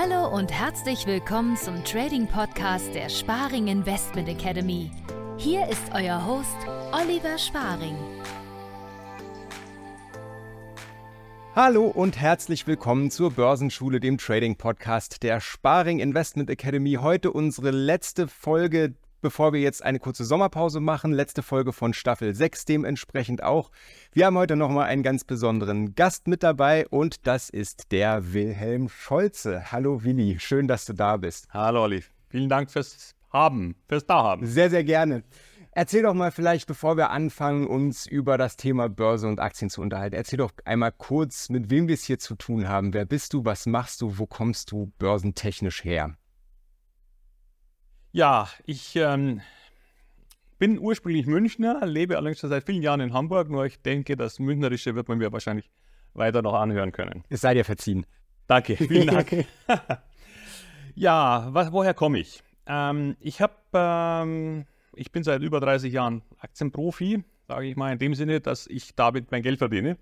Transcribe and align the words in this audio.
Hallo 0.00 0.28
und 0.28 0.52
herzlich 0.52 1.08
willkommen 1.08 1.56
zum 1.56 1.82
Trading 1.82 2.28
Podcast 2.28 2.94
der 2.94 3.08
Sparing 3.08 3.66
Investment 3.66 4.28
Academy. 4.28 4.92
Hier 5.38 5.66
ist 5.66 5.82
euer 5.92 6.24
Host 6.24 6.56
Oliver 6.92 7.36
Sparing. 7.36 7.96
Hallo 11.56 11.86
und 11.86 12.16
herzlich 12.16 12.68
willkommen 12.68 13.10
zur 13.10 13.32
Börsenschule, 13.32 13.98
dem 13.98 14.18
Trading 14.18 14.54
Podcast 14.54 15.24
der 15.24 15.40
Sparing 15.40 15.98
Investment 15.98 16.48
Academy. 16.48 16.98
Heute 17.00 17.32
unsere 17.32 17.72
letzte 17.72 18.28
Folge 18.28 18.94
bevor 19.20 19.52
wir 19.52 19.60
jetzt 19.60 19.84
eine 19.84 19.98
kurze 19.98 20.24
Sommerpause 20.24 20.80
machen. 20.80 21.12
Letzte 21.12 21.42
Folge 21.42 21.72
von 21.72 21.92
Staffel 21.92 22.34
6 22.34 22.64
dementsprechend 22.64 23.42
auch. 23.42 23.70
Wir 24.12 24.26
haben 24.26 24.36
heute 24.36 24.56
nochmal 24.56 24.86
einen 24.86 25.02
ganz 25.02 25.24
besonderen 25.24 25.94
Gast 25.94 26.28
mit 26.28 26.42
dabei 26.42 26.86
und 26.88 27.26
das 27.26 27.50
ist 27.50 27.92
der 27.92 28.32
Wilhelm 28.32 28.88
Scholze. 28.88 29.72
Hallo 29.72 30.04
Willi, 30.04 30.38
schön, 30.38 30.68
dass 30.68 30.84
du 30.84 30.92
da 30.92 31.16
bist. 31.16 31.48
Hallo 31.50 31.84
Olli, 31.84 32.04
vielen 32.28 32.48
Dank 32.48 32.70
fürs 32.70 33.14
Haben, 33.32 33.76
fürs 33.88 34.06
Dahaben. 34.06 34.46
Sehr, 34.46 34.70
sehr 34.70 34.84
gerne. 34.84 35.24
Erzähl 35.78 36.02
doch 36.02 36.14
mal 36.14 36.32
vielleicht, 36.32 36.66
bevor 36.66 36.96
wir 36.96 37.10
anfangen, 37.10 37.64
uns 37.64 38.04
über 38.04 38.36
das 38.36 38.56
Thema 38.56 38.88
Börse 38.88 39.28
und 39.28 39.38
Aktien 39.38 39.70
zu 39.70 39.80
unterhalten. 39.80 40.16
Erzähl 40.16 40.38
doch 40.38 40.50
einmal 40.64 40.90
kurz, 40.90 41.50
mit 41.50 41.70
wem 41.70 41.86
wir 41.86 41.94
es 41.94 42.02
hier 42.02 42.18
zu 42.18 42.34
tun 42.34 42.68
haben. 42.68 42.92
Wer 42.92 43.04
bist 43.04 43.32
du? 43.32 43.44
Was 43.44 43.64
machst 43.64 44.00
du? 44.00 44.18
Wo 44.18 44.26
kommst 44.26 44.72
du 44.72 44.92
börsentechnisch 44.98 45.84
her? 45.84 46.17
Ja, 48.12 48.48
ich 48.64 48.96
ähm, 48.96 49.42
bin 50.58 50.78
ursprünglich 50.78 51.26
Münchner, 51.26 51.84
lebe 51.84 52.16
allerdings 52.16 52.40
schon 52.40 52.48
seit 52.48 52.64
vielen 52.64 52.82
Jahren 52.82 53.00
in 53.00 53.12
Hamburg, 53.12 53.50
nur 53.50 53.66
ich 53.66 53.82
denke, 53.82 54.16
das 54.16 54.38
Münchnerische 54.38 54.94
wird 54.94 55.08
man 55.08 55.18
mir 55.18 55.30
wahrscheinlich 55.30 55.70
weiter 56.14 56.40
noch 56.40 56.54
anhören 56.54 56.90
können. 56.92 57.22
Es 57.28 57.42
sei 57.42 57.52
dir 57.52 57.64
verziehen. 57.64 58.06
Danke, 58.46 58.76
vielen 58.76 59.08
Dank. 59.08 59.46
ja, 60.94 61.48
was, 61.50 61.70
woher 61.70 61.92
komme 61.92 62.18
ich? 62.18 62.42
Ähm, 62.66 63.14
ich 63.20 63.42
habe, 63.42 63.54
ähm, 63.74 64.64
ich 64.94 65.12
bin 65.12 65.22
seit 65.22 65.42
über 65.42 65.60
30 65.60 65.92
Jahren 65.92 66.22
Aktienprofi, 66.38 67.22
sage 67.46 67.66
ich 67.66 67.76
mal, 67.76 67.92
in 67.92 67.98
dem 67.98 68.14
Sinne, 68.14 68.40
dass 68.40 68.66
ich 68.66 68.94
damit 68.94 69.30
mein 69.30 69.42
Geld 69.42 69.58
verdiene. 69.58 69.98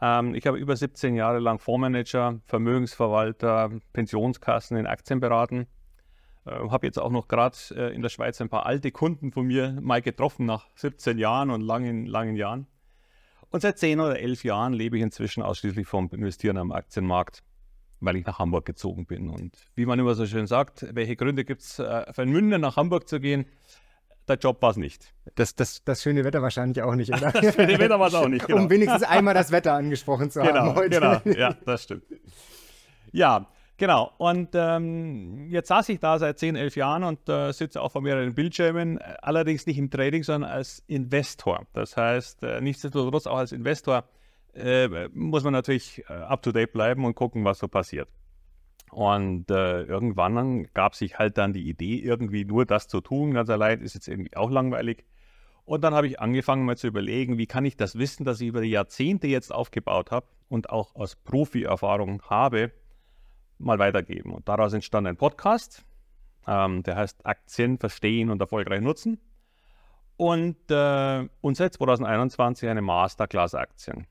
Ähm, 0.00 0.36
ich 0.36 0.46
habe 0.46 0.56
über 0.56 0.76
17 0.76 1.16
Jahre 1.16 1.40
lang 1.40 1.58
Fondsmanager, 1.58 2.40
Vermögensverwalter, 2.46 3.72
Pensionskassen 3.92 4.76
in 4.76 4.86
Aktien 4.86 5.18
beraten 5.18 5.66
äh, 6.46 6.50
habe 6.50 6.86
jetzt 6.86 6.98
auch 6.98 7.10
noch 7.10 7.28
gerade 7.28 7.56
äh, 7.70 7.94
in 7.94 8.02
der 8.02 8.08
Schweiz 8.08 8.40
ein 8.40 8.48
paar 8.48 8.66
alte 8.66 8.90
Kunden 8.90 9.32
von 9.32 9.46
mir 9.46 9.78
mal 9.80 10.02
getroffen 10.02 10.46
nach 10.46 10.66
17 10.76 11.18
Jahren 11.18 11.50
und 11.50 11.60
langen, 11.60 12.06
langen 12.06 12.36
Jahren. 12.36 12.66
Und 13.50 13.60
seit 13.60 13.78
10 13.78 14.00
oder 14.00 14.18
11 14.18 14.44
Jahren 14.44 14.72
lebe 14.72 14.96
ich 14.96 15.02
inzwischen 15.02 15.42
ausschließlich 15.42 15.86
vom 15.86 16.10
Investieren 16.10 16.56
am 16.56 16.72
Aktienmarkt, 16.72 17.44
weil 18.00 18.16
ich 18.16 18.26
nach 18.26 18.38
Hamburg 18.40 18.64
gezogen 18.64 19.06
bin. 19.06 19.30
Und 19.30 19.56
wie 19.76 19.86
man 19.86 19.98
immer 19.98 20.14
so 20.14 20.26
schön 20.26 20.46
sagt, 20.46 20.86
welche 20.92 21.14
Gründe 21.14 21.44
gibt 21.44 21.62
es 21.62 21.78
äh, 21.78 22.12
für 22.12 22.22
einen 22.22 22.32
Münchner 22.32 22.58
nach 22.58 22.76
Hamburg 22.76 23.08
zu 23.08 23.20
gehen? 23.20 23.46
Der 24.26 24.36
Job 24.36 24.62
war 24.62 24.70
es 24.70 24.76
nicht. 24.76 25.14
Das, 25.34 25.54
das, 25.54 25.84
das 25.84 26.02
schöne 26.02 26.24
Wetter 26.24 26.40
wahrscheinlich 26.40 26.82
auch 26.82 26.94
nicht, 26.94 27.10
oder? 27.10 27.30
das 27.32 27.54
schöne 27.54 27.78
Wetter 27.78 28.00
war 28.00 28.08
es 28.08 28.14
auch 28.14 28.28
nicht, 28.28 28.44
genau. 28.46 28.62
Um 28.62 28.70
wenigstens 28.70 29.02
einmal 29.02 29.34
das 29.34 29.52
Wetter 29.52 29.74
angesprochen 29.74 30.30
zu 30.30 30.40
genau, 30.42 30.54
haben 30.54 30.74
heute. 30.74 31.00
Genau, 31.00 31.38
ja, 31.38 31.54
das 31.64 31.84
stimmt. 31.84 32.04
Ja, 33.12 33.46
Genau, 33.76 34.12
und 34.18 34.50
ähm, 34.54 35.48
jetzt 35.50 35.66
saß 35.66 35.88
ich 35.88 35.98
da 35.98 36.18
seit 36.20 36.38
10, 36.38 36.54
11 36.54 36.76
Jahren 36.76 37.02
und 37.02 37.28
äh, 37.28 37.52
sitze 37.52 37.82
auch 37.82 37.90
vor 37.90 38.02
mehreren 38.02 38.34
Bildschirmen, 38.34 38.98
allerdings 39.20 39.66
nicht 39.66 39.78
im 39.78 39.90
Trading, 39.90 40.22
sondern 40.22 40.48
als 40.48 40.84
Investor. 40.86 41.66
Das 41.72 41.96
heißt, 41.96 42.44
äh, 42.44 42.60
nichtsdestotrotz 42.60 43.26
auch 43.26 43.38
als 43.38 43.50
Investor 43.50 44.04
äh, 44.54 45.08
muss 45.08 45.42
man 45.42 45.52
natürlich 45.52 46.04
äh, 46.08 46.12
up-to-date 46.12 46.72
bleiben 46.72 47.04
und 47.04 47.16
gucken, 47.16 47.44
was 47.44 47.58
so 47.58 47.66
passiert. 47.66 48.08
Und 48.92 49.50
äh, 49.50 49.82
irgendwann 49.82 50.68
gab 50.72 50.94
sich 50.94 51.18
halt 51.18 51.36
dann 51.36 51.52
die 51.52 51.68
Idee, 51.68 51.96
irgendwie 51.98 52.44
nur 52.44 52.64
das 52.66 52.86
zu 52.86 53.00
tun, 53.00 53.34
ganz 53.34 53.50
allein 53.50 53.80
ist 53.80 53.94
jetzt 53.94 54.06
irgendwie 54.06 54.36
auch 54.36 54.52
langweilig. 54.52 55.04
Und 55.64 55.82
dann 55.82 55.94
habe 55.94 56.06
ich 56.06 56.20
angefangen 56.20 56.64
mal 56.64 56.76
zu 56.76 56.86
überlegen, 56.86 57.38
wie 57.38 57.46
kann 57.46 57.64
ich 57.64 57.76
das 57.76 57.98
Wissen, 57.98 58.24
das 58.24 58.40
ich 58.40 58.46
über 58.46 58.60
die 58.60 58.70
Jahrzehnte 58.70 59.26
jetzt 59.26 59.52
aufgebaut 59.52 60.12
habe 60.12 60.26
und 60.48 60.70
auch 60.70 60.94
aus 60.94 61.16
Profi-Erfahrung 61.16 62.22
habe, 62.30 62.70
mal 63.58 63.78
weitergeben. 63.78 64.32
Und 64.32 64.48
daraus 64.48 64.72
entstand 64.72 65.06
ein 65.06 65.16
Podcast, 65.16 65.84
ähm, 66.46 66.82
der 66.82 66.96
heißt 66.96 67.24
Aktien 67.24 67.78
verstehen 67.78 68.30
und 68.30 68.40
erfolgreich 68.40 68.80
nutzen. 68.80 69.20
Und, 70.16 70.70
äh, 70.70 71.28
und 71.40 71.56
seit 71.56 71.74
2021 71.74 72.68
eine 72.68 72.82
Masterclass 72.82 73.54
Aktien. 73.54 74.06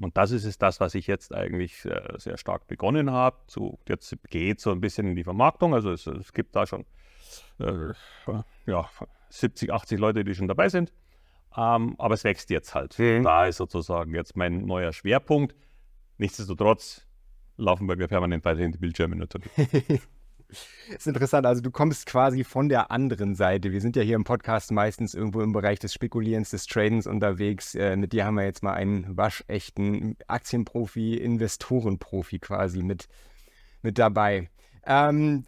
Und 0.00 0.16
das 0.16 0.32
ist 0.32 0.44
es 0.44 0.58
das, 0.58 0.80
was 0.80 0.94
ich 0.94 1.06
jetzt 1.06 1.32
eigentlich 1.32 1.84
äh, 1.84 2.00
sehr 2.16 2.36
stark 2.36 2.66
begonnen 2.66 3.12
habe. 3.12 3.36
So, 3.46 3.78
jetzt 3.88 4.16
geht 4.28 4.60
so 4.60 4.72
ein 4.72 4.80
bisschen 4.80 5.06
in 5.06 5.14
die 5.14 5.22
Vermarktung. 5.22 5.74
Also 5.74 5.92
es, 5.92 6.06
es 6.06 6.32
gibt 6.32 6.56
da 6.56 6.66
schon 6.66 6.84
äh, 7.60 7.92
ja, 8.66 8.88
70, 9.30 9.72
80 9.72 9.98
Leute, 9.98 10.24
die 10.24 10.34
schon 10.34 10.48
dabei 10.48 10.68
sind. 10.68 10.92
Ähm, 11.56 11.94
aber 11.98 12.14
es 12.14 12.24
wächst 12.24 12.50
jetzt 12.50 12.74
halt. 12.74 12.98
Mhm. 12.98 13.22
Da 13.22 13.46
ist 13.46 13.58
sozusagen 13.58 14.12
jetzt 14.14 14.36
mein 14.36 14.64
neuer 14.66 14.92
Schwerpunkt. 14.92 15.54
Nichtsdestotrotz 16.18 17.06
laufen 17.56 17.86
bei 17.86 17.96
mir 17.96 18.08
permanent 18.08 18.44
weiterhin 18.44 18.72
die 18.72 18.78
Bildschirme 18.78 19.16
natürlich. 19.16 19.50
ist 20.88 21.06
interessant. 21.06 21.46
Also 21.46 21.60
du 21.62 21.70
kommst 21.70 22.06
quasi 22.06 22.44
von 22.44 22.68
der 22.68 22.90
anderen 22.90 23.34
Seite. 23.34 23.72
Wir 23.72 23.80
sind 23.80 23.96
ja 23.96 24.02
hier 24.02 24.16
im 24.16 24.24
Podcast 24.24 24.72
meistens 24.72 25.14
irgendwo 25.14 25.40
im 25.40 25.52
Bereich 25.52 25.78
des 25.78 25.92
Spekulierens, 25.92 26.50
des 26.50 26.66
Tradens 26.66 27.06
unterwegs. 27.06 27.74
Äh, 27.74 27.96
mit 27.96 28.12
dir 28.12 28.24
haben 28.24 28.36
wir 28.36 28.44
jetzt 28.44 28.62
mal 28.62 28.74
einen 28.74 29.16
waschechten 29.16 30.16
Aktienprofi, 30.26 31.14
Investorenprofi 31.14 32.38
quasi 32.38 32.82
mit, 32.82 33.08
mit 33.82 33.98
dabei. 33.98 34.50
Ähm, 34.86 35.44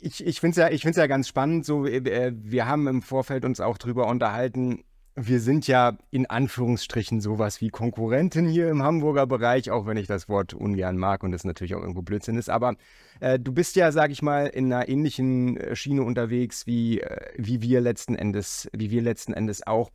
ich 0.00 0.24
ich 0.26 0.40
finde 0.40 0.60
es 0.60 0.82
ja, 0.82 1.02
ja 1.02 1.06
ganz 1.06 1.28
spannend. 1.28 1.64
So, 1.64 1.86
äh, 1.86 2.32
wir 2.36 2.66
haben 2.66 2.86
im 2.86 3.02
Vorfeld 3.02 3.44
uns 3.44 3.60
auch 3.60 3.78
drüber 3.78 4.06
unterhalten, 4.06 4.84
wir 5.16 5.40
sind 5.40 5.66
ja 5.68 5.96
in 6.10 6.26
Anführungsstrichen 6.26 7.20
sowas 7.20 7.60
wie 7.60 7.68
Konkurrenten 7.68 8.48
hier 8.48 8.68
im 8.68 8.82
Hamburger 8.82 9.26
Bereich, 9.26 9.70
auch 9.70 9.86
wenn 9.86 9.96
ich 9.96 10.08
das 10.08 10.28
Wort 10.28 10.54
ungern 10.54 10.96
mag 10.96 11.22
und 11.22 11.30
das 11.30 11.44
natürlich 11.44 11.74
auch 11.74 11.80
irgendwo 11.80 12.02
Blödsinn 12.02 12.36
ist. 12.36 12.50
Aber 12.50 12.74
äh, 13.20 13.38
du 13.38 13.52
bist 13.52 13.76
ja, 13.76 13.92
sag 13.92 14.10
ich 14.10 14.22
mal, 14.22 14.46
in 14.46 14.72
einer 14.72 14.88
ähnlichen 14.88 15.56
äh, 15.56 15.76
Schiene 15.76 16.02
unterwegs 16.02 16.66
wie, 16.66 17.00
äh, 17.00 17.32
wie 17.36 17.62
wir 17.62 17.80
letzten 17.80 18.16
Endes, 18.16 18.68
wie 18.72 18.90
wir 18.90 19.02
letzten 19.02 19.32
Endes 19.32 19.66
auch. 19.66 19.90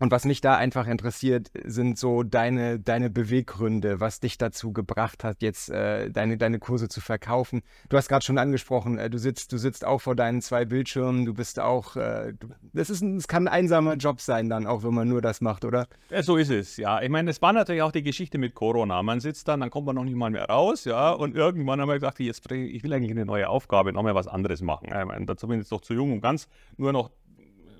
Und 0.00 0.10
was 0.10 0.24
mich 0.24 0.40
da 0.40 0.56
einfach 0.56 0.86
interessiert, 0.86 1.50
sind 1.62 1.98
so 1.98 2.22
deine, 2.22 2.80
deine 2.80 3.10
Beweggründe, 3.10 4.00
was 4.00 4.18
dich 4.18 4.38
dazu 4.38 4.72
gebracht 4.72 5.24
hat, 5.24 5.42
jetzt 5.42 5.68
äh, 5.68 6.10
deine, 6.10 6.38
deine 6.38 6.58
Kurse 6.58 6.88
zu 6.88 7.02
verkaufen. 7.02 7.60
Du 7.90 7.98
hast 7.98 8.08
gerade 8.08 8.24
schon 8.24 8.38
angesprochen, 8.38 8.96
äh, 8.96 9.10
du 9.10 9.18
sitzt, 9.18 9.52
du 9.52 9.58
sitzt 9.58 9.84
auch 9.84 10.00
vor 10.00 10.16
deinen 10.16 10.40
zwei 10.40 10.64
Bildschirmen, 10.64 11.26
du 11.26 11.34
bist 11.34 11.60
auch, 11.60 11.96
äh, 11.96 12.32
du, 12.32 12.48
das 12.72 12.88
ist 12.88 13.02
ein, 13.02 13.20
kann 13.20 13.46
ein 13.46 13.52
einsamer 13.52 13.96
Job 13.96 14.22
sein 14.22 14.48
dann, 14.48 14.66
auch 14.66 14.84
wenn 14.84 14.94
man 14.94 15.06
nur 15.06 15.20
das 15.20 15.42
macht, 15.42 15.66
oder? 15.66 15.86
Ja, 16.08 16.22
so 16.22 16.38
ist 16.38 16.50
es, 16.50 16.78
ja. 16.78 17.02
Ich 17.02 17.10
meine, 17.10 17.28
es 17.28 17.42
war 17.42 17.52
natürlich 17.52 17.82
auch 17.82 17.92
die 17.92 18.02
Geschichte 18.02 18.38
mit 18.38 18.54
Corona. 18.54 19.02
Man 19.02 19.20
sitzt 19.20 19.48
dann, 19.48 19.60
dann 19.60 19.68
kommt 19.68 19.84
man 19.84 19.96
noch 19.96 20.04
nicht 20.04 20.16
mal 20.16 20.30
mehr 20.30 20.46
raus, 20.46 20.86
ja. 20.86 21.10
Und 21.10 21.36
irgendwann 21.36 21.78
haben 21.78 21.88
wir 21.88 21.94
gesagt, 21.96 22.20
jetzt, 22.20 22.50
ich 22.50 22.82
will 22.82 22.94
eigentlich 22.94 23.10
eine 23.10 23.26
neue 23.26 23.50
Aufgabe, 23.50 23.92
noch 23.92 24.02
mal 24.02 24.14
was 24.14 24.28
anderes 24.28 24.62
machen. 24.62 24.86
Ich 24.86 25.04
meine, 25.04 25.26
dazu 25.26 25.46
bin 25.46 25.58
ich 25.58 25.64
jetzt 25.64 25.72
doch 25.72 25.82
zu 25.82 25.92
jung, 25.92 26.10
um 26.10 26.20
ganz 26.22 26.48
nur 26.78 26.90
noch 26.94 27.10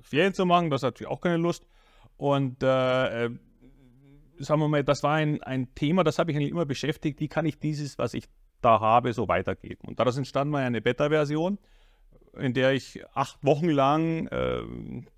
Ferien 0.02 0.34
zu 0.34 0.44
machen, 0.44 0.68
das 0.68 0.82
hat 0.82 0.94
natürlich 0.94 1.10
auch 1.10 1.22
keine 1.22 1.38
Lust. 1.38 1.64
Und 2.20 2.62
äh, 2.62 3.24
äh, 3.24 3.30
sagen 4.36 4.60
wir 4.60 4.68
mal, 4.68 4.84
das 4.84 5.02
war 5.02 5.14
ein, 5.14 5.42
ein 5.42 5.74
Thema, 5.74 6.04
das 6.04 6.18
habe 6.18 6.30
ich 6.30 6.36
eigentlich 6.36 6.50
immer 6.50 6.66
beschäftigt. 6.66 7.18
Wie 7.18 7.28
kann 7.28 7.46
ich 7.46 7.58
dieses, 7.58 7.96
was 7.96 8.12
ich 8.12 8.24
da 8.60 8.78
habe, 8.78 9.14
so 9.14 9.26
weitergeben? 9.26 9.88
Und 9.88 9.98
daraus 9.98 10.18
entstand 10.18 10.50
mal 10.50 10.62
eine 10.62 10.82
Beta-Version, 10.82 11.58
in 12.36 12.52
der 12.52 12.74
ich 12.74 13.02
acht 13.14 13.42
Wochen 13.42 13.70
lang 13.70 14.26
äh, 14.26 14.60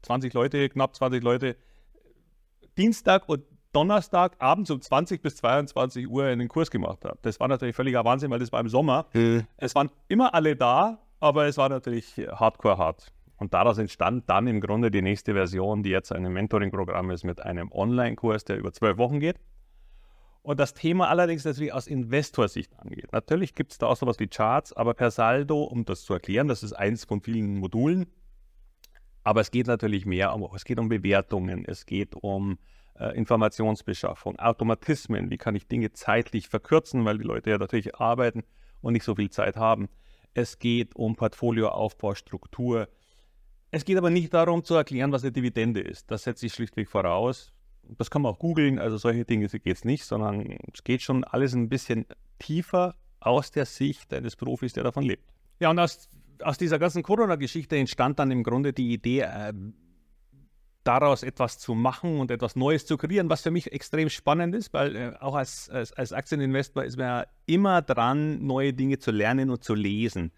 20 0.02 0.32
Leute, 0.32 0.68
knapp 0.68 0.94
20 0.94 1.24
Leute, 1.24 1.56
Dienstag 2.78 3.28
und 3.28 3.42
Donnerstag 3.72 4.36
abends 4.38 4.70
um 4.70 4.80
20 4.80 5.22
bis 5.22 5.34
22 5.38 6.08
Uhr 6.08 6.26
einen 6.26 6.46
Kurs 6.46 6.70
gemacht 6.70 7.04
habe. 7.04 7.18
Das 7.22 7.40
war 7.40 7.48
natürlich 7.48 7.74
völliger 7.74 8.04
Wahnsinn, 8.04 8.30
weil 8.30 8.38
das 8.38 8.52
war 8.52 8.60
im 8.60 8.68
Sommer. 8.68 9.06
Mhm. 9.12 9.44
Es 9.56 9.74
waren 9.74 9.90
immer 10.06 10.34
alle 10.34 10.54
da, 10.54 11.00
aber 11.18 11.46
es 11.46 11.56
war 11.56 11.68
natürlich 11.68 12.14
hardcore 12.30 12.78
hart. 12.78 13.12
Und 13.42 13.54
daraus 13.54 13.76
entstand 13.78 14.30
dann 14.30 14.46
im 14.46 14.60
Grunde 14.60 14.92
die 14.92 15.02
nächste 15.02 15.32
Version, 15.32 15.82
die 15.82 15.90
jetzt 15.90 16.12
ein 16.12 16.22
Mentoring-Programm 16.32 17.10
ist 17.10 17.24
mit 17.24 17.42
einem 17.42 17.72
Online-Kurs, 17.72 18.44
der 18.44 18.56
über 18.56 18.72
zwölf 18.72 18.98
Wochen 18.98 19.18
geht. 19.18 19.40
Und 20.42 20.60
das 20.60 20.74
Thema 20.74 21.08
allerdings 21.08 21.44
natürlich 21.44 21.72
aus 21.72 21.88
Investorsicht 21.88 22.78
angeht. 22.78 23.10
Natürlich 23.10 23.56
gibt 23.56 23.72
es 23.72 23.78
da 23.78 23.88
auch 23.88 23.96
sowas 23.96 24.20
wie 24.20 24.28
Charts, 24.28 24.72
aber 24.72 24.94
per 24.94 25.10
Saldo, 25.10 25.64
um 25.64 25.84
das 25.84 26.04
zu 26.04 26.12
erklären, 26.12 26.46
das 26.46 26.62
ist 26.62 26.72
eins 26.72 27.04
von 27.04 27.20
vielen 27.20 27.56
Modulen. 27.56 28.06
Aber 29.24 29.40
es 29.40 29.50
geht 29.50 29.66
natürlich 29.66 30.06
mehr 30.06 30.32
um, 30.32 30.48
es 30.54 30.64
geht 30.64 30.78
um 30.78 30.88
Bewertungen, 30.88 31.64
es 31.64 31.84
geht 31.84 32.14
um 32.14 32.58
äh, 32.94 33.06
Informationsbeschaffung, 33.16 34.38
Automatismen, 34.38 35.30
wie 35.30 35.38
kann 35.38 35.56
ich 35.56 35.66
Dinge 35.66 35.92
zeitlich 35.92 36.48
verkürzen, 36.48 37.04
weil 37.04 37.18
die 37.18 37.24
Leute 37.24 37.50
ja 37.50 37.58
natürlich 37.58 37.96
arbeiten 37.96 38.44
und 38.82 38.92
nicht 38.92 39.04
so 39.04 39.16
viel 39.16 39.30
Zeit 39.30 39.56
haben. 39.56 39.88
Es 40.32 40.60
geht 40.60 40.94
um 40.94 41.16
Portfolioaufbau, 41.16 42.14
Struktur, 42.14 42.86
es 43.72 43.84
geht 43.84 43.96
aber 43.96 44.10
nicht 44.10 44.32
darum 44.32 44.62
zu 44.62 44.74
erklären, 44.74 45.10
was 45.12 45.22
eine 45.22 45.32
Dividende 45.32 45.80
ist. 45.80 46.10
Das 46.10 46.24
setze 46.24 46.46
ich 46.46 46.52
schlichtweg 46.52 46.88
voraus. 46.88 47.52
Das 47.98 48.10
kann 48.10 48.22
man 48.22 48.32
auch 48.32 48.38
googeln, 48.38 48.78
also 48.78 48.98
solche 48.98 49.24
Dinge 49.24 49.48
geht 49.48 49.76
es 49.76 49.84
nicht, 49.84 50.04
sondern 50.04 50.58
es 50.72 50.84
geht 50.84 51.02
schon 51.02 51.24
alles 51.24 51.54
ein 51.54 51.68
bisschen 51.68 52.06
tiefer 52.38 52.94
aus 53.18 53.50
der 53.50 53.66
Sicht 53.66 54.12
eines 54.12 54.36
Profis, 54.36 54.74
der 54.74 54.84
davon 54.84 55.02
lebt. 55.02 55.24
Ja, 55.58 55.70
und 55.70 55.78
aus, 55.78 56.08
aus 56.42 56.58
dieser 56.58 56.78
ganzen 56.78 57.02
Corona-Geschichte 57.02 57.76
entstand 57.76 58.18
dann 58.18 58.30
im 58.30 58.44
Grunde 58.44 58.72
die 58.72 58.92
Idee, 58.92 59.20
äh, 59.20 59.52
daraus 60.84 61.22
etwas 61.22 61.58
zu 61.58 61.74
machen 61.74 62.18
und 62.18 62.30
etwas 62.30 62.56
Neues 62.56 62.86
zu 62.86 62.96
kreieren, 62.96 63.30
was 63.30 63.42
für 63.42 63.50
mich 63.50 63.72
extrem 63.72 64.10
spannend 64.10 64.54
ist, 64.54 64.72
weil 64.72 64.96
äh, 64.96 65.12
auch 65.20 65.34
als, 65.34 65.70
als, 65.70 65.92
als 65.92 66.12
Aktieninvestor 66.12 66.84
ist 66.84 66.96
man 66.96 67.06
ja 67.06 67.26
immer 67.46 67.82
dran, 67.82 68.44
neue 68.44 68.72
Dinge 68.72 68.98
zu 68.98 69.12
lernen 69.12 69.50
und 69.50 69.64
zu 69.64 69.74
lesen. 69.74 70.32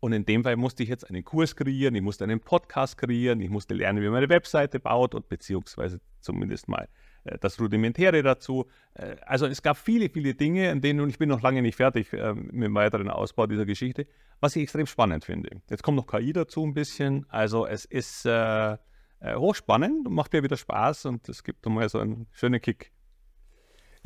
Und 0.00 0.12
in 0.12 0.24
dem 0.24 0.44
Fall 0.44 0.56
musste 0.56 0.82
ich 0.82 0.88
jetzt 0.88 1.08
einen 1.08 1.24
Kurs 1.24 1.56
kreieren, 1.56 1.94
ich 1.94 2.02
musste 2.02 2.24
einen 2.24 2.40
Podcast 2.40 2.98
kreieren, 2.98 3.40
ich 3.40 3.50
musste 3.50 3.74
lernen, 3.74 4.02
wie 4.02 4.08
man 4.08 4.18
eine 4.18 4.28
Webseite 4.28 4.78
baut 4.78 5.14
und 5.14 5.28
beziehungsweise 5.28 6.00
zumindest 6.20 6.68
mal 6.68 6.88
äh, 7.24 7.38
das 7.38 7.58
Rudimentäre 7.60 8.22
dazu. 8.22 8.66
Äh, 8.94 9.16
also 9.24 9.46
es 9.46 9.62
gab 9.62 9.76
viele, 9.76 10.10
viele 10.10 10.34
Dinge, 10.34 10.70
in 10.70 10.80
denen, 10.80 11.00
und 11.00 11.08
ich 11.08 11.18
bin 11.18 11.28
noch 11.28 11.42
lange 11.42 11.62
nicht 11.62 11.76
fertig 11.76 12.12
äh, 12.12 12.34
mit 12.34 12.64
dem 12.64 12.74
weiteren 12.74 13.08
Ausbau 13.08 13.46
dieser 13.46 13.64
Geschichte, 13.64 14.06
was 14.40 14.54
ich 14.56 14.62
extrem 14.62 14.86
spannend 14.86 15.24
finde. 15.24 15.62
Jetzt 15.70 15.82
kommt 15.82 15.96
noch 15.96 16.06
KI 16.06 16.32
dazu 16.32 16.64
ein 16.64 16.74
bisschen. 16.74 17.24
Also 17.30 17.66
es 17.66 17.84
ist 17.84 18.26
äh, 18.26 18.76
äh, 19.20 19.34
hochspannend 19.34 20.06
und 20.06 20.14
macht 20.14 20.32
mir 20.32 20.42
wieder 20.42 20.56
Spaß 20.56 21.06
und 21.06 21.28
es 21.28 21.42
gibt 21.42 21.64
nochmal 21.64 21.88
so 21.88 21.98
einen 21.98 22.26
schönen 22.32 22.60
Kick. 22.60 22.95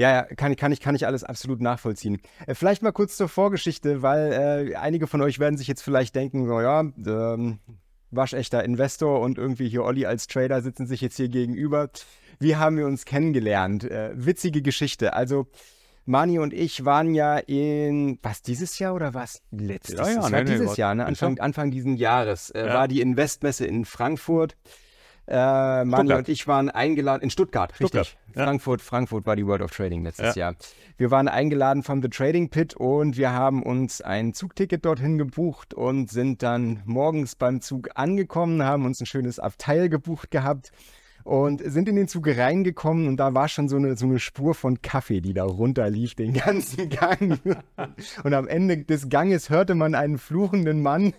Ja, 0.01 0.11
ja, 0.13 0.23
kann, 0.23 0.57
kann, 0.57 0.73
ich, 0.73 0.81
kann 0.81 0.95
ich 0.95 1.07
alles 1.07 1.25
absolut 1.25 1.61
nachvollziehen. 1.61 2.23
Äh, 2.47 2.55
vielleicht 2.55 2.83
mal 2.83 2.91
kurz 2.91 3.19
zur 3.19 3.29
Vorgeschichte, 3.29 4.01
weil 4.01 4.73
äh, 4.73 4.77
einige 4.77 5.07
von 5.07 5.21
euch 5.21 5.39
werden 5.39 5.59
sich 5.59 5.69
jetzt 5.69 5.83
vielleicht 5.83 6.15
denken, 6.17 6.47
so 6.47 6.59
ja, 6.63 6.81
ähm, 6.81 7.59
waschechter 8.11 8.65
Investor 8.65 9.21
und 9.21 9.37
irgendwie 9.37 9.69
hier 9.69 9.85
Olli 9.85 10.07
als 10.07 10.27
Trader 10.27 10.63
sitzen 10.63 10.87
sich 10.87 11.03
jetzt 11.03 11.17
hier 11.19 11.29
gegenüber. 11.29 11.91
Wie 12.39 12.57
haben 12.57 12.79
wir 12.79 12.87
uns 12.87 13.05
kennengelernt? 13.05 13.85
Äh, 13.85 14.13
witzige 14.15 14.63
Geschichte. 14.63 15.13
Also 15.13 15.49
Mani 16.07 16.39
und 16.39 16.55
ich 16.55 16.87
waren 16.87 17.15
ja 17.15 17.37
in, 17.37 18.19
was, 18.23 18.41
dieses 18.41 18.79
Jahr 18.79 18.95
oder 18.95 19.13
was? 19.13 19.43
Letztes 19.51 19.99
ja, 19.99 20.09
ja, 20.09 20.23
war 20.23 20.31
nee, 20.31 20.45
dieses 20.45 20.79
Jahr, 20.79 20.95
ne? 20.95 21.05
Anfang, 21.05 21.39
Anfang 21.41 21.71
diesen 21.71 21.99
Jahres 21.99 22.49
äh, 22.49 22.67
Ja. 22.67 22.73
war 22.73 22.89
die 22.89 23.03
Investmesse 23.03 23.67
in 23.67 23.85
Frankfurt. 23.85 24.57
Äh, 25.31 25.87
Stuttgart. 25.87 26.19
und 26.19 26.29
ich 26.29 26.47
waren 26.49 26.71
eingeladen, 26.71 27.23
in 27.23 27.31
Stuttgart, 27.31 27.73
Stuttgart, 27.75 28.07
richtig. 28.07 28.19
ja. 28.37 28.45
Frankfurt, 28.45 28.83
Frankfurt 28.83 29.27
war 29.27 29.37
die 29.37 29.47
World 29.47 29.63
of 29.63 29.71
Trading 29.71 30.03
letztes 30.05 30.35
Ja. 30.35 30.51
Jahr. 30.51 30.57
Wir 30.97 31.11
waren 31.11 31.29
eingeladen 31.29 31.83
vom 31.83 32.03
The 32.03 32.09
Trading 32.09 32.51
Pit 32.51 32.75
und 32.75 33.17
wir 33.17 33.33
haben 33.33 33.63
uns 33.63 34.01
ein 34.01 34.35
Zugticket 34.35 34.85
dorthin 34.85 35.19
gebucht 35.19 35.73
und 35.73 36.11
sind 36.11 36.43
dann 36.43 36.83
morgens 36.85 37.37
beim 37.37 37.61
Zug 37.61 37.89
angekommen, 37.95 38.65
haben 38.65 38.85
uns 38.85 39.01
ein 39.01 39.07
schönes 39.07 39.39
Abteil 39.39 39.89
gebucht 39.89 40.31
gehabt 40.31 40.73
und 41.23 41.63
sind 41.65 41.89
in 41.89 41.97
den 41.97 42.09
Zug 42.09 42.27
reingekommen 42.27 43.07
und 43.07 43.19
da 43.19 43.33
war 43.35 43.47
schon 43.49 43.69
so 43.69 43.77
eine, 43.77 43.97
so 43.97 44.07
eine 44.07 44.19
Spur 44.19 44.55
von 44.55 44.83
Kaffee, 44.83 45.21
die 45.21 45.33
da 45.33 45.45
runterlief, 45.45 46.15
den 46.15 46.33
ganzen 46.35 46.89
Gang. 46.89 47.39
Und 48.25 48.35
am 48.35 48.49
Ende 48.49 48.79
des 48.85 49.09
Ganges 49.09 49.49
hörte 49.49 49.75
man 49.75 49.95
einen 49.95 50.19
fluchenden 50.19 50.83
Mann. 50.83 51.15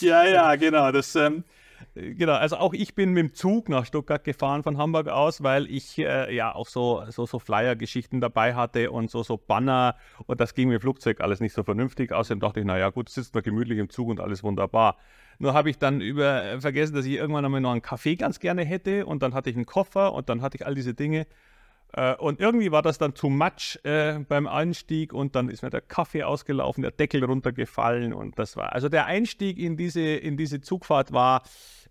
Ja, 0.00 0.24
ja, 0.26 0.56
genau. 0.56 0.90
Das, 0.90 1.14
ähm, 1.16 1.44
genau. 2.16 2.34
Also 2.34 2.56
auch 2.56 2.74
ich 2.74 2.94
bin 2.94 3.12
mit 3.12 3.22
dem 3.22 3.34
Zug 3.34 3.68
nach 3.68 3.86
Stuttgart 3.86 4.24
gefahren 4.24 4.62
von 4.62 4.78
Hamburg 4.78 5.08
aus, 5.08 5.42
weil 5.42 5.66
ich 5.66 5.98
äh, 5.98 6.34
ja 6.34 6.54
auch 6.54 6.66
so, 6.66 7.04
so, 7.08 7.26
so 7.26 7.38
Flyer-Geschichten 7.38 8.20
dabei 8.20 8.54
hatte 8.54 8.90
und 8.90 9.10
so, 9.10 9.22
so 9.22 9.36
Banner 9.36 9.96
und 10.26 10.40
das 10.40 10.54
ging 10.54 10.68
mit 10.68 10.78
dem 10.78 10.80
Flugzeug 10.80 11.20
alles 11.20 11.40
nicht 11.40 11.52
so 11.52 11.62
vernünftig. 11.62 12.12
Außerdem 12.12 12.40
dachte 12.40 12.60
ich, 12.60 12.66
naja, 12.66 12.90
gut, 12.90 13.08
sitzt 13.08 13.34
man 13.34 13.42
gemütlich 13.42 13.78
im 13.78 13.90
Zug 13.90 14.08
und 14.08 14.20
alles 14.20 14.42
wunderbar. 14.42 14.96
Nur 15.38 15.54
habe 15.54 15.70
ich 15.70 15.78
dann 15.78 16.00
über 16.00 16.44
äh, 16.44 16.60
vergessen, 16.60 16.94
dass 16.94 17.04
ich 17.06 17.12
irgendwann 17.12 17.44
einmal 17.44 17.60
noch 17.60 17.72
einen 17.72 17.82
Kaffee 17.82 18.16
ganz 18.16 18.40
gerne 18.40 18.64
hätte 18.64 19.06
und 19.06 19.22
dann 19.22 19.34
hatte 19.34 19.50
ich 19.50 19.56
einen 19.56 19.66
Koffer 19.66 20.12
und 20.12 20.28
dann 20.28 20.42
hatte 20.42 20.56
ich 20.56 20.66
all 20.66 20.74
diese 20.74 20.94
Dinge. 20.94 21.26
Äh, 21.92 22.14
Und 22.16 22.40
irgendwie 22.40 22.70
war 22.70 22.82
das 22.82 22.98
dann 22.98 23.14
too 23.14 23.30
much 23.30 23.78
äh, 23.84 24.18
beim 24.28 24.46
Einstieg 24.46 25.12
und 25.12 25.34
dann 25.34 25.48
ist 25.48 25.62
mir 25.62 25.70
der 25.70 25.80
Kaffee 25.80 26.22
ausgelaufen, 26.22 26.82
der 26.82 26.90
Deckel 26.90 27.24
runtergefallen 27.24 28.12
und 28.12 28.38
das 28.38 28.56
war, 28.56 28.72
also 28.74 28.88
der 28.90 29.06
Einstieg 29.06 29.58
in 29.58 29.76
diese, 29.76 30.02
in 30.02 30.36
diese 30.36 30.60
Zugfahrt 30.60 31.12
war 31.12 31.44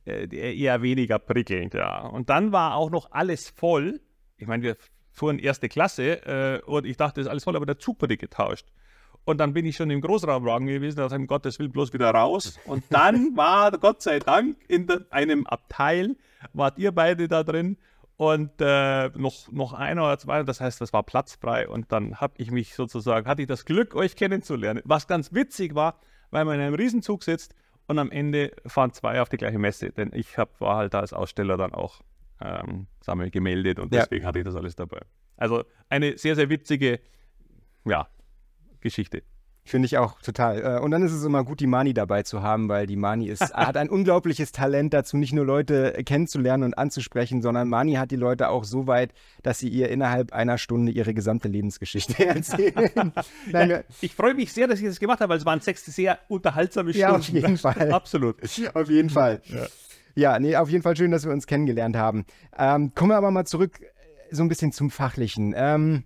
eher 0.07 0.81
weniger 0.81 1.19
prickelnd, 1.19 1.73
ja. 1.73 2.05
Und 2.07 2.29
dann 2.29 2.51
war 2.51 2.75
auch 2.75 2.89
noch 2.89 3.11
alles 3.11 3.49
voll. 3.49 3.99
Ich 4.37 4.47
meine, 4.47 4.63
wir 4.63 4.77
fuhren 5.11 5.39
erste 5.39 5.67
Klasse 5.67 6.25
äh, 6.25 6.61
und 6.65 6.85
ich 6.85 6.97
dachte, 6.97 7.21
es 7.21 7.27
ist 7.27 7.31
alles 7.31 7.43
voll, 7.43 7.55
aber 7.55 7.65
der 7.65 7.79
Zug 7.79 8.01
wurde 8.01 8.17
getauscht. 8.17 8.67
Und 9.25 9.39
dann 9.39 9.53
bin 9.53 9.65
ich 9.65 9.75
schon 9.75 9.89
im 9.89 9.99
Großraumwagen 9.99 10.67
gewesen, 10.67 10.97
da 10.97 11.13
um 11.13 11.27
Gottes 11.27 11.59
Willen, 11.59 11.71
bloß 11.71 11.91
wieder 11.91 12.11
raus. 12.11 12.57
Und 12.65 12.85
dann 12.89 13.35
war, 13.35 13.71
Gott 13.71 14.01
sei 14.01 14.19
Dank, 14.19 14.57
in 14.69 14.87
einem 15.09 15.45
Abteil, 15.45 16.15
wart 16.53 16.79
ihr 16.79 16.93
beide 16.93 17.27
da 17.27 17.43
drin 17.43 17.77
und 18.15 18.51
äh, 18.59 19.09
noch, 19.09 19.51
noch 19.51 19.73
einer 19.73 20.03
oder 20.03 20.17
zwei, 20.17 20.41
das 20.43 20.61
heißt, 20.61 20.81
das 20.81 20.93
war 20.93 21.03
platzfrei. 21.03 21.67
Und 21.67 21.91
dann 21.91 22.21
habe 22.21 22.33
ich 22.37 22.51
mich 22.51 22.73
sozusagen, 22.73 23.27
hatte 23.27 23.41
ich 23.41 23.47
das 23.47 23.65
Glück, 23.65 23.95
euch 23.95 24.15
kennenzulernen. 24.15 24.81
Was 24.85 25.07
ganz 25.07 25.33
witzig 25.33 25.75
war, 25.75 25.99
weil 26.31 26.45
man 26.45 26.55
in 26.55 26.61
einem 26.61 26.75
Riesenzug 26.75 27.23
sitzt 27.23 27.53
und 27.87 27.99
am 27.99 28.11
Ende 28.11 28.51
fahren 28.65 28.91
zwei 28.93 29.21
auf 29.21 29.29
die 29.29 29.37
gleiche 29.37 29.59
Messe. 29.59 29.91
Denn 29.91 30.11
ich 30.13 30.37
hab, 30.37 30.59
war 30.61 30.77
halt 30.77 30.93
da 30.93 30.99
als 30.99 31.13
Aussteller 31.13 31.57
dann 31.57 31.73
auch 31.73 32.01
ähm, 32.41 32.87
sammel 33.01 33.31
gemeldet 33.31 33.79
und 33.79 33.93
Ja. 33.93 34.01
deswegen 34.01 34.25
hatte 34.25 34.39
ich 34.39 34.45
das 34.45 34.55
alles 34.55 34.75
dabei. 34.75 34.99
Also 35.37 35.63
eine 35.89 36.17
sehr, 36.17 36.35
sehr 36.35 36.49
witzige, 36.49 36.99
ja, 37.85 38.07
Geschichte. 38.81 39.23
Finde 39.69 39.85
ich 39.85 39.97
auch 39.97 40.21
total. 40.21 40.77
Äh, 40.77 40.79
Und 40.79 40.91
dann 40.91 41.03
ist 41.03 41.11
es 41.11 41.23
immer 41.25 41.43
gut, 41.43 41.59
die 41.59 41.67
Mani 41.67 41.93
dabei 41.93 42.23
zu 42.23 42.41
haben, 42.41 42.69
weil 42.69 42.87
die 42.87 42.95
Mani 42.95 43.27
ist, 43.27 43.41
hat 43.53 43.75
ein 43.77 43.89
unglaubliches 43.89 44.51
Talent 44.53 44.93
dazu, 44.93 45.17
nicht 45.17 45.33
nur 45.33 45.45
Leute 45.45 45.91
kennenzulernen 46.05 46.63
und 46.63 46.77
anzusprechen, 46.77 47.41
sondern 47.41 47.67
Mani 47.67 47.93
hat 47.95 48.11
die 48.11 48.15
Leute 48.15 48.49
auch 48.49 48.63
so 48.63 48.87
weit, 48.87 49.13
dass 49.43 49.59
sie 49.59 49.67
ihr 49.69 49.89
innerhalb 49.89 50.31
einer 50.31 50.57
Stunde 50.57 50.91
ihre 50.91 51.13
gesamte 51.13 51.47
Lebensgeschichte 51.49 52.25
erzählen. 52.27 52.91
Nein, 53.51 53.69
wir- 53.69 53.83
Ich 54.01 54.15
freue 54.15 54.33
mich 54.33 54.53
sehr, 54.53 54.67
dass 54.67 54.79
ich 54.79 54.85
das 54.85 54.99
gemacht 54.99 55.19
habe, 55.19 55.31
weil 55.31 55.37
es 55.39 55.45
waren 55.45 55.59
sechs 55.59 55.85
sehr 55.85 56.17
unterhaltsame 56.29 56.91
Stunden. 56.93 57.11
Ja, 57.11 57.15
auf 57.17 57.27
jeden 57.29 57.57
Fall. 57.57 57.91
Absolut. 57.91 58.37
Auf 58.73 58.89
jeden 58.89 59.09
Fall. 59.09 59.41
Ja. 60.15 60.39
nee, 60.39 60.55
auf 60.55 60.69
jeden 60.69 60.81
Fall 60.83 60.95
schön, 60.95 61.11
dass 61.11 61.25
wir 61.25 61.31
uns 61.33 61.45
kennengelernt 61.45 61.95
haben. 61.95 62.25
Ähm, 62.57 62.93
kommen 62.95 63.11
wir 63.11 63.17
aber 63.17 63.31
mal 63.31 63.45
zurück 63.45 63.79
äh, 63.81 64.33
so 64.33 64.43
ein 64.43 64.47
bisschen 64.49 64.71
zum 64.71 64.89
Fachlichen. 64.89 65.53
Ähm, 65.55 66.03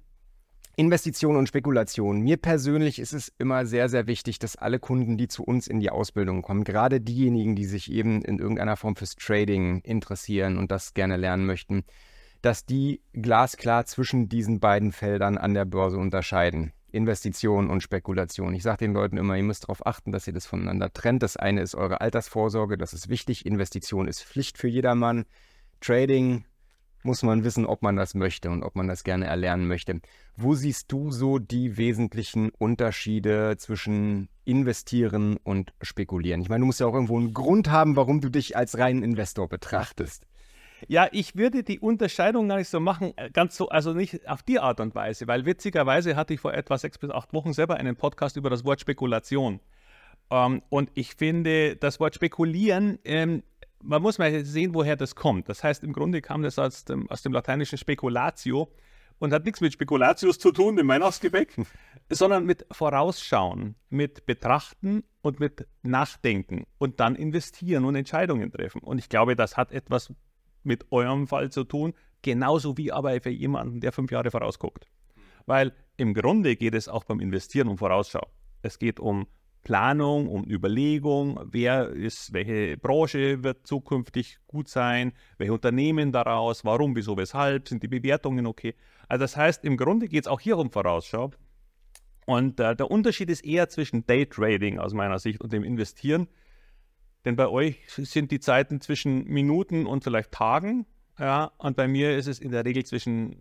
Investition 0.75 1.35
und 1.35 1.47
Spekulation. 1.47 2.21
Mir 2.21 2.38
persönlich 2.38 3.00
ist 3.00 3.13
es 3.13 3.31
immer 3.38 3.65
sehr, 3.65 3.89
sehr 3.89 4.07
wichtig, 4.07 4.39
dass 4.39 4.56
alle 4.56 4.79
Kunden, 4.79 5.18
die 5.18 5.27
zu 5.27 5.44
uns 5.44 5.68
in 5.68 5.79
die 5.79 5.89
Ausbildung 5.89 6.41
kommen, 6.41 6.63
gerade 6.63 7.01
diejenigen, 7.01 7.56
die 7.56 7.65
sich 7.65 7.91
eben 7.91 8.23
in 8.23 8.39
irgendeiner 8.39 8.77
Form 8.77 8.95
fürs 8.95 9.15
Trading 9.15 9.81
interessieren 9.81 10.57
und 10.57 10.71
das 10.71 10.94
gerne 10.94 11.18
lernen 11.18 11.45
möchten, 11.45 11.83
dass 12.41 12.65
die 12.65 13.01
glasklar 13.13 13.85
zwischen 13.85 14.29
diesen 14.29 14.59
beiden 14.59 14.91
Feldern 14.91 15.37
an 15.37 15.54
der 15.54 15.66
Börse 15.66 15.97
unterscheiden. 15.97 16.71
Investition 16.92 17.69
und 17.69 17.81
Spekulation. 17.81 18.54
Ich 18.54 18.63
sage 18.63 18.80
den 18.80 18.94
Leuten 18.94 19.18
immer, 19.18 19.37
ihr 19.37 19.44
müsst 19.44 19.63
darauf 19.63 19.85
achten, 19.85 20.11
dass 20.11 20.28
ihr 20.28 20.33
das 20.33 20.45
voneinander 20.45 20.92
trennt. 20.92 21.23
Das 21.23 21.37
eine 21.37 21.61
ist 21.61 21.75
eure 21.75 22.01
Altersvorsorge, 22.01 22.78
das 22.78 22.94
ist 22.94 23.09
wichtig. 23.09 23.45
Investition 23.45 24.07
ist 24.07 24.23
Pflicht 24.23 24.57
für 24.57 24.68
jedermann. 24.68 25.25
Trading 25.80 26.45
muss 27.04 27.24
man 27.24 27.44
wissen, 27.44 27.66
ob 27.66 27.81
man 27.81 27.96
das 27.96 28.14
möchte 28.14 28.50
und 28.50 28.64
ob 28.64 28.76
man 28.76 28.88
das 28.88 29.04
gerne 29.04 29.26
erlernen 29.26 29.68
möchte. 29.68 30.02
Wo 30.36 30.56
siehst 30.56 30.92
du 30.92 31.12
so 31.12 31.40
die 31.40 31.78
wesentlichen 31.78 32.50
Unterschiede 32.50 33.56
zwischen 33.58 34.30
investieren 34.46 35.38
und 35.44 35.74
spekulieren? 35.81 36.42
Ich 36.42 36.50
meine, 36.50 36.62
du 36.62 36.66
musst 36.66 36.80
ja 36.80 36.88
auch 36.88 36.94
irgendwo 36.94 37.18
einen 37.18 37.34
Grund 37.34 37.70
haben, 37.70 37.96
warum 37.96 38.22
du 38.22 38.30
dich 38.30 38.58
als 38.58 38.78
reinen 38.78 39.04
Investor 39.04 39.48
betrachtest. 39.48 40.26
Ja, 40.88 41.08
ich 41.12 41.36
würde 41.36 41.64
die 41.64 41.80
Unterscheidung 41.80 42.48
gar 42.48 42.58
nicht 42.58 42.70
so 42.70 42.80
machen, 42.80 43.14
äh, 43.16 43.30
ganz 43.30 43.56
so, 43.56 43.70
also 43.70 43.94
nicht 43.94 44.28
auf 44.28 44.42
die 44.42 44.60
Art 44.60 44.80
und 44.80 44.96
Weise, 44.96 45.28
weil 45.28 45.46
witzigerweise 45.46 46.16
hatte 46.16 46.34
ich 46.34 46.40
vor 46.40 46.54
etwa 46.54 46.78
sechs 46.78 46.98
bis 46.98 47.12
acht 47.12 47.34
Wochen 47.34 47.54
selber 47.54 47.76
einen 47.76 47.96
Podcast 47.96 48.36
über 48.36 48.50
das 48.50 48.66
Wort 48.66 48.81
Spekulation. 48.81 49.60
Ähm, 50.31 50.64
und 50.70 50.90
ich 50.96 51.16
finde, 51.16 51.76
das 51.76 52.00
Wort 52.00 52.16
Spekulieren, 52.16 52.98
ähm, 53.04 53.44
man 53.83 54.02
muss 54.02 54.18
mal 54.18 54.44
sehen, 54.45 54.73
woher 54.73 54.95
das 54.95 55.16
kommt. 55.16 55.50
Das 55.50 55.64
heißt, 55.64 55.83
im 55.83 55.94
Grunde 55.94 56.21
kam 56.21 56.42
das 56.42 56.59
aus 56.59 56.85
dem, 56.85 57.09
aus 57.09 57.21
dem 57.21 57.33
lateinischen 57.33 57.78
Speculatio 57.78 58.71
und 59.19 59.33
hat 59.33 59.45
nichts 59.45 59.61
mit 59.61 59.73
Spekulatius 59.73 60.40
zu 60.40 60.52
tun, 60.52 60.76
dem 60.76 60.88
Weihnachtsgebäck, 60.88 61.56
sondern 62.09 62.45
mit 62.45 62.66
Vorausschauen, 62.71 63.76
mit 63.90 64.26
Betrachten 64.26 65.04
und 65.21 65.40
mit 65.40 65.68
Nachdenken 65.83 66.66
und 66.80 67.00
dann 67.00 67.16
investieren 67.16 67.85
und 67.85 67.95
Entscheidungen 67.95 68.52
treffen. 68.52 68.81
Und 68.81 68.97
ich 68.97 69.09
glaube, 69.09 69.35
das 69.35 69.57
hat 69.57 69.71
etwas 69.71 70.11
mit 70.64 70.92
eurem 70.92 71.28
Fall 71.28 71.52
zu 71.52 71.64
tun, 71.64 71.94
genauso 72.21 72.78
wie 72.78 72.92
aber 72.92 73.19
für 73.21 73.30
jemanden, 73.30 73.80
der 73.80 73.92
fünf 73.92 74.11
Jahre 74.11 74.31
vorausguckt. 74.31 74.88
Weil 75.45 75.73
im 75.97 76.14
Grunde 76.14 76.56
geht 76.56 76.73
es 76.73 76.88
auch 76.88 77.04
beim 77.04 77.19
Investieren 77.19 77.68
um 77.68 77.78
Vorausschau. 77.78 78.28
Es 78.61 78.80
geht 78.80 79.00
um 79.00 79.28
Planung, 79.63 80.27
um 80.27 80.44
Überlegung, 80.49 81.39
wer 81.51 81.89
ist, 81.89 82.33
welche 82.33 82.77
Branche 82.77 83.44
wird 83.44 83.68
zukünftig 83.68 84.39
gut 84.47 84.68
sein, 84.68 85.13
welche 85.37 85.53
Unternehmen 85.53 86.11
daraus, 86.11 86.65
warum, 86.65 86.95
wieso, 86.95 87.15
weshalb, 87.18 87.68
sind 87.68 87.83
die 87.83 87.87
Bewertungen 87.87 88.47
okay. 88.47 88.75
Also 89.07 89.21
das 89.21 89.37
heißt, 89.37 89.63
im 89.63 89.77
Grunde 89.77 90.07
geht 90.07 90.23
es 90.23 90.27
auch 90.27 90.39
hier 90.39 90.57
um 90.57 90.71
Vorausschau. 90.71 91.31
Und 92.25 92.59
äh, 92.59 92.75
der 92.75 92.89
Unterschied 92.89 93.30
ist 93.30 93.45
eher 93.45 93.69
zwischen 93.69 94.06
Daytrading 94.06 94.80
aus 94.80 94.94
meiner 94.94 95.19
Sicht 95.19 95.41
und 95.41 95.53
dem 95.53 95.63
Investieren. 95.63 96.27
Denn 97.25 97.35
bei 97.35 97.47
euch 97.47 97.77
sind 97.87 98.31
die 98.31 98.39
Zeiten 98.39 98.81
zwischen 98.81 99.25
Minuten 99.25 99.85
und 99.85 100.03
vielleicht 100.03 100.31
Tagen. 100.31 100.85
Ja, 101.19 101.51
und 101.57 101.75
bei 101.75 101.87
mir 101.87 102.18
ist 102.18 102.27
es 102.27 102.39
in 102.39 102.51
der 102.51 102.65
Regel 102.65 102.85
zwischen 102.85 103.35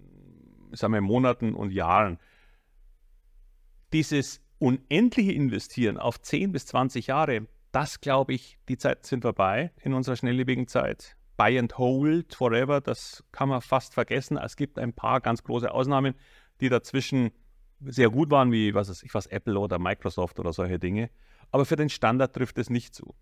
sagen 0.73 0.93
wir, 0.93 1.01
Monaten 1.01 1.55
und 1.55 1.73
Jahren. 1.73 2.19
dieses 3.93 4.41
unendliche 4.61 5.33
Investieren 5.33 5.97
auf 5.99 6.21
10 6.21 6.53
bis 6.53 6.67
20 6.67 7.09
Jahre, 7.09 7.47
das 7.73 8.01
glaube 8.01 8.35
ich, 8.35 8.59
die 8.69 8.79
Zeiten 8.79 9.05
sind 9.05 9.23
vorbei 9.23 9.73
in 9.83 9.95
unserer 9.95 10.17
schnelllebigen 10.17 10.69
Zeit. 10.69 11.17
Buy 11.37 11.59
and 11.59 11.79
hold 11.79 12.35
forever, 12.35 12.81
das 12.81 13.25
kann 13.33 13.49
man 13.49 13.63
fast 13.63 13.95
vergessen. 13.95 14.37
Es 14.37 14.57
gibt 14.57 14.79
ein 14.79 14.93
paar 14.93 15.21
ganz 15.21 15.43
große 15.43 15.73
Ausnahmen, 15.73 16.15
die 16.61 16.69
dazwischen 16.69 17.31
sehr 17.81 18.11
gut 18.11 18.31
waren, 18.31 18.53
wie 18.53 18.75
was 18.75 18.91
weiß 18.91 19.03
ich 19.03 19.15
was, 19.15 19.27
Apple 19.27 19.59
oder 19.59 19.79
Microsoft 19.79 20.39
oder 20.39 20.53
solche 20.53 20.79
Dinge. 20.79 21.09
Aber 21.51 21.65
für 21.65 21.77
den 21.77 21.89
Standard 21.89 22.35
trifft 22.35 22.59
es 22.59 22.69
nicht 22.69 22.95
zu. 22.95 23.15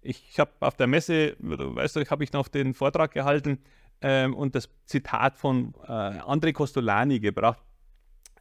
Ich, 0.00 0.26
ich 0.30 0.38
habe 0.38 0.52
auf 0.60 0.76
der 0.76 0.86
Messe, 0.86 1.36
weißt 1.38 1.96
du, 1.96 2.04
habe 2.06 2.24
ich 2.24 2.32
noch 2.32 2.48
den 2.48 2.72
Vortrag 2.72 3.12
gehalten 3.12 3.58
ähm, 4.00 4.34
und 4.34 4.54
das 4.54 4.70
Zitat 4.86 5.36
von 5.36 5.74
äh, 5.86 5.90
André 5.90 6.54
Costolani 6.54 7.20
gebracht, 7.20 7.62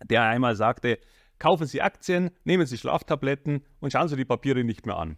der 0.03 0.23
einmal 0.23 0.55
sagte, 0.55 0.99
kaufen 1.39 1.67
Sie 1.67 1.81
Aktien, 1.81 2.31
nehmen 2.43 2.65
Sie 2.65 2.77
Schlaftabletten 2.77 3.63
und 3.79 3.91
schauen 3.91 4.07
Sie 4.07 4.15
die 4.15 4.25
Papiere 4.25 4.63
nicht 4.63 4.85
mehr 4.85 4.97
an. 4.97 5.17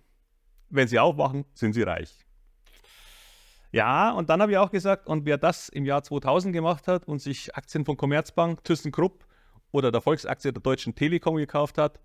Wenn 0.69 0.87
Sie 0.87 0.99
aufwachen, 0.99 1.45
sind 1.53 1.73
Sie 1.73 1.83
reich. 1.83 2.25
Ja, 3.71 4.11
und 4.11 4.29
dann 4.29 4.41
habe 4.41 4.51
ich 4.51 4.57
auch 4.57 4.71
gesagt, 4.71 5.07
und 5.07 5.25
wer 5.25 5.37
das 5.37 5.69
im 5.69 5.85
Jahr 5.85 6.03
2000 6.03 6.53
gemacht 6.53 6.87
hat 6.87 7.07
und 7.07 7.19
sich 7.19 7.55
Aktien 7.55 7.85
von 7.85 7.97
Commerzbank, 7.97 8.63
ThyssenKrupp 8.63 9.25
oder 9.71 9.91
der 9.91 10.01
Volksaktie 10.01 10.51
der 10.51 10.61
Deutschen 10.61 10.95
Telekom 10.95 11.35
gekauft 11.35 11.77
hat, 11.77 11.99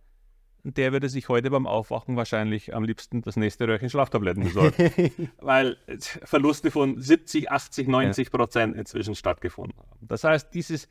der 0.64 0.92
würde 0.92 1.08
sich 1.08 1.28
heute 1.28 1.50
beim 1.50 1.66
Aufwachen 1.66 2.16
wahrscheinlich 2.16 2.74
am 2.74 2.84
liebsten 2.84 3.22
das 3.22 3.36
nächste 3.36 3.66
Röhrchen 3.66 3.90
Schlaftabletten 3.90 4.44
besorgen. 4.44 5.30
Weil 5.40 5.76
Verluste 5.98 6.70
von 6.70 7.00
70, 7.00 7.50
80, 7.50 7.88
90 7.88 8.30
Prozent 8.30 8.76
inzwischen 8.76 9.14
stattgefunden 9.14 9.78
haben. 9.78 10.06
Das 10.06 10.22
heißt, 10.24 10.54
dieses, 10.54 10.88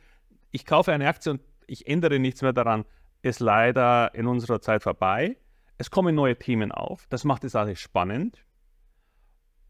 ich 0.52 0.66
kaufe 0.66 0.92
eine 0.92 1.08
Aktie 1.08 1.32
und 1.32 1.42
ich 1.68 1.88
ändere 1.88 2.20
nichts 2.20 2.42
mehr 2.42 2.54
daran, 2.54 2.86
ist 3.22 3.40
leider 3.40 4.14
in 4.16 4.28
unserer 4.28 4.62
Zeit 4.62 4.84
vorbei. 4.84 5.38
Es 5.78 5.92
kommen 5.92 6.16
neue 6.16 6.38
Themen 6.38 6.72
auf. 6.72 7.08
Das 7.10 7.24
macht 7.24 7.44
es 7.44 7.56
alles 7.56 7.80
spannend. 7.80 8.46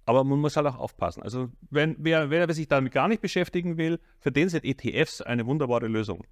Aber 0.05 0.23
man 0.23 0.39
muss 0.39 0.57
halt 0.57 0.67
auch 0.67 0.77
aufpassen. 0.77 1.23
Also, 1.23 1.49
wenn 1.69 1.95
wer, 1.99 2.29
wer 2.29 2.51
sich 2.53 2.67
damit 2.67 2.91
gar 2.91 3.07
nicht 3.07 3.21
beschäftigen 3.21 3.77
will, 3.77 3.99
für 4.19 4.31
den 4.31 4.49
sind 4.49 4.65
ETFs 4.65 5.21
eine 5.21 5.45
wunderbare 5.45 5.87
Lösung. 5.87 6.25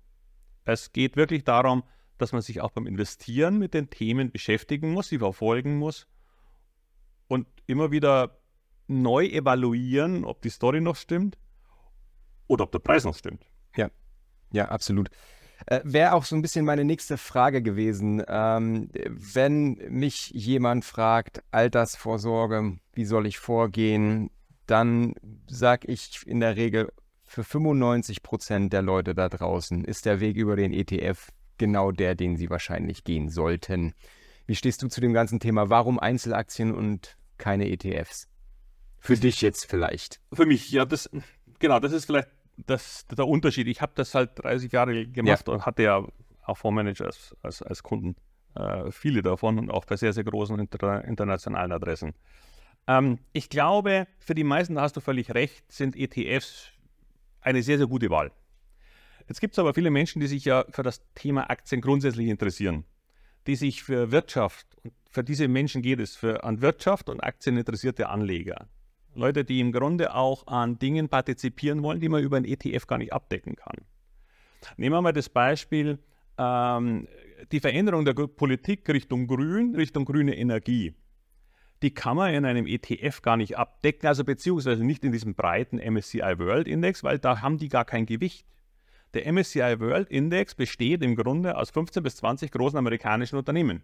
Es 0.65 0.91
geht 0.91 1.15
wirklich 1.15 1.43
darum, 1.43 1.83
dass 2.17 2.31
man 2.31 2.41
sich 2.41 2.61
auch 2.61 2.71
beim 2.71 2.87
Investieren 2.87 3.57
mit 3.57 3.73
den 3.73 3.89
Themen 3.89 4.31
beschäftigen 4.31 4.91
muss, 4.91 5.07
sie 5.07 5.19
verfolgen 5.19 5.77
muss 5.77 6.07
und 7.27 7.47
immer 7.65 7.91
wieder 7.91 8.39
neu 8.87 9.25
evaluieren, 9.27 10.25
ob 10.25 10.41
die 10.41 10.49
Story 10.49 10.81
noch 10.81 10.95
stimmt 10.95 11.37
oder 12.47 12.65
ob 12.65 12.71
der 12.71 12.79
Preis 12.79 13.05
noch 13.05 13.15
stimmt. 13.15 13.45
Ja, 13.75 13.89
ja, 14.51 14.67
absolut. 14.67 15.09
Äh, 15.65 15.81
Wäre 15.83 16.13
auch 16.13 16.25
so 16.25 16.35
ein 16.35 16.41
bisschen 16.41 16.65
meine 16.65 16.85
nächste 16.85 17.17
Frage 17.17 17.61
gewesen. 17.61 18.23
Ähm, 18.27 18.89
wenn 18.93 19.73
mich 19.89 20.29
jemand 20.29 20.85
fragt, 20.85 21.43
Altersvorsorge, 21.51 22.77
wie 22.93 23.05
soll 23.05 23.27
ich 23.27 23.39
vorgehen, 23.39 24.29
dann 24.65 25.15
sage 25.47 25.87
ich 25.87 26.21
in 26.25 26.39
der 26.39 26.55
Regel, 26.55 26.91
für 27.25 27.43
95 27.43 28.23
Prozent 28.23 28.73
der 28.73 28.81
Leute 28.81 29.13
da 29.13 29.29
draußen 29.29 29.85
ist 29.85 30.05
der 30.05 30.19
Weg 30.19 30.35
über 30.35 30.55
den 30.55 30.73
ETF 30.73 31.29
genau 31.59 31.91
der, 31.91 32.15
den 32.15 32.37
sie 32.37 32.49
wahrscheinlich 32.49 33.03
gehen 33.03 33.29
sollten. 33.29 33.93
Wie 34.47 34.55
stehst 34.55 34.81
du 34.81 34.87
zu 34.87 34.99
dem 34.99 35.13
ganzen 35.13 35.39
Thema? 35.39 35.69
Warum 35.69 35.99
Einzelaktien 35.99 36.73
und 36.73 37.17
keine 37.37 37.69
ETFs? 37.69 38.27
Für 38.97 39.15
dich 39.15 39.41
jetzt 39.41 39.65
vielleicht. 39.65 40.19
Für 40.33 40.47
mich, 40.47 40.71
ja, 40.71 40.85
das, 40.85 41.09
genau, 41.59 41.79
das 41.79 41.91
ist 41.91 42.05
vielleicht 42.05 42.29
das, 42.65 43.05
der 43.07 43.27
Unterschied. 43.27 43.67
Ich 43.67 43.81
habe 43.81 43.91
das 43.95 44.15
halt 44.15 44.31
30 44.35 44.71
Jahre 44.71 45.07
gemacht 45.07 45.47
ja. 45.47 45.53
und 45.53 45.65
hatte 45.65 45.83
ja 45.83 46.05
auch 46.43 46.57
Fondsmanager 46.57 47.05
als, 47.05 47.35
als, 47.41 47.61
als 47.61 47.83
Kunden. 47.83 48.15
Äh, 48.55 48.91
viele 48.91 49.21
davon 49.21 49.59
und 49.59 49.69
auch 49.69 49.85
bei 49.85 49.95
sehr, 49.95 50.13
sehr 50.13 50.23
großen 50.23 50.57
inter, 50.59 51.03
internationalen 51.05 51.71
Adressen. 51.71 52.13
Ähm, 52.87 53.19
ich 53.31 53.49
glaube, 53.49 54.07
für 54.17 54.33
die 54.33 54.43
meisten, 54.43 54.75
da 54.75 54.81
hast 54.81 54.97
du 54.97 55.01
völlig 55.01 55.33
recht, 55.33 55.71
sind 55.71 55.95
ETFs 55.95 56.71
eine 57.41 57.61
sehr, 57.61 57.77
sehr 57.77 57.87
gute 57.87 58.09
Wahl. 58.09 58.31
Jetzt 59.27 59.41
gibt 59.41 59.53
es 59.53 59.59
aber 59.59 59.75
viele 59.75 59.91
Menschen, 59.91 60.19
die 60.19 60.27
sich 60.27 60.45
ja 60.45 60.65
für 60.71 60.81
das 60.81 61.01
Thema 61.13 61.49
Aktien 61.51 61.81
grundsätzlich 61.81 62.27
interessieren, 62.27 62.85
die 63.45 63.55
sich 63.55 63.83
für 63.83 64.11
Wirtschaft, 64.11 64.65
und 64.83 64.93
für 65.11 65.23
diese 65.23 65.47
Menschen 65.47 65.83
geht 65.83 65.99
es, 65.99 66.15
für 66.15 66.43
an 66.43 66.61
Wirtschaft 66.61 67.09
und 67.09 67.21
Aktien 67.21 67.55
interessierte 67.57 68.09
Anleger. 68.09 68.67
Leute, 69.15 69.43
die 69.43 69.59
im 69.59 69.71
Grunde 69.71 70.15
auch 70.15 70.47
an 70.47 70.79
Dingen 70.79 71.09
partizipieren 71.09 71.83
wollen, 71.83 71.99
die 71.99 72.09
man 72.09 72.23
über 72.23 72.37
einen 72.37 72.45
ETF 72.45 72.87
gar 72.87 72.97
nicht 72.97 73.13
abdecken 73.13 73.55
kann. 73.55 73.77
Nehmen 74.77 74.95
wir 74.95 75.01
mal 75.01 75.13
das 75.13 75.29
Beispiel, 75.29 75.99
ähm, 76.37 77.07
die 77.51 77.59
Veränderung 77.59 78.05
der 78.05 78.13
Politik 78.13 78.87
Richtung 78.89 79.27
Grün, 79.27 79.75
Richtung 79.75 80.05
grüne 80.05 80.37
Energie. 80.37 80.93
Die 81.81 81.93
kann 81.93 82.17
man 82.17 82.33
in 82.33 82.45
einem 82.45 82.67
ETF 82.67 83.21
gar 83.21 83.37
nicht 83.37 83.57
abdecken, 83.57 84.07
also 84.07 84.25
beziehungsweise 84.25 84.83
nicht 84.83 85.03
in 85.05 85.13
diesem 85.13 85.33
breiten 85.35 85.77
MSCI 85.77 86.37
World 86.37 86.67
Index, 86.67 87.03
weil 87.03 87.19
da 87.19 87.41
haben 87.41 87.57
die 87.57 87.69
gar 87.69 87.85
kein 87.85 88.05
Gewicht. 88.05 88.45
Der 89.13 89.31
MSCI 89.31 89.79
World 89.79 90.09
Index 90.09 90.55
besteht 90.55 91.01
im 91.03 91.15
Grunde 91.15 91.57
aus 91.57 91.71
15 91.71 92.03
bis 92.03 92.17
20 92.17 92.51
großen 92.51 92.77
amerikanischen 92.77 93.37
Unternehmen. 93.37 93.83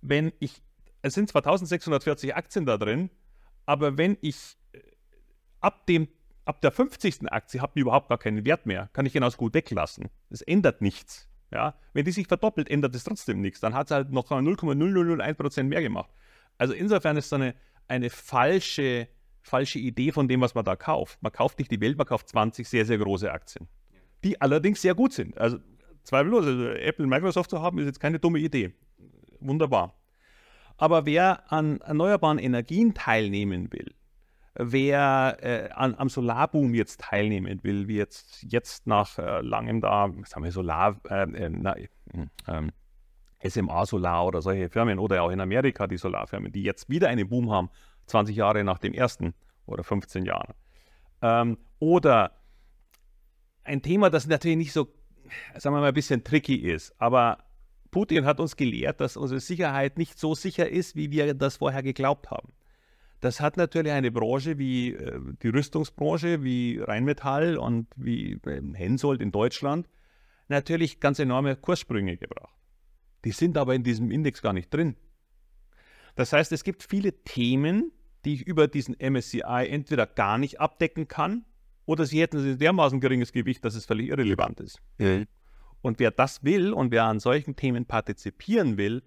Wenn 0.00 0.32
ich, 0.38 0.62
es 1.02 1.14
sind 1.14 1.28
zwar 1.28 1.40
1640 1.40 2.36
Aktien 2.36 2.66
da 2.66 2.78
drin, 2.78 3.10
aber 3.66 3.98
wenn 3.98 4.16
ich 4.20 4.56
äh, 4.72 4.80
ab, 5.60 5.86
dem, 5.86 6.08
ab 6.44 6.60
der 6.60 6.72
50. 6.72 7.30
Aktie 7.30 7.60
habe 7.60 7.72
ich 7.74 7.82
überhaupt 7.82 8.08
gar 8.08 8.18
keinen 8.18 8.44
Wert 8.44 8.66
mehr, 8.66 8.88
kann 8.92 9.06
ich 9.06 9.12
genauso 9.12 9.36
gut 9.36 9.54
weglassen. 9.54 10.08
Es 10.30 10.42
ändert 10.42 10.80
nichts. 10.80 11.28
Ja? 11.50 11.74
Wenn 11.92 12.04
die 12.04 12.12
sich 12.12 12.26
verdoppelt, 12.26 12.70
ändert 12.70 12.94
es 12.94 13.04
trotzdem 13.04 13.40
nichts. 13.40 13.60
Dann 13.60 13.74
hat 13.74 13.88
es 13.88 13.90
halt 13.90 14.10
noch 14.10 14.30
0,0001% 14.30 15.62
mehr 15.64 15.82
gemacht. 15.82 16.10
Also 16.58 16.74
insofern 16.74 17.16
ist 17.16 17.26
es 17.26 17.32
eine, 17.32 17.54
eine 17.88 18.10
falsche, 18.10 19.08
falsche 19.40 19.78
Idee 19.78 20.12
von 20.12 20.28
dem, 20.28 20.40
was 20.40 20.54
man 20.54 20.64
da 20.64 20.76
kauft. 20.76 21.22
Man 21.22 21.32
kauft 21.32 21.58
nicht 21.58 21.70
die 21.70 21.80
Welt, 21.80 21.96
man 21.98 22.06
kauft 22.06 22.28
20 22.28 22.68
sehr, 22.68 22.84
sehr 22.84 22.98
große 22.98 23.30
Aktien 23.30 23.68
die 24.24 24.40
allerdings 24.40 24.80
sehr 24.80 24.94
gut 24.94 25.12
sind. 25.12 25.36
Also 25.38 25.58
zweifellos, 26.04 26.46
also 26.46 26.68
Apple 26.68 27.04
und 27.04 27.10
Microsoft 27.10 27.50
zu 27.50 27.60
haben, 27.60 27.78
ist 27.78 27.86
jetzt 27.86 28.00
keine 28.00 28.18
dumme 28.18 28.38
Idee. 28.38 28.74
Wunderbar. 29.40 29.94
Aber 30.76 31.06
wer 31.06 31.52
an 31.52 31.80
erneuerbaren 31.80 32.38
Energien 32.38 32.94
teilnehmen 32.94 33.72
will, 33.72 33.94
wer 34.54 35.38
äh, 35.40 35.70
an, 35.72 35.94
am 35.94 36.08
Solarboom 36.08 36.74
jetzt 36.74 37.00
teilnehmen 37.00 37.62
will, 37.62 37.88
wie 37.88 37.96
jetzt, 37.96 38.44
jetzt 38.48 38.86
nach 38.86 39.18
äh, 39.18 39.40
langem 39.40 39.80
da, 39.80 40.10
sagen 40.24 40.44
wir 40.44 40.52
Solar, 40.52 41.00
äh, 41.08 41.22
äh 41.22 41.48
na, 41.48 41.74
SMA 43.42 43.80
ähm, 43.80 43.86
Solar 43.86 44.26
oder 44.26 44.42
solche 44.42 44.68
Firmen 44.68 44.98
oder 44.98 45.22
auch 45.22 45.30
in 45.30 45.40
Amerika 45.40 45.86
die 45.86 45.96
Solarfirmen, 45.96 46.52
die 46.52 46.62
jetzt 46.62 46.88
wieder 46.88 47.08
einen 47.08 47.28
Boom 47.28 47.50
haben, 47.50 47.70
20 48.06 48.36
Jahre 48.36 48.64
nach 48.64 48.78
dem 48.78 48.92
ersten 48.92 49.34
oder 49.66 49.84
15 49.84 50.24
Jahren. 50.24 50.54
Ähm, 51.22 51.58
oder 51.78 52.32
ein 53.64 53.80
Thema, 53.80 54.10
das 54.10 54.26
natürlich 54.26 54.58
nicht 54.58 54.72
so, 54.72 54.88
sagen 55.56 55.74
wir 55.74 55.80
mal, 55.80 55.88
ein 55.88 55.94
bisschen 55.94 56.24
tricky 56.24 56.56
ist. 56.56 56.94
Aber 56.98 57.38
Putin 57.92 58.24
hat 58.24 58.40
uns 58.40 58.56
gelehrt, 58.56 59.00
dass 59.00 59.16
unsere 59.16 59.38
Sicherheit 59.38 59.98
nicht 59.98 60.18
so 60.18 60.34
sicher 60.34 60.68
ist, 60.68 60.96
wie 60.96 61.12
wir 61.12 61.34
das 61.34 61.58
vorher 61.58 61.82
geglaubt 61.84 62.30
haben. 62.30 62.52
Das 63.20 63.40
hat 63.40 63.56
natürlich 63.56 63.92
eine 63.92 64.10
Branche 64.10 64.58
wie 64.58 64.94
äh, 64.94 65.20
die 65.42 65.48
Rüstungsbranche, 65.48 66.42
wie 66.42 66.80
Rheinmetall 66.80 67.56
und 67.56 67.86
wie 67.94 68.32
äh, 68.46 68.60
Hensoldt 68.74 69.20
in 69.20 69.30
Deutschland 69.30 69.88
natürlich 70.48 70.98
ganz 70.98 71.20
enorme 71.20 71.54
Kurssprünge 71.54 72.16
gebracht. 72.16 72.56
Die 73.24 73.30
sind 73.30 73.56
aber 73.56 73.76
in 73.76 73.84
diesem 73.84 74.10
Index 74.10 74.42
gar 74.42 74.52
nicht 74.52 74.74
drin. 74.74 74.96
Das 76.16 76.32
heißt, 76.32 76.50
es 76.50 76.64
gibt 76.64 76.82
viele 76.82 77.12
Themen, 77.22 77.92
die 78.24 78.34
ich 78.34 78.46
über 78.46 78.66
diesen 78.66 78.96
MSCI 78.98 79.68
entweder 79.68 80.06
gar 80.06 80.38
nicht 80.38 80.60
abdecken 80.60 81.06
kann 81.06 81.44
oder 81.84 82.06
sie 82.06 82.20
hätten 82.20 82.38
ein 82.38 82.58
dermaßen 82.58 83.00
geringes 83.00 83.32
Gewicht, 83.32 83.64
dass 83.64 83.74
es 83.74 83.84
völlig 83.84 84.08
irrelevant 84.08 84.60
ist. 84.60 84.80
Mhm. 84.98 85.26
Und 85.82 85.98
wer 85.98 86.10
das 86.10 86.44
will 86.44 86.72
und 86.72 86.92
wer 86.92 87.04
an 87.04 87.20
solchen 87.20 87.56
Themen 87.56 87.84
partizipieren 87.86 88.76
will, 88.76 89.02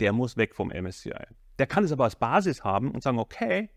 der 0.00 0.12
muss 0.12 0.36
weg 0.36 0.54
vom 0.54 0.68
MSCI. 0.68 1.26
Der 1.58 1.66
kann 1.66 1.84
es 1.84 1.92
aber 1.92 2.04
als 2.04 2.16
Basis 2.16 2.64
haben 2.64 2.92
und 2.92 3.02
sagen, 3.02 3.18
okay, 3.18 3.70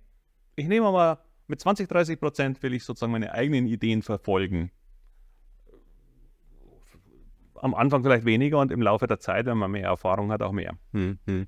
ich 0.56 0.68
nehme 0.68 0.92
mal 0.92 1.20
mit 1.48 1.60
20, 1.60 1.88
30 1.88 2.20
Prozent 2.20 2.64
will 2.64 2.74
ich 2.74 2.84
sozusagen 2.84 3.12
meine 3.12 3.34
eigenen 3.34 3.68
Ideen 3.68 4.02
verfolgen. 4.02 4.72
Am 7.56 7.74
Anfang 7.74 8.04
vielleicht 8.04 8.26
weniger 8.26 8.60
und 8.60 8.72
im 8.72 8.82
Laufe 8.82 9.08
der 9.08 9.20
Zeit, 9.20 9.46
wenn 9.46 9.58
man 9.58 9.72
mehr 9.72 9.88
Erfahrung 9.88 10.32
hat, 10.32 10.42
auch 10.42 10.52
mehr. 10.52 10.74
Mhm. 10.92 11.48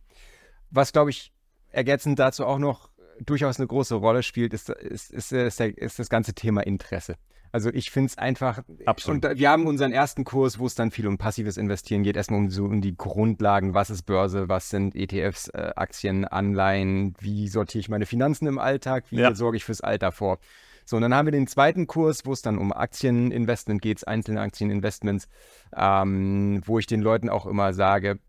Was, 0.70 0.94
glaube 0.94 1.12
ich, 1.12 1.32
ergänzend 1.70 2.20
dazu 2.20 2.46
auch 2.46 2.60
noch 2.60 2.90
durchaus 3.20 3.60
eine 3.60 3.68
große 3.68 3.96
Rolle 3.96 4.24
spielt, 4.24 4.54
ist, 4.54 4.70
ist, 4.70 5.12
ist, 5.12 5.32
ist, 5.32 5.60
ist 5.60 6.00
das 6.00 6.10
ganze 6.10 6.34
Thema 6.34 6.62
Interesse. 6.62 7.16
Also 7.52 7.70
ich 7.72 7.92
finde 7.92 8.08
es 8.08 8.18
einfach. 8.18 8.64
Absolut. 8.86 9.26
Und 9.26 9.38
wir 9.38 9.50
haben 9.50 9.68
unseren 9.68 9.92
ersten 9.92 10.24
Kurs, 10.24 10.60
wo 10.60 10.66
es 10.66 10.76
dann 10.76 10.92
viel 10.92 11.08
um 11.08 11.18
passives 11.18 11.58
Investieren 11.58 12.04
geht, 12.04 12.16
erstmal 12.16 12.40
um 12.40 12.50
so 12.50 12.66
um 12.66 12.82
die 12.82 12.96
Grundlagen, 12.96 13.74
was 13.74 13.90
ist 13.90 14.04
Börse, 14.04 14.50
was 14.50 14.70
sind 14.70 14.96
ETFs, 14.96 15.50
äh, 15.50 15.72
Aktien, 15.76 16.26
Anleihen, 16.26 17.16
wie 17.20 17.48
sortiere 17.48 17.80
ich 17.80 17.90
meine 17.90 18.06
Finanzen 18.06 18.48
im 18.48 18.60
Alltag, 18.60 19.06
wie 19.10 19.18
ja. 19.18 19.34
sorge 19.34 19.58
ich 19.58 19.66
fürs 19.66 19.82
Alter 19.82 20.12
vor. 20.12 20.40
So, 20.86 20.96
und 20.96 21.02
dann 21.02 21.14
haben 21.14 21.26
wir 21.28 21.34
den 21.34 21.48
zweiten 21.48 21.86
Kurs, 21.86 22.26
wo 22.26 22.32
es 22.32 22.42
dann 22.42 22.58
um 22.58 22.72
Aktieninvestment 22.72 23.82
geht, 23.82 24.08
einzelne 24.08 24.40
Aktieninvestments, 24.40 25.28
ähm, 25.76 26.62
wo 26.66 26.80
ich 26.80 26.86
den 26.86 27.02
Leuten 27.02 27.30
auch 27.30 27.46
immer 27.46 27.74
sage, 27.74 28.20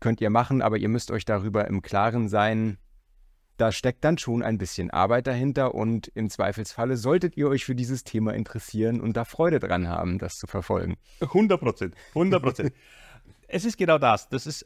könnt 0.00 0.20
ihr 0.20 0.30
machen, 0.30 0.60
aber 0.60 0.78
ihr 0.78 0.88
müsst 0.88 1.12
euch 1.12 1.24
darüber 1.24 1.68
im 1.68 1.82
Klaren 1.82 2.28
sein, 2.28 2.78
da 3.60 3.72
steckt 3.72 4.04
dann 4.04 4.16
schon 4.16 4.42
ein 4.42 4.56
bisschen 4.56 4.90
Arbeit 4.90 5.26
dahinter 5.26 5.74
und 5.74 6.08
im 6.14 6.30
Zweifelsfalle 6.30 6.96
solltet 6.96 7.36
ihr 7.36 7.48
euch 7.48 7.64
für 7.64 7.74
dieses 7.74 8.04
Thema 8.04 8.32
interessieren 8.32 9.00
und 9.00 9.16
da 9.16 9.24
Freude 9.24 9.60
dran 9.60 9.88
haben, 9.88 10.18
das 10.18 10.38
zu 10.38 10.46
verfolgen. 10.46 10.96
100 11.20 11.60
Prozent, 11.60 11.94
100 12.14 12.42
Prozent. 12.42 12.72
es 13.48 13.66
ist 13.66 13.76
genau 13.76 13.98
das. 13.98 14.28
Das 14.30 14.46
ist, 14.46 14.64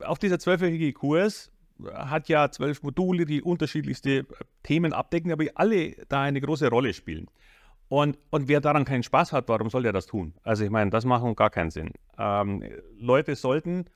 auf 0.00 0.18
dieser 0.18 0.38
zwölfwöchige 0.38 0.92
Kurs 0.92 1.50
hat 1.92 2.28
ja 2.28 2.48
zwölf 2.50 2.82
Module, 2.84 3.26
die 3.26 3.42
unterschiedlichste 3.42 4.24
Themen 4.62 4.92
abdecken, 4.92 5.32
aber 5.32 5.44
alle 5.56 5.96
da 6.08 6.22
eine 6.22 6.40
große 6.40 6.68
Rolle 6.68 6.94
spielen. 6.94 7.26
Und, 7.88 8.18
und 8.30 8.46
wer 8.46 8.60
daran 8.60 8.84
keinen 8.84 9.02
Spaß 9.02 9.32
hat, 9.32 9.48
warum 9.48 9.68
soll 9.68 9.82
der 9.82 9.92
das 9.92 10.06
tun? 10.06 10.34
Also 10.44 10.64
ich 10.64 10.70
meine, 10.70 10.90
das 10.90 11.04
macht 11.04 11.36
gar 11.36 11.50
keinen 11.50 11.70
Sinn. 11.70 11.90
Ähm, 12.16 12.62
Leute 12.98 13.34
sollten 13.34 13.86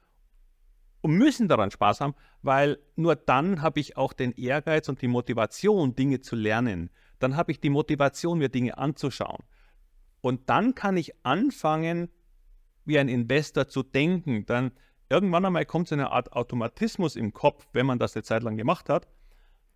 und 1.06 1.16
müssen 1.16 1.46
daran 1.46 1.70
Spaß 1.70 2.00
haben, 2.00 2.16
weil 2.42 2.78
nur 2.96 3.14
dann 3.14 3.62
habe 3.62 3.78
ich 3.78 3.96
auch 3.96 4.12
den 4.12 4.32
Ehrgeiz 4.32 4.88
und 4.88 5.02
die 5.02 5.06
Motivation, 5.06 5.94
Dinge 5.94 6.20
zu 6.20 6.34
lernen. 6.34 6.90
Dann 7.20 7.36
habe 7.36 7.52
ich 7.52 7.60
die 7.60 7.70
Motivation, 7.70 8.38
mir 8.38 8.48
Dinge 8.48 8.76
anzuschauen. 8.76 9.44
Und 10.20 10.50
dann 10.50 10.75
kann 10.75 10.96
ich 10.96 11.14
anfangen, 11.25 12.08
wie 12.86 12.98
ein 12.98 13.08
Investor 13.08 13.68
zu 13.68 13.84
denken. 13.84 14.46
Dann 14.46 14.72
irgendwann 15.08 15.44
einmal 15.44 15.64
kommt 15.64 15.86
so 15.86 15.94
eine 15.94 16.10
Art 16.10 16.32
Automatismus 16.32 17.14
im 17.14 17.32
Kopf, 17.32 17.68
wenn 17.72 17.86
man 17.86 18.00
das 18.00 18.16
eine 18.16 18.25
Zeit 18.25 18.42
lang 18.42 18.56
gemacht 18.56 18.88
hat. 18.88 19.06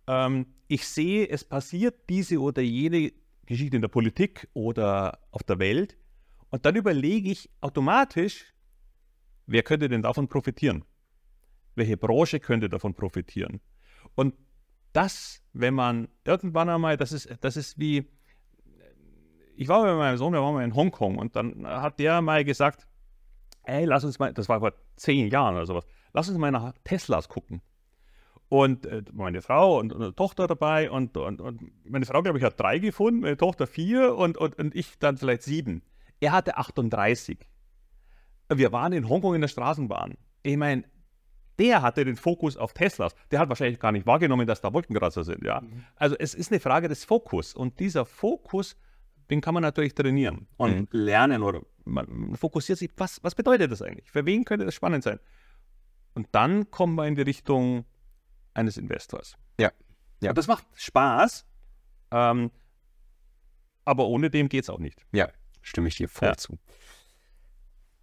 Ähm, 0.07 0.47
ich 0.67 0.85
sehe, 0.85 1.29
es 1.29 1.45
passiert 1.45 2.09
diese 2.09 2.41
oder 2.41 2.61
jene 2.61 3.13
Geschichte 3.45 3.77
in 3.77 3.81
der 3.81 3.87
Politik 3.87 4.49
oder 4.51 5.19
auf 5.31 5.43
der 5.43 5.59
Welt. 5.59 5.97
Und 6.49 6.65
dann 6.65 6.75
überlege 6.75 7.31
ich 7.31 7.49
automatisch, 7.61 8.53
wer 9.45 9.63
könnte 9.63 9.87
denn 9.87 10.01
davon 10.01 10.27
profitieren? 10.27 10.83
Welche 11.81 11.97
Branche 11.97 12.39
könnte 12.39 12.69
davon 12.69 12.93
profitieren. 12.93 13.59
Und 14.13 14.35
das, 14.93 15.41
wenn 15.53 15.73
man 15.73 16.09
irgendwann 16.23 16.69
einmal, 16.69 16.95
das 16.95 17.11
ist, 17.11 17.27
das 17.41 17.57
ist 17.57 17.79
wie, 17.79 18.07
ich 19.55 19.67
war 19.67 19.83
mit 19.83 19.95
meinem 19.95 20.17
Sohn, 20.17 20.33
wir 20.33 20.41
waren 20.41 20.53
mal 20.53 20.63
in 20.63 20.75
Hongkong 20.75 21.17
und 21.17 21.35
dann 21.35 21.65
hat 21.65 21.99
der 21.99 22.21
mal 22.21 22.45
gesagt, 22.45 22.87
ey, 23.63 23.85
lass 23.85 24.03
uns 24.03 24.19
mal, 24.19 24.31
das 24.31 24.47
war 24.47 24.59
vor 24.59 24.73
zehn 24.95 25.27
Jahren 25.29 25.55
oder 25.55 25.65
sowas, 25.65 25.87
lass 26.13 26.29
uns 26.29 26.37
mal 26.37 26.51
nach 26.51 26.73
Teslas 26.83 27.29
gucken. 27.29 27.61
Und 28.47 28.85
äh, 28.85 29.01
meine 29.13 29.41
Frau 29.41 29.79
und, 29.79 29.93
und, 29.93 30.17
Tochter 30.17 30.45
dabei 30.45 30.91
und, 30.91 31.17
und, 31.17 31.41
und 31.41 31.71
meine 31.89 32.05
Frau, 32.05 32.21
glaube 32.21 32.37
ich, 32.37 32.43
hat 32.43 32.59
drei 32.59 32.77
gefunden, 32.77 33.21
meine 33.21 33.37
Tochter 33.37 33.65
vier 33.65 34.15
und, 34.15 34.37
und, 34.37 34.59
und 34.59 34.75
ich 34.75 34.99
dann 34.99 35.17
vielleicht 35.17 35.43
sieben. 35.43 35.83
Er 36.19 36.33
hatte 36.33 36.57
38. 36.57 37.39
Wir 38.53 38.71
waren 38.73 38.91
in 38.91 39.07
Hongkong 39.07 39.35
in 39.35 39.41
der 39.41 39.47
Straßenbahn. 39.47 40.17
Ich 40.43 40.57
meine, 40.57 40.83
der 41.59 41.81
hatte 41.81 42.05
den 42.05 42.15
Fokus 42.15 42.57
auf 42.57 42.73
Teslas. 42.73 43.13
Der 43.29 43.39
hat 43.39 43.49
wahrscheinlich 43.49 43.79
gar 43.79 43.91
nicht 43.91 44.05
wahrgenommen, 44.05 44.47
dass 44.47 44.61
da 44.61 44.73
Wolkenkratzer 44.73 45.23
sind. 45.23 45.43
Ja? 45.43 45.61
Mhm. 45.61 45.83
Also 45.95 46.15
es 46.17 46.33
ist 46.33 46.51
eine 46.51 46.59
Frage 46.59 46.87
des 46.87 47.05
Fokus. 47.05 47.53
Und 47.53 47.79
dieser 47.79 48.05
Fokus, 48.05 48.75
den 49.29 49.41
kann 49.41 49.53
man 49.53 49.63
natürlich 49.63 49.93
trainieren 49.93 50.47
und 50.57 50.75
mhm. 50.75 50.87
lernen 50.91 51.43
oder 51.43 51.61
man 51.85 52.35
fokussiert 52.35 52.77
sich, 52.77 52.91
was, 52.97 53.23
was 53.23 53.35
bedeutet 53.35 53.71
das 53.71 53.81
eigentlich? 53.81 54.09
Für 54.09 54.25
wen 54.25 54.45
könnte 54.45 54.65
das 54.65 54.75
spannend 54.75 55.03
sein? 55.03 55.19
Und 56.13 56.27
dann 56.31 56.69
kommen 56.69 56.95
wir 56.95 57.07
in 57.07 57.15
die 57.15 57.21
Richtung 57.21 57.85
eines 58.53 58.77
Investors. 58.77 59.37
Ja. 59.59 59.71
ja. 60.21 60.29
Und 60.29 60.37
das 60.37 60.47
macht 60.47 60.65
Spaß, 60.75 61.45
ähm, 62.11 62.51
aber 63.85 64.07
ohne 64.07 64.29
dem 64.29 64.49
geht 64.49 64.63
es 64.63 64.69
auch 64.69 64.79
nicht. 64.79 65.05
Ja, 65.11 65.29
stimme 65.61 65.87
ich 65.87 65.95
dir 65.95 66.09
voll 66.09 66.29
ja. 66.29 66.37
zu. 66.37 66.59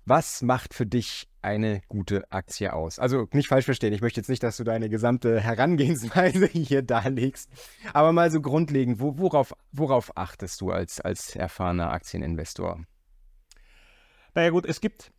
Was 0.05 0.43
macht 0.43 0.73
für 0.75 0.87
dich 0.87 1.28
eine 1.43 1.81
gute 1.89 2.31
Aktie 2.31 2.73
aus? 2.73 2.99
Also 2.99 3.29
nicht 3.33 3.49
falsch 3.49 3.65
verstehen, 3.65 3.93
ich 3.93 4.01
möchte 4.01 4.21
jetzt 4.21 4.29
nicht, 4.29 4.43
dass 4.43 4.57
du 4.57 4.65
deine 4.65 4.89
gesamte 4.89 5.41
Herangehensweise 5.41 6.47
hier 6.53 6.83
darlegst, 6.83 7.51
aber 7.93 8.13
mal 8.13 8.31
so 8.31 8.41
grundlegend, 8.41 9.01
wo, 9.01 9.19
worauf, 9.19 9.55
worauf 9.73 10.17
achtest 10.17 10.61
du 10.61 10.71
als, 10.71 11.01
als 11.01 11.35
erfahrener 11.37 11.91
Aktieninvestor? 11.93 12.85
Naja 14.35 14.51
gut, 14.51 14.67
es 14.67 14.81
gibt, 14.81 15.11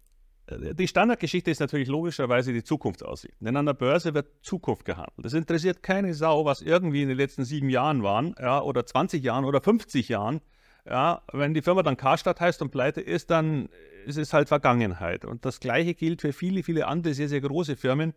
äh, 0.48 0.74
die 0.74 0.88
Standardgeschichte 0.88 1.52
ist 1.52 1.60
natürlich 1.60 1.88
logischerweise 1.88 2.54
die 2.54 2.64
Zukunftsaussicht. 2.64 3.36
Denn 3.40 3.56
an 3.56 3.66
der 3.66 3.74
Börse 3.74 4.14
wird 4.14 4.28
Zukunft 4.42 4.86
gehandelt. 4.86 5.26
Es 5.26 5.34
interessiert 5.34 5.84
keine 5.84 6.14
Sau, 6.14 6.46
was 6.46 6.62
irgendwie 6.62 7.02
in 7.02 7.10
den 7.10 7.18
letzten 7.18 7.46
sieben 7.46 7.70
Jahren 7.70 8.04
waren, 8.04 8.36
ja, 8.40 8.62
oder 8.62 8.86
20 8.86 9.24
Jahren 9.24 9.46
oder 9.46 9.62
50 9.62 10.10
Jahren. 10.10 10.42
Ja, 10.86 11.22
wenn 11.34 11.54
die 11.54 11.62
Firma 11.62 11.84
dann 11.84 11.98
Karstadt 11.98 12.40
heißt 12.40 12.62
und 12.62 12.72
pleite 12.72 13.02
ist, 13.02 13.30
dann 13.30 13.70
ist 14.10 14.18
es 14.18 14.34
halt 14.34 14.48
Vergangenheit. 14.48 15.26
Und 15.26 15.46
das 15.46 15.60
Gleiche 15.60 15.94
gilt 15.94 16.22
für 16.22 16.34
viele, 16.34 16.64
viele 16.64 16.88
andere 16.88 17.14
sehr, 17.14 17.30
sehr 17.30 17.42
große 17.42 17.76
Firmen. 17.76 18.14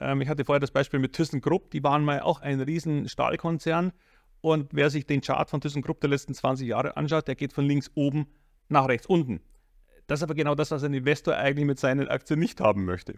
Ähm, 0.00 0.20
ich 0.20 0.28
hatte 0.28 0.44
vorher 0.44 0.60
das 0.60 0.70
Beispiel 0.70 1.00
mit 1.00 1.12
ThyssenKrupp, 1.12 1.70
die 1.70 1.82
waren 1.82 2.04
mal 2.04 2.20
auch 2.20 2.40
ein 2.40 2.60
riesen 2.60 3.08
Stahlkonzern. 3.08 3.92
Und 4.40 4.70
wer 4.72 4.90
sich 4.90 5.06
den 5.06 5.20
Chart 5.20 5.48
von 5.48 5.60
ThyssenKrupp 5.60 6.00
der 6.00 6.10
letzten 6.10 6.34
20 6.34 6.68
Jahre 6.68 6.96
anschaut, 6.96 7.28
der 7.28 7.34
geht 7.34 7.52
von 7.52 7.64
links 7.64 7.90
oben 7.94 8.26
nach 8.68 8.88
rechts 8.88 9.06
unten. 9.06 9.40
Das 10.06 10.20
ist 10.20 10.24
aber 10.24 10.34
genau 10.34 10.54
das, 10.54 10.70
was 10.70 10.84
ein 10.84 10.92
Investor 10.92 11.34
eigentlich 11.36 11.64
mit 11.64 11.78
seinen 11.78 12.08
Aktien 12.08 12.38
nicht 12.38 12.60
haben 12.60 12.84
möchte. 12.84 13.14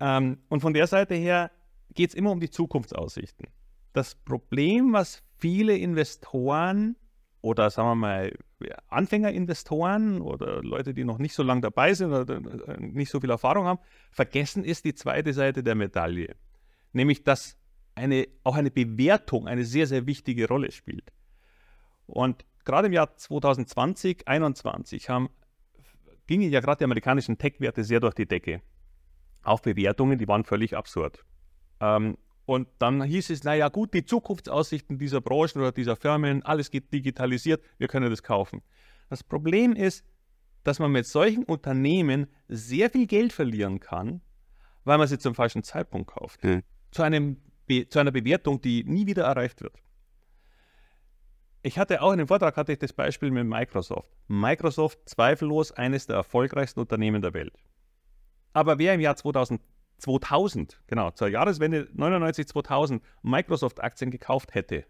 Ähm, 0.00 0.38
und 0.48 0.60
von 0.60 0.74
der 0.74 0.86
Seite 0.86 1.14
her 1.14 1.50
geht 1.94 2.10
es 2.10 2.14
immer 2.14 2.30
um 2.30 2.40
die 2.40 2.50
Zukunftsaussichten. 2.50 3.48
Das 3.92 4.14
Problem, 4.14 4.92
was 4.92 5.22
viele 5.38 5.76
Investoren 5.76 6.96
oder 7.44 7.68
sagen 7.68 7.88
wir 7.88 7.94
mal 7.94 8.32
Anfängerinvestoren 8.88 10.22
oder 10.22 10.62
Leute, 10.62 10.94
die 10.94 11.04
noch 11.04 11.18
nicht 11.18 11.34
so 11.34 11.42
lange 11.42 11.60
dabei 11.60 11.92
sind 11.92 12.10
oder 12.10 12.36
äh, 12.36 12.80
nicht 12.80 13.10
so 13.10 13.20
viel 13.20 13.28
Erfahrung 13.28 13.66
haben, 13.66 13.80
vergessen 14.10 14.64
ist 14.64 14.86
die 14.86 14.94
zweite 14.94 15.34
Seite 15.34 15.62
der 15.62 15.74
Medaille. 15.74 16.36
Nämlich, 16.92 17.22
dass 17.22 17.58
eine, 17.94 18.28
auch 18.44 18.56
eine 18.56 18.70
Bewertung 18.70 19.46
eine 19.46 19.66
sehr, 19.66 19.86
sehr 19.86 20.06
wichtige 20.06 20.48
Rolle 20.48 20.70
spielt. 20.72 21.12
Und 22.06 22.46
gerade 22.64 22.86
im 22.86 22.94
Jahr 22.94 23.14
2020, 23.14 24.24
2021 24.24 25.10
haben, 25.10 25.28
gingen 26.26 26.50
ja 26.50 26.60
gerade 26.60 26.78
die 26.78 26.84
amerikanischen 26.84 27.36
Tech-Werte 27.36 27.84
sehr 27.84 28.00
durch 28.00 28.14
die 28.14 28.26
Decke. 28.26 28.62
Auch 29.42 29.60
Bewertungen, 29.60 30.18
die 30.18 30.28
waren 30.28 30.44
völlig 30.44 30.74
absurd. 30.74 31.22
Ähm, 31.78 32.16
und 32.46 32.68
dann 32.78 33.02
hieß 33.02 33.30
es, 33.30 33.44
naja 33.44 33.68
gut, 33.68 33.94
die 33.94 34.04
Zukunftsaussichten 34.04 34.98
dieser 34.98 35.20
Branchen 35.20 35.60
oder 35.60 35.72
dieser 35.72 35.96
Firmen, 35.96 36.42
alles 36.42 36.70
geht 36.70 36.92
digitalisiert, 36.92 37.62
wir 37.78 37.88
können 37.88 38.10
das 38.10 38.22
kaufen. 38.22 38.62
Das 39.08 39.22
Problem 39.22 39.74
ist, 39.74 40.04
dass 40.62 40.78
man 40.78 40.92
mit 40.92 41.06
solchen 41.06 41.44
Unternehmen 41.44 42.26
sehr 42.48 42.90
viel 42.90 43.06
Geld 43.06 43.32
verlieren 43.32 43.80
kann, 43.80 44.20
weil 44.84 44.98
man 44.98 45.06
sie 45.06 45.18
zum 45.18 45.34
falschen 45.34 45.62
Zeitpunkt 45.62 46.10
kauft. 46.10 46.42
Mhm. 46.44 46.62
Zu, 46.90 47.02
einem 47.02 47.38
zu 47.88 47.98
einer 47.98 48.12
Bewertung, 48.12 48.60
die 48.60 48.84
nie 48.84 49.06
wieder 49.06 49.24
erreicht 49.24 49.62
wird. 49.62 49.76
Ich 51.62 51.78
hatte 51.78 52.02
auch 52.02 52.12
in 52.12 52.18
dem 52.18 52.28
Vortrag 52.28 52.58
hatte 52.58 52.72
ich 52.72 52.78
das 52.78 52.92
Beispiel 52.92 53.30
mit 53.30 53.46
Microsoft. 53.46 54.10
Microsoft 54.28 54.98
zweifellos 55.08 55.72
eines 55.72 56.06
der 56.06 56.16
erfolgreichsten 56.16 56.80
Unternehmen 56.80 57.22
der 57.22 57.32
Welt. 57.32 57.54
Aber 58.52 58.78
wer 58.78 58.94
im 58.94 59.00
Jahr 59.00 59.16
2000 59.16 59.62
2000, 59.98 60.80
genau, 60.86 61.10
zur 61.10 61.28
Jahreswende 61.28 61.88
99, 61.92 62.46
2000 62.48 63.02
Microsoft-Aktien 63.22 64.10
gekauft 64.10 64.54
hätte, 64.54 64.84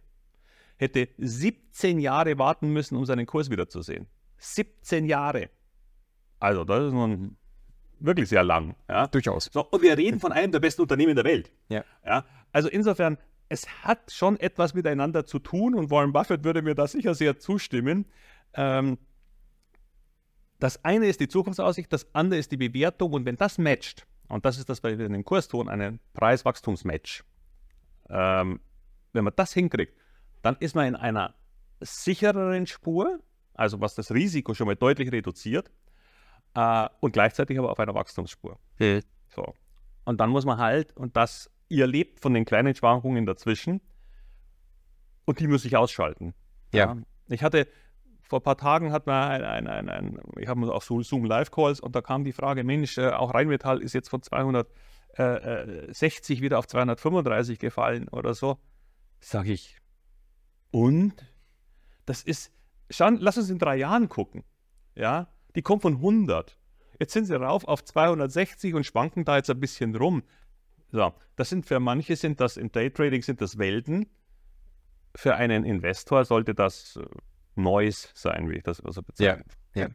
hätte 0.76 1.08
17 1.18 1.98
Jahre 1.98 2.38
warten 2.38 2.72
müssen, 2.72 2.96
um 2.96 3.04
seinen 3.04 3.26
Kurs 3.26 3.50
wiederzusehen. 3.50 4.06
17 4.38 5.06
Jahre. 5.06 5.50
Also, 6.40 6.64
das 6.64 6.86
ist 6.86 6.92
nun 6.92 7.36
wirklich 8.00 8.28
sehr 8.28 8.44
lang. 8.44 8.74
Ja? 8.88 9.06
Durchaus. 9.06 9.50
So, 9.52 9.64
und 9.64 9.82
wir 9.82 9.96
reden 9.96 10.20
von 10.20 10.32
einem 10.32 10.52
der 10.52 10.60
besten 10.60 10.82
Unternehmen 10.82 11.14
der 11.14 11.24
Welt. 11.24 11.50
Ja. 11.68 11.84
ja. 12.04 12.24
Also 12.52 12.68
insofern, 12.68 13.18
es 13.48 13.66
hat 13.82 14.12
schon 14.12 14.38
etwas 14.38 14.74
miteinander 14.74 15.26
zu 15.26 15.38
tun 15.38 15.74
und 15.74 15.90
Warren 15.90 16.12
Buffett 16.12 16.44
würde 16.44 16.62
mir 16.62 16.74
da 16.74 16.86
sicher 16.86 17.14
sehr 17.14 17.38
zustimmen. 17.38 18.06
Ähm, 18.54 18.98
das 20.60 20.84
eine 20.84 21.06
ist 21.06 21.20
die 21.20 21.28
Zukunftsaussicht, 21.28 21.92
das 21.92 22.14
andere 22.14 22.38
ist 22.38 22.52
die 22.52 22.56
Bewertung 22.56 23.12
und 23.12 23.26
wenn 23.26 23.36
das 23.36 23.58
matcht, 23.58 24.06
und 24.28 24.44
das 24.44 24.58
ist 24.58 24.68
das, 24.68 24.82
was 24.82 24.98
wir 24.98 25.06
in 25.06 25.12
dem 25.12 25.24
Kurs 25.24 25.48
tun, 25.48 25.68
einen 25.68 26.00
Preis-Wachstums-Match. 26.14 27.24
Ähm, 28.08 28.60
wenn 29.12 29.24
man 29.24 29.32
das 29.36 29.52
hinkriegt, 29.52 29.94
dann 30.42 30.56
ist 30.60 30.74
man 30.74 30.86
in 30.86 30.96
einer 30.96 31.34
sichereren 31.80 32.66
Spur, 32.66 33.20
also 33.54 33.80
was 33.80 33.94
das 33.94 34.12
Risiko 34.12 34.54
schon 34.54 34.66
mal 34.66 34.76
deutlich 34.76 35.10
reduziert, 35.12 35.70
äh, 36.54 36.88
und 37.00 37.12
gleichzeitig 37.12 37.58
aber 37.58 37.70
auf 37.70 37.78
einer 37.78 37.94
Wachstumsspur. 37.94 38.58
Hm. 38.76 39.02
So. 39.28 39.54
Und 40.04 40.20
dann 40.20 40.30
muss 40.30 40.44
man 40.44 40.58
halt, 40.58 40.96
und 40.96 41.16
das, 41.16 41.50
ihr 41.68 41.86
lebt 41.86 42.20
von 42.20 42.34
den 42.34 42.44
kleinen 42.44 42.74
Schwankungen 42.74 43.26
dazwischen, 43.26 43.80
und 45.24 45.40
die 45.40 45.46
muss 45.46 45.64
ich 45.64 45.76
ausschalten. 45.76 46.34
Ja. 46.72 46.94
ja. 46.94 46.96
Ich 47.28 47.42
hatte 47.42 47.66
vor 48.34 48.40
ein 48.40 48.42
paar 48.42 48.56
Tagen 48.56 48.90
hat 48.90 49.06
man 49.06 49.30
ein, 49.30 49.44
ein, 49.44 49.68
ein, 49.68 49.88
ein 49.88 50.18
ich 50.38 50.48
habe 50.48 50.74
auch 50.74 50.82
so 50.82 51.00
Zoom 51.02 51.24
Live 51.24 51.52
Calls 51.52 51.78
und 51.78 51.94
da 51.94 52.02
kam 52.02 52.24
die 52.24 52.32
Frage, 52.32 52.64
Mensch, 52.64 52.98
äh, 52.98 53.10
auch 53.10 53.32
Rheinmetall 53.32 53.80
ist 53.80 53.92
jetzt 53.92 54.08
von 54.08 54.22
260 54.22 56.40
wieder 56.40 56.58
auf 56.58 56.66
235 56.66 57.60
gefallen 57.60 58.08
oder 58.08 58.34
so. 58.34 58.58
Sag 59.20 59.46
ich, 59.46 59.78
und? 60.72 61.14
Das 62.06 62.24
ist, 62.24 62.52
schauen, 62.90 63.18
lass 63.20 63.38
uns 63.38 63.50
in 63.50 63.60
drei 63.60 63.76
Jahren 63.76 64.08
gucken. 64.08 64.42
Ja, 64.96 65.28
die 65.54 65.62
kommt 65.62 65.82
von 65.82 65.94
100. 65.94 66.58
Jetzt 66.98 67.12
sind 67.12 67.26
sie 67.26 67.38
rauf 67.38 67.68
auf 67.68 67.84
260 67.84 68.74
und 68.74 68.84
schwanken 68.84 69.24
da 69.24 69.36
jetzt 69.36 69.48
ein 69.48 69.60
bisschen 69.60 69.94
rum. 69.94 70.24
So, 70.90 71.14
das 71.36 71.50
sind 71.50 71.66
für 71.66 71.78
manche 71.78 72.16
sind 72.16 72.40
das 72.40 72.56
im 72.56 72.72
Daytrading 72.72 73.22
sind 73.22 73.40
das 73.40 73.58
Welten. 73.58 74.06
Für 75.14 75.36
einen 75.36 75.64
Investor 75.64 76.24
sollte 76.24 76.56
das 76.56 76.98
Neues 77.56 78.10
sein, 78.14 78.48
wie 78.48 78.56
ich 78.56 78.62
das 78.62 78.80
also 78.80 79.02
bezeichne. 79.02 79.44
Ja, 79.74 79.82
ja. 79.82 79.88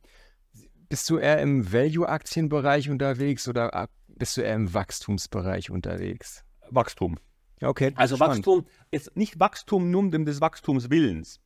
Bist 0.90 1.10
du 1.10 1.18
eher 1.18 1.40
im 1.40 1.72
Value-Aktienbereich 1.72 2.90
unterwegs 2.90 3.48
oder 3.48 3.90
bist 4.08 4.38
du 4.38 4.42
eher 4.42 4.56
im 4.56 4.74
Wachstumsbereich 4.74 5.70
unterwegs? 5.70 6.44
Wachstum. 6.70 7.20
Okay. 7.62 7.94
Also 7.96 8.16
spannend. 8.16 8.38
Wachstum, 8.38 8.66
jetzt 8.92 9.16
nicht 9.16 9.40
Wachstum 9.40 9.92
nur 9.92 10.02
um 10.02 10.26
des 10.26 10.42
Wachstumswillens. 10.42 11.42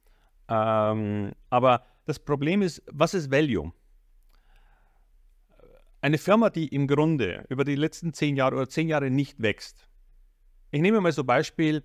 Ähm, 0.47 1.33
aber 1.49 1.85
das 2.05 2.19
Problem 2.19 2.61
ist, 2.61 2.83
was 2.91 3.13
ist 3.13 3.31
Value? 3.31 3.71
Eine 6.01 6.17
Firma, 6.17 6.49
die 6.49 6.67
im 6.67 6.87
Grunde 6.87 7.45
über 7.49 7.63
die 7.63 7.75
letzten 7.75 8.13
zehn 8.13 8.35
Jahre 8.35 8.57
oder 8.57 8.69
zehn 8.69 8.89
Jahre 8.89 9.09
nicht 9.09 9.41
wächst. 9.41 9.87
Ich 10.71 10.81
nehme 10.81 10.99
mal 10.99 11.13
so 11.13 11.23
Beispiel 11.23 11.83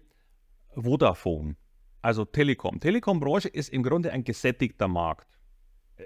Vodafone, 0.75 1.57
also 2.03 2.25
Telekom. 2.25 2.81
Telekom-Branche 2.81 3.49
ist 3.49 3.71
im 3.71 3.83
Grunde 3.83 4.13
ein 4.13 4.25
gesättigter 4.25 4.89
Markt. 4.89 5.27
Äh, 5.97 6.05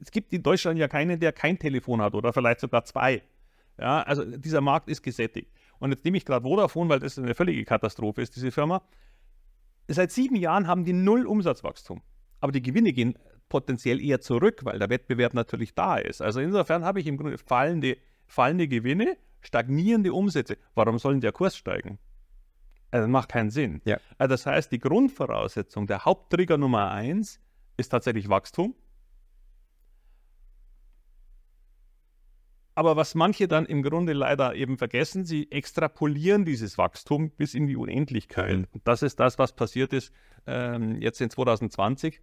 es 0.00 0.10
gibt 0.10 0.32
in 0.32 0.42
Deutschland 0.42 0.78
ja 0.78 0.88
keinen, 0.88 1.20
der 1.20 1.32
kein 1.32 1.58
Telefon 1.58 2.00
hat 2.02 2.14
oder 2.14 2.32
vielleicht 2.32 2.60
sogar 2.60 2.84
zwei. 2.84 3.22
Ja, 3.78 4.02
also 4.02 4.24
dieser 4.24 4.60
Markt 4.60 4.88
ist 4.88 5.02
gesättigt. 5.02 5.50
Und 5.78 5.90
jetzt 5.90 6.04
nehme 6.04 6.16
ich 6.16 6.24
gerade 6.24 6.44
Vodafone, 6.44 6.88
weil 6.90 7.00
das 7.00 7.18
eine 7.18 7.34
völlige 7.34 7.64
Katastrophe 7.64 8.22
ist, 8.22 8.36
diese 8.36 8.52
Firma. 8.52 8.82
Seit 9.88 10.12
sieben 10.12 10.36
Jahren 10.36 10.66
haben 10.66 10.84
die 10.84 10.92
null 10.92 11.26
Umsatzwachstum. 11.26 12.02
Aber 12.40 12.52
die 12.52 12.62
Gewinne 12.62 12.92
gehen 12.92 13.18
potenziell 13.48 14.00
eher 14.00 14.20
zurück, 14.20 14.60
weil 14.64 14.78
der 14.78 14.90
Wettbewerb 14.90 15.34
natürlich 15.34 15.74
da 15.74 15.96
ist. 15.96 16.22
Also 16.22 16.40
insofern 16.40 16.84
habe 16.84 17.00
ich 17.00 17.06
im 17.06 17.16
Grunde 17.16 17.38
fallende, 17.38 17.96
fallende 18.26 18.68
Gewinne, 18.68 19.16
stagnierende 19.40 20.12
Umsätze. 20.12 20.56
Warum 20.74 20.98
soll 20.98 21.20
der 21.20 21.32
Kurs 21.32 21.56
steigen? 21.56 21.98
Also 22.92 23.06
das 23.06 23.10
macht 23.10 23.30
keinen 23.30 23.50
Sinn. 23.50 23.80
Ja. 23.84 23.98
Also 24.18 24.32
das 24.32 24.46
heißt, 24.46 24.70
die 24.70 24.78
Grundvoraussetzung, 24.78 25.86
der 25.86 26.04
Haupttrigger 26.04 26.58
Nummer 26.58 26.90
eins 26.90 27.40
ist 27.76 27.88
tatsächlich 27.88 28.28
Wachstum. 28.28 28.76
Aber 32.74 32.96
was 32.96 33.14
manche 33.14 33.48
dann 33.48 33.66
im 33.66 33.82
Grunde 33.82 34.12
leider 34.12 34.54
eben 34.54 34.78
vergessen, 34.78 35.24
sie 35.24 35.50
extrapolieren 35.50 36.44
dieses 36.44 36.78
Wachstum 36.78 37.30
bis 37.30 37.54
in 37.54 37.66
die 37.66 37.76
Unendlichkeit. 37.76 38.58
Mhm. 38.58 38.66
Und 38.72 38.86
das 38.86 39.02
ist 39.02 39.20
das, 39.20 39.38
was 39.38 39.54
passiert 39.54 39.92
ist 39.92 40.12
ähm, 40.46 41.00
jetzt 41.00 41.20
in 41.20 41.30
2020, 41.30 42.20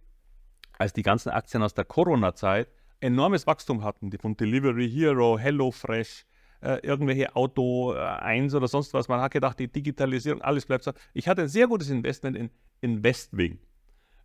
als 0.78 0.92
die 0.92 1.02
ganzen 1.02 1.30
Aktien 1.30 1.62
aus 1.62 1.74
der 1.74 1.84
Corona-Zeit 1.84 2.68
enormes 3.00 3.46
Wachstum 3.46 3.82
hatten, 3.82 4.10
die 4.10 4.18
von 4.18 4.36
Delivery 4.36 4.90
Hero, 4.90 5.38
HelloFresh, 5.38 6.26
äh, 6.62 6.78
irgendwelche 6.86 7.34
Auto 7.36 7.94
äh, 7.94 7.98
1 7.98 8.54
oder 8.54 8.68
sonst 8.68 8.92
was. 8.94 9.08
Man 9.08 9.20
hat 9.20 9.32
gedacht, 9.32 9.58
die 9.58 9.68
Digitalisierung, 9.68 10.42
alles 10.42 10.66
bleibt 10.66 10.84
so. 10.84 10.92
Ich 11.14 11.28
hatte 11.28 11.42
ein 11.42 11.48
sehr 11.48 11.66
gutes 11.66 11.90
Investment 11.90 12.36
in, 12.36 12.50
in 12.80 13.02
Westwing. 13.02 13.58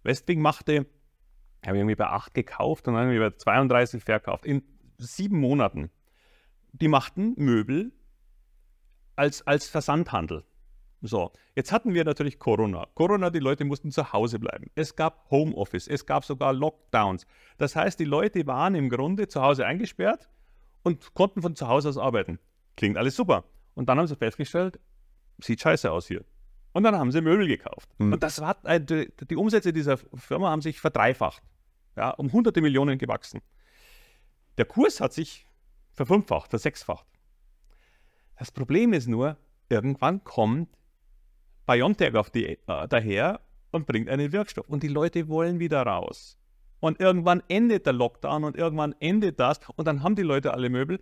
Westwing 0.03 0.41
machte, 0.41 0.85
habe 1.65 1.77
ich 1.77 1.81
irgendwie 1.81 1.95
bei 1.95 2.07
8 2.07 2.33
gekauft 2.33 2.87
und 2.87 2.95
dann 2.95 3.09
irgendwie 3.09 3.29
bei 3.29 3.37
32 3.37 4.03
verkauft. 4.03 4.45
In 4.45 4.63
sieben 4.97 5.39
Monaten 5.39 5.89
die 6.81 6.87
machten 6.87 7.33
Möbel 7.37 7.91
als, 9.15 9.45
als 9.47 9.67
Versandhandel. 9.67 10.43
So, 11.01 11.31
jetzt 11.55 11.71
hatten 11.71 11.93
wir 11.93 12.03
natürlich 12.03 12.39
Corona. 12.39 12.87
Corona, 12.95 13.29
die 13.29 13.39
Leute 13.39 13.63
mussten 13.63 13.91
zu 13.91 14.11
Hause 14.11 14.39
bleiben. 14.39 14.71
Es 14.75 14.95
gab 14.95 15.29
Homeoffice, 15.29 15.87
es 15.87 16.05
gab 16.05 16.25
sogar 16.25 16.51
Lockdowns. 16.53 17.25
Das 17.57 17.75
heißt, 17.75 17.99
die 17.99 18.05
Leute 18.05 18.47
waren 18.47 18.75
im 18.75 18.89
Grunde 18.89 19.27
zu 19.27 19.41
Hause 19.41 19.65
eingesperrt 19.65 20.29
und 20.85 21.15
konnten 21.15 21.41
von 21.41 21.55
zu 21.55 21.67
Hause 21.67 21.89
aus 21.89 21.97
arbeiten. 21.97 22.39
Klingt 22.77 22.97
alles 22.97 23.15
super. 23.15 23.43
Und 23.73 23.89
dann 23.89 23.97
haben 23.97 24.07
sie 24.07 24.15
festgestellt, 24.15 24.79
sieht 25.39 25.59
scheiße 25.59 25.91
aus 25.91 26.07
hier. 26.07 26.23
Und 26.73 26.83
dann 26.83 26.95
haben 26.95 27.11
sie 27.11 27.21
Möbel 27.21 27.47
gekauft. 27.47 27.89
Mhm. 27.97 28.13
Und 28.13 28.23
das 28.23 28.39
war, 28.39 28.57
äh, 28.65 28.79
die, 28.79 29.11
die 29.29 29.35
Umsätze 29.35 29.73
dieser 29.73 29.97
Firma 29.97 30.51
haben 30.51 30.61
sich 30.61 30.79
verdreifacht. 30.79 31.41
Ja, 31.97 32.11
um 32.11 32.31
hunderte 32.31 32.61
Millionen 32.61 32.99
gewachsen. 32.99 33.41
Der 34.57 34.65
Kurs 34.65 35.01
hat 35.01 35.11
sich 35.11 35.47
verfünffacht, 35.91 36.51
versechsfacht. 36.51 37.07
Das 38.37 38.51
Problem 38.51 38.93
ist 38.93 39.07
nur, 39.07 39.37
irgendwann 39.69 40.23
kommt 40.23 40.69
BioNTech 41.65 42.15
auf 42.15 42.29
die, 42.29 42.59
äh, 42.67 42.87
daher 42.87 43.41
und 43.71 43.87
bringt 43.87 44.09
einen 44.09 44.31
Wirkstoff 44.31 44.69
und 44.69 44.83
die 44.83 44.87
Leute 44.89 45.27
wollen 45.29 45.59
wieder 45.59 45.81
raus. 45.81 46.37
Und 46.79 46.99
irgendwann 46.99 47.41
endet 47.47 47.85
der 47.85 47.93
Lockdown 47.93 48.43
und 48.43 48.55
irgendwann 48.55 48.93
endet 48.99 49.39
das. 49.39 49.59
Und 49.75 49.88
dann 49.88 50.03
haben 50.03 50.15
die 50.15 50.23
Leute 50.23 50.53
alle 50.53 50.69
Möbel. 50.69 51.01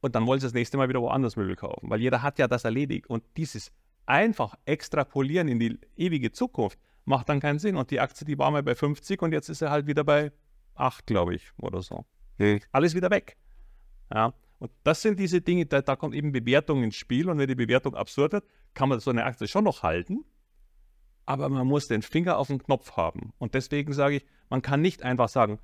Und 0.00 0.14
dann 0.14 0.26
wollen 0.26 0.40
sie 0.40 0.46
das 0.46 0.54
nächste 0.54 0.76
Mal 0.76 0.88
wieder 0.88 1.00
woanders 1.00 1.36
Möbel 1.36 1.56
kaufen, 1.56 1.88
weil 1.88 2.00
jeder 2.00 2.22
hat 2.22 2.38
ja 2.38 2.46
das 2.46 2.64
erledigt. 2.64 3.06
Und 3.06 3.22
dieses 3.38 3.72
einfach 4.06 4.54
extrapolieren 4.66 5.48
in 5.48 5.58
die 5.58 5.78
ewige 5.96 6.30
Zukunft 6.30 6.78
macht 7.04 7.28
dann 7.28 7.40
keinen 7.40 7.58
Sinn. 7.58 7.76
Und 7.76 7.90
die 7.90 8.00
Aktie, 8.00 8.26
die 8.26 8.38
war 8.38 8.50
mal 8.50 8.62
bei 8.62 8.74
50 8.74 9.22
und 9.22 9.32
jetzt 9.32 9.48
ist 9.48 9.60
sie 9.60 9.70
halt 9.70 9.86
wieder 9.86 10.04
bei 10.04 10.32
8, 10.74 11.06
glaube 11.06 11.34
ich, 11.34 11.52
oder 11.56 11.80
so. 11.80 12.04
Hm. 12.38 12.60
Alles 12.72 12.94
wieder 12.94 13.10
weg. 13.10 13.36
Ja, 14.12 14.34
und 14.58 14.70
das 14.82 15.02
sind 15.02 15.18
diese 15.18 15.40
Dinge, 15.40 15.66
da, 15.66 15.82
da, 15.82 15.96
kommt 15.96 16.14
eben 16.14 16.32
Bewertung 16.32 16.82
ins 16.82 16.96
Spiel. 16.96 17.28
Und 17.28 17.38
wenn 17.38 17.48
die 17.48 17.54
Bewertung 17.54 17.94
absurd 17.94 18.32
wird, 18.32 18.44
kann 18.74 18.88
man 18.88 19.00
so 19.00 19.10
eine 19.10 19.24
Aktie 19.24 19.48
schon 19.48 19.64
noch 19.64 19.82
halten, 19.82 20.24
aber 21.26 21.48
man 21.48 21.66
muss 21.66 21.88
den 21.88 22.02
Finger 22.02 22.38
auf 22.38 22.48
den 22.48 22.62
Knopf 22.62 22.96
haben. 22.96 23.32
Und 23.38 23.54
deswegen 23.54 23.92
sage 23.92 24.16
ich, 24.16 24.26
man 24.50 24.62
kann 24.62 24.80
nicht 24.80 25.02
einfach 25.02 25.28
sagen, 25.28 25.58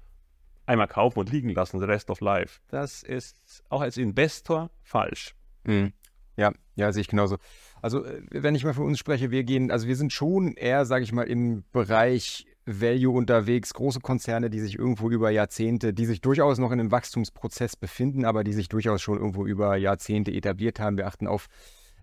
einmal 0.67 0.89
kaufen 0.89 1.19
und 1.19 1.31
liegen 1.31 1.51
lassen, 1.51 1.81
the 1.81 1.87
rest 1.87 2.11
of 2.11 2.21
life. 2.21 2.61
Das 2.69 3.03
ist 3.03 3.63
auch 3.69 3.81
als 3.81 3.97
Investor 3.97 4.71
falsch. 4.83 5.35
Mhm. 5.65 5.93
Ja, 6.37 6.53
ja, 6.77 6.93
sehe 6.93 7.03
ich 7.03 7.09
genauso. 7.09 7.37
Also, 7.83 8.05
äh, 8.05 8.23
wenn 8.31 8.55
ich 8.55 8.65
mal 8.65 8.75
für 8.75 8.83
uns 8.83 8.99
spreche, 8.99 9.31
wir 9.31 9.45
gehen, 9.45 9.71
also 9.71 9.87
wir 9.87 9.97
sind 9.97 10.13
schon 10.13 10.55
eher, 10.55 10.87
sage 10.87 11.05
ich 11.05 11.13
mal, 11.13 11.25
im 11.25 11.65
Bereich 11.73 12.47
Value 12.67 13.15
unterwegs, 13.15 13.75
große 13.75 14.01
Konzerne, 14.01 14.49
die 14.49 14.61
sich 14.61 14.79
irgendwo 14.79 15.11
über 15.11 15.31
Jahrzehnte, 15.31 15.93
die 15.93 16.07
sich 16.07 16.21
durchaus 16.21 16.59
noch 16.59 16.71
in 16.71 16.81
einem 16.81 16.93
Wachstumsprozess 16.93 17.77
befinden, 17.77 18.25
aber 18.25 18.45
die 18.45 18.53
sich 18.53 18.69
durchaus 18.69 19.03
schon 19.03 19.19
irgendwo 19.19 19.47
über 19.47 19.77
Jahrzehnte 19.77 20.31
etabliert 20.31 20.79
haben. 20.79 20.97
Wir 20.97 21.07
achten 21.07 21.27
auf, 21.27 21.49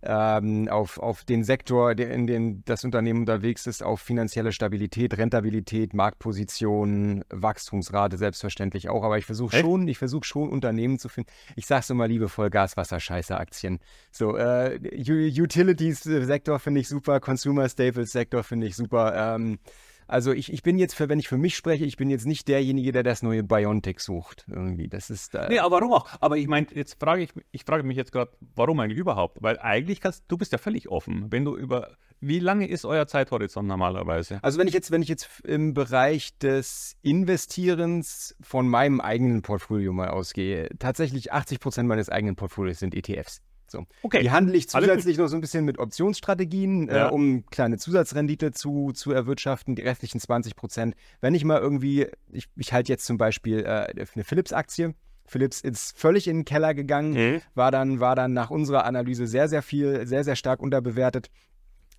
ähm, 0.07 0.69
auf, 0.69 0.97
auf 0.99 1.23
den 1.25 1.43
Sektor, 1.43 1.93
der, 1.93 2.11
in 2.11 2.27
dem 2.27 2.63
das 2.65 2.85
Unternehmen 2.85 3.21
unterwegs 3.21 3.67
ist, 3.67 3.83
auf 3.83 3.99
finanzielle 3.99 4.51
Stabilität, 4.51 5.17
Rentabilität, 5.17 5.93
Marktposition, 5.93 7.23
Wachstumsrate 7.29 8.17
selbstverständlich 8.17 8.89
auch. 8.89 9.03
Aber 9.03 9.17
ich 9.17 9.25
versuche 9.25 9.57
schon, 9.57 9.87
ich 9.87 9.97
versuche 9.97 10.23
schon 10.23 10.49
Unternehmen 10.49 10.97
zu 10.97 11.09
finden. 11.09 11.29
Ich 11.55 11.65
sage 11.65 11.81
es 11.81 11.89
immer 11.89 12.07
liebevoll, 12.07 12.49
Gas, 12.49 12.77
Wasser, 12.77 12.99
Scheiße, 12.99 13.37
Aktien. 13.37 13.79
So, 14.11 14.37
äh, 14.37 14.79
Utilities-Sektor 14.81 16.59
finde 16.59 16.81
ich 16.81 16.87
super, 16.87 17.19
Consumer 17.19 17.67
Staples-Sektor 17.67 18.43
finde 18.43 18.67
ich 18.67 18.75
super. 18.75 19.35
Ähm, 19.35 19.59
also 20.07 20.31
ich, 20.31 20.51
ich 20.51 20.63
bin 20.63 20.77
jetzt, 20.77 20.95
für, 20.95 21.09
wenn 21.09 21.19
ich 21.19 21.27
für 21.27 21.37
mich 21.37 21.55
spreche, 21.55 21.85
ich 21.85 21.97
bin 21.97 22.09
jetzt 22.09 22.25
nicht 22.25 22.47
derjenige, 22.47 22.91
der 22.91 23.03
das 23.03 23.23
neue 23.23 23.43
Biontech 23.43 23.99
sucht. 23.99 24.45
Irgendwie. 24.49 24.87
Das 24.87 25.09
ist. 25.09 25.35
Äh 25.35 25.47
nee, 25.49 25.59
aber 25.59 25.77
warum 25.77 25.93
auch? 25.93 26.07
Aber 26.21 26.37
ich 26.37 26.47
meine, 26.47 26.67
jetzt 26.73 26.99
frage 26.99 27.23
ich, 27.23 27.29
ich 27.51 27.63
frage 27.65 27.83
mich 27.83 27.97
jetzt 27.97 28.11
gerade, 28.11 28.31
warum 28.55 28.79
eigentlich 28.79 28.97
überhaupt? 28.97 29.41
Weil 29.41 29.59
eigentlich 29.59 29.99
kannst 30.01 30.23
du 30.27 30.37
bist 30.37 30.51
ja 30.51 30.57
völlig 30.57 30.89
offen, 30.89 31.27
wenn 31.31 31.45
du 31.45 31.55
über. 31.55 31.97
Wie 32.19 32.39
lange 32.39 32.67
ist 32.67 32.83
euer 32.83 33.05
Zeithorizont 33.05 33.67
normalerweise? 33.67 34.39
Also 34.41 34.57
wenn 34.57 34.67
ich 34.67 34.73
jetzt, 34.73 34.89
wenn 34.89 35.03
ich 35.03 35.07
jetzt 35.07 35.29
im 35.41 35.75
Bereich 35.75 36.35
des 36.39 36.97
Investierens 37.03 38.35
von 38.41 38.67
meinem 38.67 39.01
eigenen 39.01 39.43
Portfolio 39.43 39.93
mal 39.93 40.09
ausgehe, 40.09 40.69
tatsächlich 40.79 41.31
80 41.31 41.59
Prozent 41.59 41.87
meines 41.87 42.09
eigenen 42.09 42.35
Portfolios 42.35 42.79
sind 42.79 42.95
ETFs. 42.95 43.41
So. 43.69 43.85
Okay. 44.01 44.21
Die 44.21 44.31
handle 44.31 44.55
ich 44.55 44.69
zusätzlich 44.69 45.17
noch 45.17 45.27
so 45.27 45.35
ein 45.35 45.41
bisschen 45.41 45.65
mit 45.65 45.77
Optionsstrategien, 45.77 46.89
äh, 46.89 46.95
ja. 46.95 47.07
äh, 47.07 47.11
um 47.11 47.45
kleine 47.47 47.77
Zusatzrendite 47.77 48.51
zu, 48.51 48.91
zu 48.93 49.11
erwirtschaften, 49.11 49.75
die 49.75 49.81
restlichen 49.81 50.19
20 50.19 50.55
Prozent. 50.55 50.95
Wenn 51.21 51.35
ich 51.35 51.43
mal 51.43 51.59
irgendwie, 51.59 52.07
ich, 52.31 52.47
ich 52.55 52.73
halte 52.73 52.91
jetzt 52.91 53.05
zum 53.05 53.17
Beispiel 53.17 53.59
äh, 53.59 53.87
eine 54.13 54.23
Philips-Aktie. 54.23 54.93
Philips 55.25 55.59
ist 55.59 55.97
völlig 55.97 56.27
in 56.27 56.37
den 56.37 56.45
Keller 56.45 56.73
gegangen, 56.73 57.13
mhm. 57.13 57.41
war, 57.53 57.69
dann, 57.69 57.99
war 57.99 58.15
dann 58.15 58.31
nach 58.31 58.49
unserer 58.49 58.85
Analyse 58.85 59.27
sehr, 59.27 59.49
sehr 59.49 59.61
viel, 59.61 60.07
sehr, 60.07 60.23
sehr 60.23 60.37
stark 60.37 60.61
unterbewertet. 60.61 61.29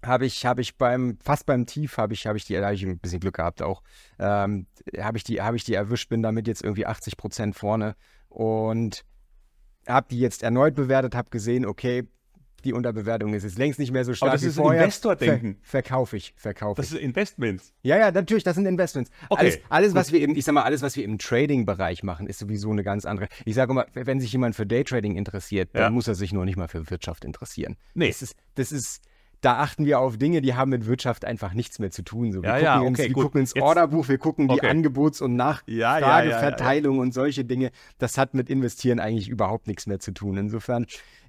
Habe 0.02 0.24
ich, 0.24 0.46
habe 0.46 0.62
ich 0.62 0.78
beim, 0.78 1.18
fast 1.22 1.44
beim 1.44 1.66
Tief, 1.66 1.98
habe 1.98 2.14
ich, 2.14 2.26
habe 2.26 2.38
ich 2.38 2.46
die, 2.46 2.54
da 2.54 2.66
habe 2.66 2.74
ich 2.74 2.84
ein 2.84 2.98
bisschen 2.98 3.20
Glück 3.20 3.36
gehabt 3.36 3.62
auch, 3.62 3.82
ähm, 4.18 4.66
habe 4.98 5.18
ich, 5.18 5.24
die, 5.24 5.42
habe 5.42 5.56
ich 5.56 5.64
die 5.64 5.74
erwischt, 5.74 6.08
bin 6.08 6.22
damit 6.22 6.46
jetzt 6.46 6.62
irgendwie 6.64 6.86
80 6.86 7.16
Prozent 7.18 7.56
vorne. 7.56 7.96
Und 8.28 9.04
habe 9.88 10.06
die 10.10 10.20
jetzt 10.20 10.42
erneut 10.42 10.74
bewertet, 10.74 11.14
habe 11.14 11.30
gesehen, 11.30 11.66
okay, 11.66 12.06
die 12.64 12.72
Unterbewertung 12.72 13.34
ist 13.34 13.44
jetzt 13.44 13.58
längst 13.58 13.78
nicht 13.78 13.92
mehr 13.92 14.04
so 14.04 14.14
stark 14.14 14.30
Aber 14.30 14.36
das 14.36 14.42
wie 14.42 14.48
ist 14.48 14.56
vorher. 14.56 14.82
Investor-Denken. 14.82 15.58
Ver 15.62 15.82
verkaufe 15.82 16.16
ich, 16.16 16.34
verkaufe 16.36 16.80
Das 16.80 16.90
sind 16.90 17.00
Investments. 17.00 17.72
Ja, 17.82 17.96
ja, 17.96 18.10
natürlich, 18.10 18.42
das 18.44 18.56
sind 18.56 18.66
Investments. 18.66 19.10
Okay. 19.28 19.40
Alles, 19.40 19.58
alles 19.68 19.94
was 19.94 20.12
wir 20.12 20.20
eben, 20.20 20.34
ich 20.36 20.44
sag 20.44 20.54
mal, 20.54 20.62
alles, 20.62 20.82
was 20.82 20.96
wir 20.96 21.04
im 21.04 21.18
Trading-Bereich 21.18 22.02
machen, 22.02 22.26
ist 22.26 22.38
sowieso 22.40 22.70
eine 22.70 22.82
ganz 22.82 23.04
andere. 23.04 23.28
Ich 23.44 23.54
sage 23.54 23.72
immer, 23.72 23.86
wenn 23.94 24.20
sich 24.20 24.32
jemand 24.32 24.56
für 24.56 24.66
Daytrading 24.66 25.16
interessiert, 25.16 25.70
dann 25.72 25.82
ja. 25.82 25.90
muss 25.90 26.08
er 26.08 26.14
sich 26.14 26.32
nur 26.32 26.44
nicht 26.44 26.56
mal 26.56 26.68
für 26.68 26.90
Wirtschaft 26.90 27.24
interessieren. 27.24 27.76
Nee. 27.94 28.08
Das 28.08 28.22
ist, 28.22 28.34
das 28.56 28.72
ist, 28.72 29.02
da 29.40 29.58
achten 29.58 29.84
wir 29.84 30.00
auf 30.00 30.16
Dinge, 30.18 30.40
die 30.42 30.54
haben 30.54 30.70
mit 30.70 30.86
Wirtschaft 30.86 31.24
einfach 31.24 31.52
nichts 31.54 31.78
mehr 31.78 31.90
zu 31.90 32.02
tun. 32.02 32.32
So, 32.32 32.42
wir, 32.42 32.48
Ja, 32.48 32.54
gucken, 32.56 32.64
ja, 32.64 32.88
ins, 32.88 32.98
okay, 32.98 33.08
wir 33.08 33.14
gut. 33.14 33.24
gucken 33.24 33.40
ins 33.42 33.54
Jetzt- 33.54 33.62
Orderbuch, 33.64 34.08
wir 34.08 34.18
gucken 34.18 34.48
die 34.48 34.54
Okay. 34.54 34.68
Angebots- 34.68 35.20
und 35.22 35.38
Ja, 35.38 35.54
ja, 35.66 36.00
Nachfrageverteilung 36.00 36.94
ja, 36.96 36.98
ja, 36.98 37.02
und 37.02 37.14
solche 37.14 37.44
Dinge. 37.44 37.70
Das 37.98 38.18
hat 38.18 38.34
mit 38.34 38.50
Investieren 38.50 38.98
eigentlich 39.00 39.28
überhaupt 39.28 39.66
nichts 39.68 39.86
mehr 39.86 40.00
zu 40.00 40.12
tun. 40.12 40.36
Insofern, 40.36 40.86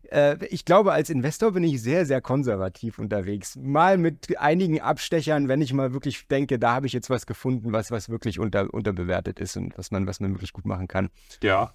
äh, 0.10 0.43
ich 0.48 0.65
glaube, 0.65 0.91
als 0.91 1.10
Investor 1.12 1.52
bin 1.52 1.63
ich 1.63 1.82
sehr, 1.82 2.06
sehr 2.08 2.19
konservativ 2.22 2.98
unterwegs. 2.98 3.56
Mal 3.58 3.98
mit 3.98 4.38
einigen 4.39 4.82
Abstechern, 4.82 5.48
wenn 5.48 5.62
ich 5.62 5.72
mal 5.74 5.93
wirklich 5.93 6.28
denke, 6.28 6.58
da 6.58 6.74
habe 6.74 6.88
ich 6.88 6.93
jetzt 6.93 7.10
was 7.12 7.28
gefunden, 7.28 7.72
was, 7.74 7.91
was 7.91 8.10
wirklich 8.10 8.39
unter, 8.39 8.74
unterbewertet 8.74 9.39
ist 9.39 9.56
und 9.56 9.78
was 9.78 9.91
man, 9.91 10.08
was 10.08 10.19
man 10.19 10.32
wirklich 10.34 10.54
gut 10.54 10.65
machen 10.65 10.88
kann. 10.88 11.10
Ja. 11.43 11.74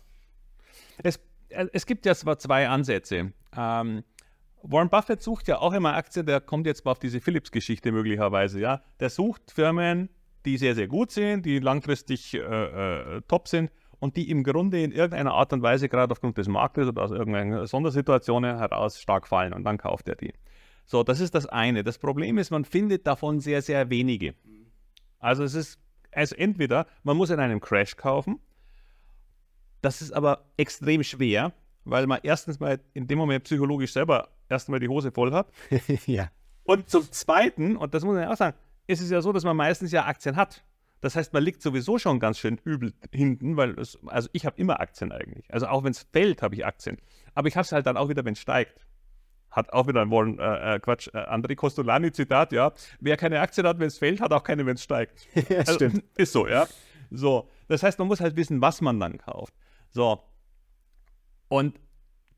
Es, 1.02 1.20
äh, 1.50 1.66
es 1.72 1.86
gibt 1.86 2.06
ja 2.06 2.14
zwar 2.14 2.38
zwei 2.38 2.68
Ansätze. 2.68 3.32
Ähm, 3.56 4.02
Warren 4.66 4.88
Buffett 4.88 5.22
sucht 5.22 5.46
ja 5.48 5.58
auch 5.58 5.74
immer 5.74 5.94
Aktien, 5.94 6.24
der 6.24 6.40
kommt 6.40 6.66
jetzt 6.66 6.84
mal 6.84 6.92
auf 6.92 6.98
diese 6.98 7.20
Philips-Geschichte 7.20 7.92
möglicherweise, 7.92 8.60
ja. 8.60 8.82
Der 8.98 9.10
sucht 9.10 9.50
Firmen, 9.50 10.08
die 10.46 10.56
sehr, 10.56 10.74
sehr 10.74 10.88
gut 10.88 11.10
sind, 11.10 11.44
die 11.44 11.58
langfristig 11.58 12.34
äh, 12.34 12.38
äh, 12.38 13.22
top 13.28 13.46
sind 13.48 13.70
und 14.00 14.16
die 14.16 14.30
im 14.30 14.42
Grunde 14.42 14.82
in 14.82 14.90
irgendeiner 14.90 15.34
Art 15.34 15.52
und 15.52 15.62
Weise 15.62 15.88
gerade 15.90 16.12
aufgrund 16.12 16.38
des 16.38 16.48
Marktes 16.48 16.88
oder 16.88 17.02
aus 17.02 17.10
irgendeiner 17.10 17.66
Sondersituationen 17.66 18.56
heraus 18.56 18.98
stark 19.00 19.28
fallen 19.28 19.52
und 19.52 19.64
dann 19.64 19.76
kauft 19.76 20.08
er 20.08 20.16
die. 20.16 20.32
So, 20.86 21.02
das 21.02 21.20
ist 21.20 21.34
das 21.34 21.46
eine. 21.46 21.84
Das 21.84 21.98
Problem 21.98 22.38
ist, 22.38 22.50
man 22.50 22.64
findet 22.64 23.06
davon 23.06 23.40
sehr, 23.40 23.60
sehr 23.60 23.90
wenige. 23.90 24.34
Also 25.18 25.42
es 25.44 25.54
ist, 25.54 25.78
also 26.10 26.34
entweder 26.36 26.86
man 27.02 27.16
muss 27.16 27.30
in 27.30 27.40
einem 27.40 27.60
Crash 27.60 27.96
kaufen, 27.96 28.40
das 29.82 30.00
ist 30.00 30.12
aber 30.12 30.46
extrem 30.56 31.02
schwer, 31.02 31.52
weil 31.84 32.06
man 32.06 32.20
erstens 32.22 32.60
mal 32.60 32.80
in 32.94 33.06
dem 33.06 33.18
Moment 33.18 33.44
psychologisch 33.44 33.92
selber 33.92 34.30
erstmal 34.48 34.80
die 34.80 34.88
Hose 34.88 35.12
voll 35.12 35.32
hat. 35.32 35.48
ja. 36.06 36.30
Und 36.64 36.88
zum 36.88 37.10
Zweiten, 37.12 37.76
und 37.76 37.94
das 37.94 38.04
muss 38.04 38.14
man 38.14 38.22
ja 38.22 38.32
auch 38.32 38.36
sagen, 38.36 38.56
ist 38.86 39.00
es 39.00 39.10
ja 39.10 39.20
so, 39.20 39.32
dass 39.32 39.44
man 39.44 39.56
meistens 39.56 39.92
ja 39.92 40.04
Aktien 40.04 40.36
hat. 40.36 40.64
Das 41.00 41.16
heißt, 41.16 41.34
man 41.34 41.42
liegt 41.42 41.60
sowieso 41.60 41.98
schon 41.98 42.18
ganz 42.18 42.38
schön 42.38 42.58
übel 42.64 42.94
hinten, 43.12 43.58
weil 43.58 43.78
es, 43.78 43.98
also 44.06 44.28
ich 44.32 44.46
habe 44.46 44.58
immer 44.58 44.80
Aktien 44.80 45.12
eigentlich. 45.12 45.52
Also 45.52 45.66
auch 45.66 45.84
wenn 45.84 45.90
es 45.90 46.06
fällt, 46.12 46.40
habe 46.40 46.54
ich 46.54 46.64
Aktien. 46.64 46.96
Aber 47.34 47.46
ich 47.48 47.56
habe 47.56 47.64
es 47.64 47.72
halt 47.72 47.84
dann 47.84 47.98
auch 47.98 48.08
wieder, 48.08 48.24
wenn 48.24 48.32
es 48.32 48.40
steigt. 48.40 48.86
Hat 49.50 49.72
auch 49.72 49.86
wieder 49.86 50.00
ein 50.00 50.10
Warren, 50.10 50.38
äh, 50.38 50.76
äh, 50.76 50.80
Quatsch, 50.80 51.08
äh, 51.08 51.18
André 51.18 51.56
Costolani 51.56 52.10
Zitat, 52.10 52.52
ja. 52.52 52.72
Wer 53.00 53.18
keine 53.18 53.40
Aktien 53.40 53.66
hat, 53.66 53.78
wenn 53.78 53.88
es 53.88 53.98
fällt, 53.98 54.20
hat 54.20 54.32
auch 54.32 54.42
keine, 54.42 54.64
wenn 54.64 54.76
es 54.76 54.82
steigt. 54.82 55.28
ja, 55.50 55.58
Also, 55.58 55.74
stimmt. 55.74 56.04
Ist 56.16 56.32
so, 56.32 56.48
ja. 56.48 56.66
So, 57.10 57.50
das 57.68 57.82
heißt, 57.82 57.98
man 57.98 58.08
muss 58.08 58.20
halt 58.20 58.36
wissen, 58.36 58.60
was 58.62 58.80
man 58.80 58.98
dann 58.98 59.18
kauft. 59.18 59.54
So. 59.90 60.22
Und 61.48 61.78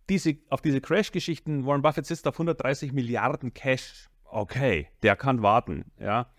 diese, 0.08 0.36
auf 0.50 0.62
diese 0.62 0.80
Crash-Geschichten, 0.80 1.66
Warren 1.66 1.82
Buffett 1.82 2.06
sitzt 2.06 2.26
auf 2.26 2.34
130 2.34 2.92
Milliarden 2.92 3.52
Cash. 3.54 4.08
Okay, 4.24 4.88
der 5.02 5.16
kann 5.16 5.42
warten, 5.42 5.90
ja. 5.98 6.30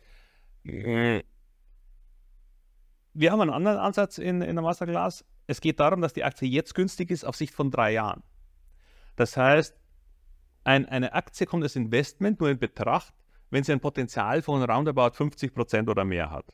Wir 0.64 1.24
haben 3.32 3.42
einen 3.42 3.52
anderen 3.52 3.78
Ansatz 3.78 4.18
in, 4.18 4.42
in 4.42 4.56
der 4.56 4.64
Masterclass. 4.64 5.26
Es 5.48 5.62
geht 5.62 5.80
darum, 5.80 6.02
dass 6.02 6.14
die 6.14 6.24
Aktie 6.24 6.50
jetzt 6.50 6.76
günstig 6.76 7.10
ist 7.10 7.24
auf 7.24 7.36
Sicht 7.36 7.54
von 7.54 7.72
drei 7.72 7.94
Jahren. 7.94 8.24
Das 9.16 9.38
heißt, 9.38 9.76
ein, 10.64 10.86
eine 10.86 11.14
Aktie 11.14 11.46
kommt 11.48 11.64
als 11.64 11.76
Investment 11.78 12.40
nur 12.40 12.50
in 12.50 12.60
Betracht, 12.60 13.14
wenn 13.50 13.64
sie 13.64 13.72
ein 13.72 13.80
Potenzial 13.80 14.42
von 14.42 14.62
roundabout 14.62 15.16
50% 15.16 15.90
oder 15.90 16.04
mehr 16.04 16.30
hat. 16.30 16.46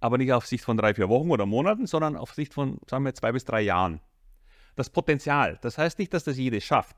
Aber 0.00 0.18
nicht 0.18 0.32
auf 0.32 0.46
Sicht 0.46 0.64
von 0.64 0.76
drei, 0.76 0.92
vier 0.92 1.08
Wochen 1.08 1.30
oder 1.30 1.46
Monaten, 1.46 1.86
sondern 1.86 2.16
auf 2.16 2.34
Sicht 2.34 2.52
von, 2.52 2.78
sagen 2.88 3.04
wir, 3.04 3.14
zwei 3.14 3.32
bis 3.32 3.46
drei 3.46 3.62
Jahren. 3.62 4.00
Das 4.76 4.90
Potenzial, 4.90 5.58
das 5.62 5.78
heißt 5.78 5.98
nicht, 5.98 6.12
dass 6.12 6.24
das 6.24 6.36
jede 6.36 6.60
schafft. 6.60 6.96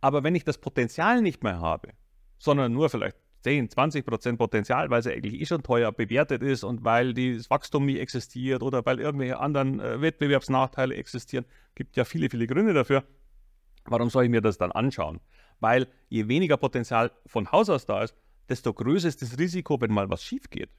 Aber 0.00 0.24
wenn 0.24 0.34
ich 0.34 0.44
das 0.44 0.58
Potenzial 0.58 1.22
nicht 1.22 1.42
mehr 1.42 1.60
habe, 1.60 1.90
sondern 2.38 2.72
nur 2.72 2.88
vielleicht 2.88 3.16
10, 3.42 3.70
20 3.70 4.04
Prozent 4.04 4.38
Potenzial, 4.38 4.90
weil 4.90 5.02
sie 5.02 5.12
eigentlich 5.12 5.40
eh 5.40 5.46
schon 5.46 5.62
teuer 5.62 5.92
bewertet 5.92 6.42
ist 6.42 6.62
und 6.64 6.84
weil 6.84 7.14
das 7.14 7.48
Wachstum 7.50 7.86
nie 7.86 7.98
existiert 7.98 8.62
oder 8.62 8.84
weil 8.84 9.00
irgendwelche 9.00 9.38
anderen 9.38 9.80
äh, 9.80 10.00
Wettbewerbsnachteile 10.00 10.94
existieren, 10.94 11.44
gibt 11.74 11.96
ja 11.96 12.04
viele, 12.04 12.28
viele 12.28 12.46
Gründe 12.46 12.74
dafür. 12.74 13.04
Warum 13.86 14.10
soll 14.10 14.24
ich 14.24 14.30
mir 14.30 14.42
das 14.42 14.58
dann 14.58 14.72
anschauen? 14.72 15.20
Weil 15.58 15.88
je 16.08 16.28
weniger 16.28 16.56
Potenzial 16.56 17.12
von 17.26 17.50
Haus 17.50 17.70
aus 17.70 17.86
da 17.86 18.02
ist, 18.02 18.14
desto 18.48 18.74
größer 18.74 19.08
ist 19.08 19.22
das 19.22 19.38
Risiko, 19.38 19.80
wenn 19.80 19.92
mal 19.92 20.10
was 20.10 20.22
schief 20.22 20.50
geht. 20.50 20.70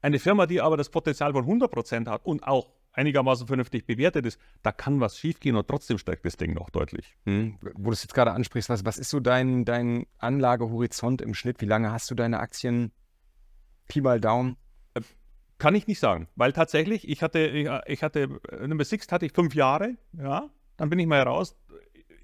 Eine 0.00 0.18
Firma, 0.18 0.46
die 0.46 0.60
aber 0.60 0.76
das 0.76 0.88
Potenzial 0.90 1.32
von 1.32 1.44
100% 1.44 2.08
hat 2.08 2.24
und 2.24 2.42
auch 2.42 2.72
einigermaßen 2.92 3.46
vernünftig 3.46 3.86
bewertet 3.86 4.26
ist, 4.26 4.40
da 4.62 4.72
kann 4.72 5.00
was 5.00 5.18
schiefgehen 5.18 5.56
und 5.56 5.66
trotzdem 5.68 5.98
steigt 5.98 6.24
das 6.24 6.36
Ding 6.36 6.54
noch 6.54 6.70
deutlich. 6.70 7.16
Hm, 7.24 7.58
wo 7.74 7.90
du 7.90 7.92
es 7.92 8.02
jetzt 8.02 8.14
gerade 8.14 8.32
ansprichst, 8.32 8.68
was, 8.68 8.84
was 8.84 8.98
ist 8.98 9.10
so 9.10 9.20
dein, 9.20 9.64
dein 9.64 10.06
Anlagehorizont 10.18 11.22
im 11.22 11.34
Schnitt? 11.34 11.60
Wie 11.60 11.66
lange 11.66 11.92
hast 11.92 12.10
du 12.10 12.14
deine 12.14 12.40
Aktien? 12.40 12.92
Pi 13.88 14.00
mal 14.00 14.20
Daumen. 14.20 14.56
Kann 15.58 15.74
ich 15.76 15.86
nicht 15.86 16.00
sagen, 16.00 16.28
weil 16.34 16.52
tatsächlich, 16.52 17.08
ich 17.08 17.22
hatte, 17.22 17.46
ich, 17.46 17.68
ich 17.86 18.02
hatte, 18.02 18.40
äh, 18.50 18.66
Nummer 18.66 18.84
Six 18.84 19.06
hatte 19.12 19.26
ich 19.26 19.32
fünf 19.32 19.54
Jahre, 19.54 19.96
ja, 20.12 20.50
dann 20.76 20.90
bin 20.90 20.98
ich 20.98 21.06
mal 21.06 21.22
raus 21.22 21.56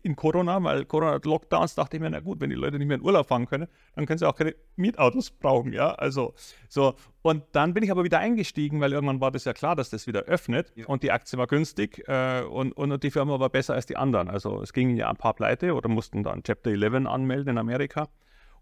in 0.09 0.17
Corona, 0.17 0.63
weil 0.65 0.87
Corona 0.87 1.21
Lockdowns 1.23 1.75
dachte 1.75 1.97
ich 1.97 2.01
mir, 2.01 2.11
na 2.11 2.21
gut, 2.21 2.41
wenn 2.41 2.51
die 2.51 2.57
Leute 2.57 2.79
nicht 2.79 2.89
mehr 2.89 2.97
in 2.97 3.03
Urlaub 3.03 3.29
fahren 3.29 3.47
können, 3.47 3.69
dann 3.95 4.07
können 4.07 4.19
sie 4.19 4.27
auch 4.27 4.35
keine 4.35 4.57
Mietautos 4.77 5.31
brauchen, 5.31 5.73
ja, 5.73 5.93
also 5.93 6.35
so. 6.69 6.95
Und 7.23 7.45
dann 7.53 7.75
bin 7.75 7.85
ich 7.85 7.91
aber 7.91 8.05
wieder 8.05 8.19
eingestiegen, 8.19 8.81
weil 8.81 8.93
irgendwann 8.93 9.21
war 9.21 9.31
das 9.31 9.45
ja 9.45 9.53
klar, 9.53 9.77
dass 9.77 9.91
das 9.91 10.07
wieder 10.07 10.23
öffnet 10.23 10.73
und 10.87 11.03
die 11.03 11.13
Aktie 11.13 11.39
war 11.39 11.47
günstig 11.47 12.03
äh, 12.09 12.43
und, 12.43 12.73
und 12.73 13.03
die 13.03 13.11
Firma 13.11 13.39
war 13.39 13.51
besser 13.51 13.75
als 13.75 13.87
die 13.87 13.97
anderen. 13.97 14.29
Also 14.31 14.63
es 14.63 14.73
gingen 14.73 14.97
ja 14.97 15.11
ein 15.11 15.17
paar 15.17 15.35
pleite 15.35 15.75
oder 15.75 15.89
mussten 15.89 16.23
dann 16.23 16.43
Chapter 16.43 16.71
11 16.71 17.07
anmelden 17.07 17.51
in 17.51 17.59
Amerika 17.59 18.09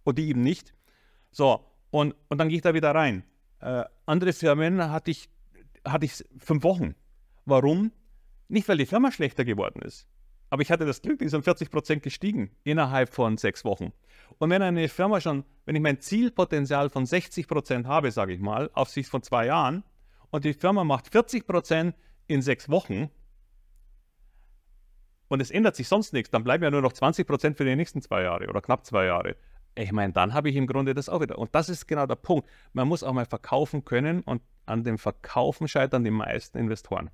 und 0.02 0.18
die 0.18 0.28
eben 0.28 0.40
nicht. 0.40 0.74
So, 1.30 1.60
und, 1.90 2.14
und 2.28 2.38
dann 2.38 2.48
gehe 2.48 2.56
ich 2.56 2.62
da 2.62 2.74
wieder 2.74 2.92
rein. 2.94 3.22
Äh, 3.60 3.84
andere 4.04 4.32
Firmen 4.32 4.90
hatte 4.90 5.12
ich, 5.12 5.28
hatte 5.84 6.06
ich 6.06 6.24
fünf 6.38 6.64
Wochen. 6.64 6.96
Warum? 7.44 7.92
Nicht, 8.48 8.68
weil 8.68 8.78
die 8.78 8.86
Firma 8.86 9.12
schlechter 9.12 9.44
geworden 9.44 9.82
ist. 9.82 10.08
Aber 10.56 10.62
ich 10.62 10.70
hatte 10.70 10.86
das 10.86 11.02
Glück, 11.02 11.18
die 11.18 11.28
um 11.36 11.42
40 11.42 11.70
Prozent 11.70 12.02
gestiegen 12.02 12.50
innerhalb 12.64 13.12
von 13.12 13.36
sechs 13.36 13.62
Wochen. 13.62 13.92
Und 14.38 14.48
wenn 14.48 14.62
eine 14.62 14.88
Firma 14.88 15.20
schon, 15.20 15.44
wenn 15.66 15.76
ich 15.76 15.82
mein 15.82 16.00
Zielpotenzial 16.00 16.88
von 16.88 17.04
60 17.04 17.46
Prozent 17.46 17.86
habe, 17.86 18.10
sage 18.10 18.32
ich 18.32 18.40
mal, 18.40 18.70
auf 18.72 18.88
Sicht 18.88 19.10
von 19.10 19.22
zwei 19.22 19.44
Jahren, 19.44 19.84
und 20.30 20.46
die 20.46 20.54
Firma 20.54 20.82
macht 20.82 21.08
40 21.08 21.46
Prozent 21.46 21.94
in 22.26 22.40
sechs 22.40 22.70
Wochen, 22.70 23.10
und 25.28 25.42
es 25.42 25.50
ändert 25.50 25.76
sich 25.76 25.88
sonst 25.88 26.14
nichts, 26.14 26.30
dann 26.30 26.42
bleiben 26.42 26.64
ja 26.64 26.70
nur 26.70 26.80
noch 26.80 26.94
20 26.94 27.26
Prozent 27.26 27.58
für 27.58 27.66
die 27.66 27.76
nächsten 27.76 28.00
zwei 28.00 28.22
Jahre 28.22 28.48
oder 28.48 28.62
knapp 28.62 28.86
zwei 28.86 29.04
Jahre. 29.04 29.36
Ich 29.74 29.92
meine, 29.92 30.14
dann 30.14 30.32
habe 30.32 30.48
ich 30.48 30.56
im 30.56 30.66
Grunde 30.66 30.94
das 30.94 31.10
auch 31.10 31.20
wieder. 31.20 31.38
Und 31.38 31.54
das 31.54 31.68
ist 31.68 31.86
genau 31.86 32.06
der 32.06 32.16
Punkt. 32.16 32.48
Man 32.72 32.88
muss 32.88 33.02
auch 33.02 33.12
mal 33.12 33.26
verkaufen 33.26 33.84
können 33.84 34.22
und 34.22 34.40
an 34.64 34.84
dem 34.84 34.96
Verkaufen 34.96 35.68
scheitern 35.68 36.02
die 36.02 36.10
meisten 36.10 36.56
Investoren. 36.56 37.10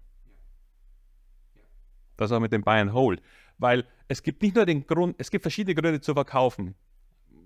Das 2.22 2.32
auch 2.32 2.40
mit 2.40 2.52
dem 2.52 2.62
Buy 2.62 2.80
and 2.80 2.92
Hold. 2.92 3.20
Weil 3.58 3.84
es 4.08 4.22
gibt 4.22 4.42
nicht 4.42 4.54
nur 4.54 4.66
den 4.66 4.86
Grund, 4.86 5.16
es 5.18 5.30
gibt 5.30 5.42
verschiedene 5.42 5.74
Gründe 5.74 6.00
zu 6.00 6.14
verkaufen. 6.14 6.74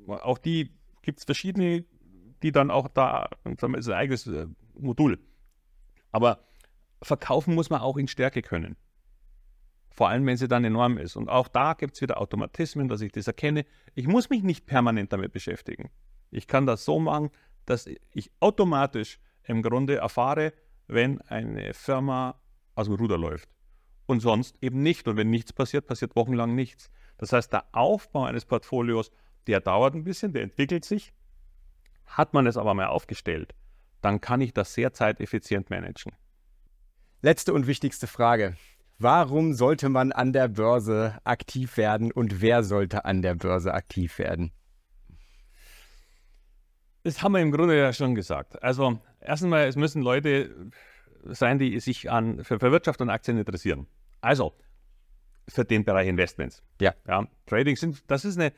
Auch 0.06 0.38
die 0.38 0.70
gibt 1.02 1.18
es 1.18 1.24
verschiedene, 1.24 1.84
die 2.42 2.52
dann 2.52 2.70
auch 2.70 2.88
da, 2.88 3.28
wir, 3.44 3.78
ist 3.78 3.88
ein 3.88 3.94
eigenes 3.94 4.26
äh, 4.26 4.46
Modul. 4.78 5.18
Aber 6.12 6.40
verkaufen 7.02 7.54
muss 7.54 7.70
man 7.70 7.80
auch 7.80 7.96
in 7.96 8.08
Stärke 8.08 8.42
können. 8.42 8.76
Vor 9.90 10.08
allem, 10.08 10.26
wenn 10.26 10.36
sie 10.36 10.48
dann 10.48 10.64
enorm 10.64 10.98
ist. 10.98 11.16
Und 11.16 11.28
auch 11.28 11.48
da 11.48 11.72
gibt 11.72 11.94
es 11.94 12.02
wieder 12.02 12.20
Automatismen, 12.20 12.88
dass 12.88 13.00
ich 13.00 13.12
das 13.12 13.26
erkenne. 13.26 13.64
Ich 13.94 14.06
muss 14.06 14.28
mich 14.28 14.42
nicht 14.42 14.66
permanent 14.66 15.12
damit 15.12 15.32
beschäftigen. 15.32 15.90
Ich 16.30 16.46
kann 16.46 16.66
das 16.66 16.84
so 16.84 16.98
machen, 16.98 17.30
dass 17.64 17.86
ich 17.86 18.30
automatisch 18.40 19.18
im 19.44 19.62
Grunde 19.62 19.96
erfahre, 19.96 20.52
wenn 20.86 21.20
eine 21.22 21.72
Firma 21.72 22.40
aus 22.74 22.86
dem 22.86 22.94
Ruder 22.96 23.16
läuft. 23.16 23.48
Und 24.06 24.20
sonst 24.20 24.56
eben 24.62 24.82
nicht. 24.82 25.08
Und 25.08 25.16
wenn 25.16 25.30
nichts 25.30 25.52
passiert, 25.52 25.86
passiert 25.86 26.16
wochenlang 26.16 26.54
nichts. 26.54 26.90
Das 27.18 27.32
heißt, 27.32 27.52
der 27.52 27.64
Aufbau 27.72 28.24
eines 28.24 28.44
Portfolios, 28.44 29.10
der 29.46 29.60
dauert 29.60 29.94
ein 29.94 30.04
bisschen, 30.04 30.32
der 30.32 30.42
entwickelt 30.42 30.84
sich. 30.84 31.12
Hat 32.06 32.34
man 32.34 32.46
es 32.46 32.56
aber 32.56 32.74
mal 32.74 32.86
aufgestellt, 32.86 33.54
dann 34.00 34.20
kann 34.20 34.40
ich 34.40 34.52
das 34.52 34.74
sehr 34.74 34.92
zeiteffizient 34.92 35.70
managen. 35.70 36.12
Letzte 37.22 37.52
und 37.52 37.66
wichtigste 37.66 38.06
Frage. 38.06 38.56
Warum 38.98 39.52
sollte 39.52 39.88
man 39.88 40.12
an 40.12 40.32
der 40.32 40.48
Börse 40.48 41.18
aktiv 41.24 41.76
werden 41.76 42.12
und 42.12 42.40
wer 42.40 42.62
sollte 42.62 43.04
an 43.04 43.20
der 43.20 43.34
Börse 43.34 43.74
aktiv 43.74 44.18
werden? 44.18 44.52
Das 47.02 47.22
haben 47.22 47.32
wir 47.32 47.40
im 47.40 47.52
Grunde 47.52 47.78
ja 47.78 47.92
schon 47.92 48.14
gesagt. 48.14 48.62
Also, 48.62 48.98
erstens 49.20 49.50
mal, 49.50 49.66
es 49.66 49.76
müssen 49.76 50.02
Leute 50.02 50.70
sein, 51.24 51.58
die 51.58 51.78
sich 51.80 52.10
an, 52.10 52.42
für, 52.42 52.58
für 52.58 52.72
Wirtschaft 52.72 53.00
und 53.00 53.10
Aktien 53.10 53.38
interessieren. 53.38 53.86
Also, 54.20 54.54
für 55.48 55.64
den 55.64 55.84
Bereich 55.84 56.08
Investments. 56.08 56.62
Ja. 56.80 56.94
ja 57.06 57.26
Trading 57.46 57.76
sind, 57.76 58.02
das 58.08 58.24
ist 58.24 58.38
eine 58.38 58.52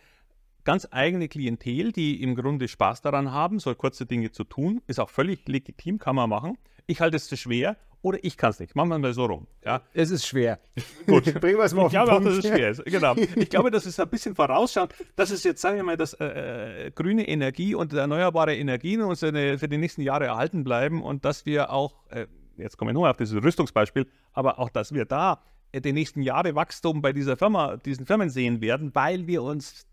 ganz 0.64 0.88
eigene 0.90 1.29
Klientel, 1.29 1.92
die 1.92 2.23
im 2.23 2.35
Grunde 2.35 2.68
Spaß 2.68 3.01
daran 3.03 3.33
haben, 3.33 3.59
so 3.59 3.75
kurze 3.75 4.07
Dinge 4.07 4.33
zu 4.33 4.44
tun. 4.44 4.83
Ist 4.87 5.01
auch 5.01 5.11
völlig 5.11 5.47
legitim, 5.49 5.99
kann 5.99 6.16
man 6.16 6.29
machen. 6.29 6.59
ich 6.87 7.01
halte 7.01 7.16
es 7.16 7.29
für 7.29 7.37
schwer 7.37 7.77
oder 8.01 8.23
ich 8.23 8.37
kann 8.37 8.51
es 8.51 8.61
nicht. 8.61 8.77
Machen 8.77 8.90
wir 8.90 8.99
mal 8.99 9.12
so 9.12 9.27
rum. 9.27 9.47
Ja. 9.64 9.83
Es 9.92 10.11
ist 10.11 10.27
schwer. 10.27 10.61
Gut. 11.07 11.25
Bringen 11.40 11.59
wir 11.59 11.64
es 11.64 11.75
mal 11.75 11.83
auf 11.83 11.92
Ich 11.92 11.99
den 11.99 12.05
glaube 12.05 12.12
auch, 12.12 12.23
Punkt. 12.23 12.38
dass 12.38 12.44
es 12.44 12.51
schwer 12.51 12.71
ist. 12.71 12.85
Genau. 12.85 13.14
Ich 13.35 13.51
glaube, 13.51 13.71
dass 13.71 13.87
es 13.87 13.99
ein 13.99 14.09
bisschen 14.09 14.35
vorausschaut, 14.35 14.94
dass 15.16 15.31
es 15.31 15.42
jetzt, 15.42 15.61
sagen 15.61 15.77
wir 15.77 15.83
mal, 15.83 15.97
dass 15.97 16.14
äh, 16.14 16.87
äh, 16.87 16.90
grüne 16.92 17.27
Energie 17.27 17.75
und 17.75 17.92
erneuerbare 17.92 18.55
Energien 18.57 19.03
uns 19.03 19.21
für 19.21 19.33
die 19.68 19.79
nächsten 19.79 20.03
Jahre 20.03 20.27
erhalten 20.27 20.64
bleiben 20.64 21.03
und 21.03 21.25
dass 21.25 21.44
wir 21.44 21.71
auch, 21.71 22.07
äh, 22.11 22.27
jetzt 22.59 22.77
kommen 22.77 22.90
wir 22.90 22.94
nur 22.94 23.11
auf 23.11 23.16
dieses 23.16 23.42
Rüstungsbeispiel, 23.42 24.07
aber 24.33 24.59
auch, 24.59 24.71
dass 24.71 24.92
wir 24.92 25.05
da 25.05 25.42
die 25.75 25.92
nächsten 25.92 26.23
Jahre 26.23 26.55
Wachstum 26.55 27.03
bei 27.03 27.12
dieser 27.12 27.37
Firma, 27.37 27.77
diesen 27.77 28.07
Firmen 28.07 28.31
sehen 28.31 28.61
werden, 28.61 28.94
weil 28.94 29.27
wir 29.27 29.42
uns 29.42 29.87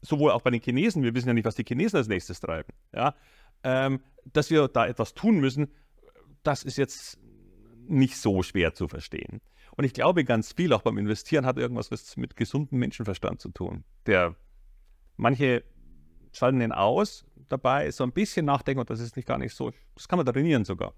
sowohl 0.00 0.30
auch 0.30 0.42
bei 0.42 0.50
den 0.50 0.60
Chinesen, 0.60 1.02
wir 1.02 1.14
wissen 1.14 1.28
ja 1.28 1.34
nicht, 1.34 1.44
was 1.44 1.54
die 1.54 1.64
Chinesen 1.64 1.98
als 1.98 2.08
nächstes 2.08 2.40
treiben, 2.40 2.72
ja, 2.94 3.14
ähm, 3.62 4.00
dass 4.32 4.50
wir 4.50 4.68
da 4.68 4.86
etwas 4.86 5.14
tun 5.14 5.40
müssen, 5.40 5.68
das 6.42 6.62
ist 6.62 6.78
jetzt 6.78 7.18
nicht 7.88 8.16
so 8.16 8.42
schwer 8.42 8.74
zu 8.74 8.88
verstehen. 8.88 9.40
Und 9.76 9.84
ich 9.84 9.92
glaube, 9.92 10.24
ganz 10.24 10.52
viel 10.52 10.72
auch 10.72 10.82
beim 10.82 10.98
Investieren 10.98 11.46
hat 11.46 11.56
irgendwas 11.56 11.90
was 11.90 12.16
mit 12.16 12.36
gesundem 12.36 12.78
Menschenverstand 12.78 13.40
zu 13.40 13.50
tun. 13.50 13.84
Der 14.06 14.34
manche 15.16 15.64
schalten 16.32 16.60
den 16.60 16.72
aus 16.72 17.24
dabei, 17.48 17.90
so 17.90 18.04
ein 18.04 18.12
bisschen 18.12 18.46
nachdenken 18.46 18.80
und 18.80 18.90
das 18.90 19.00
ist 19.00 19.16
nicht 19.16 19.26
gar 19.26 19.38
nicht 19.38 19.54
so, 19.54 19.72
das 19.94 20.08
kann 20.08 20.18
man 20.18 20.26
trainieren 20.26 20.64
sogar. 20.64 20.94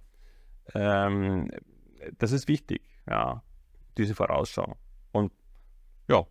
Ähm, 0.75 1.51
das 2.19 2.33
ist 2.33 2.49
wichtig, 2.49 2.83
ja, 3.09 3.43
diese 3.99 4.15
Vorausschau. 4.15 4.77
Und 5.13 5.33
ja, 6.09 6.25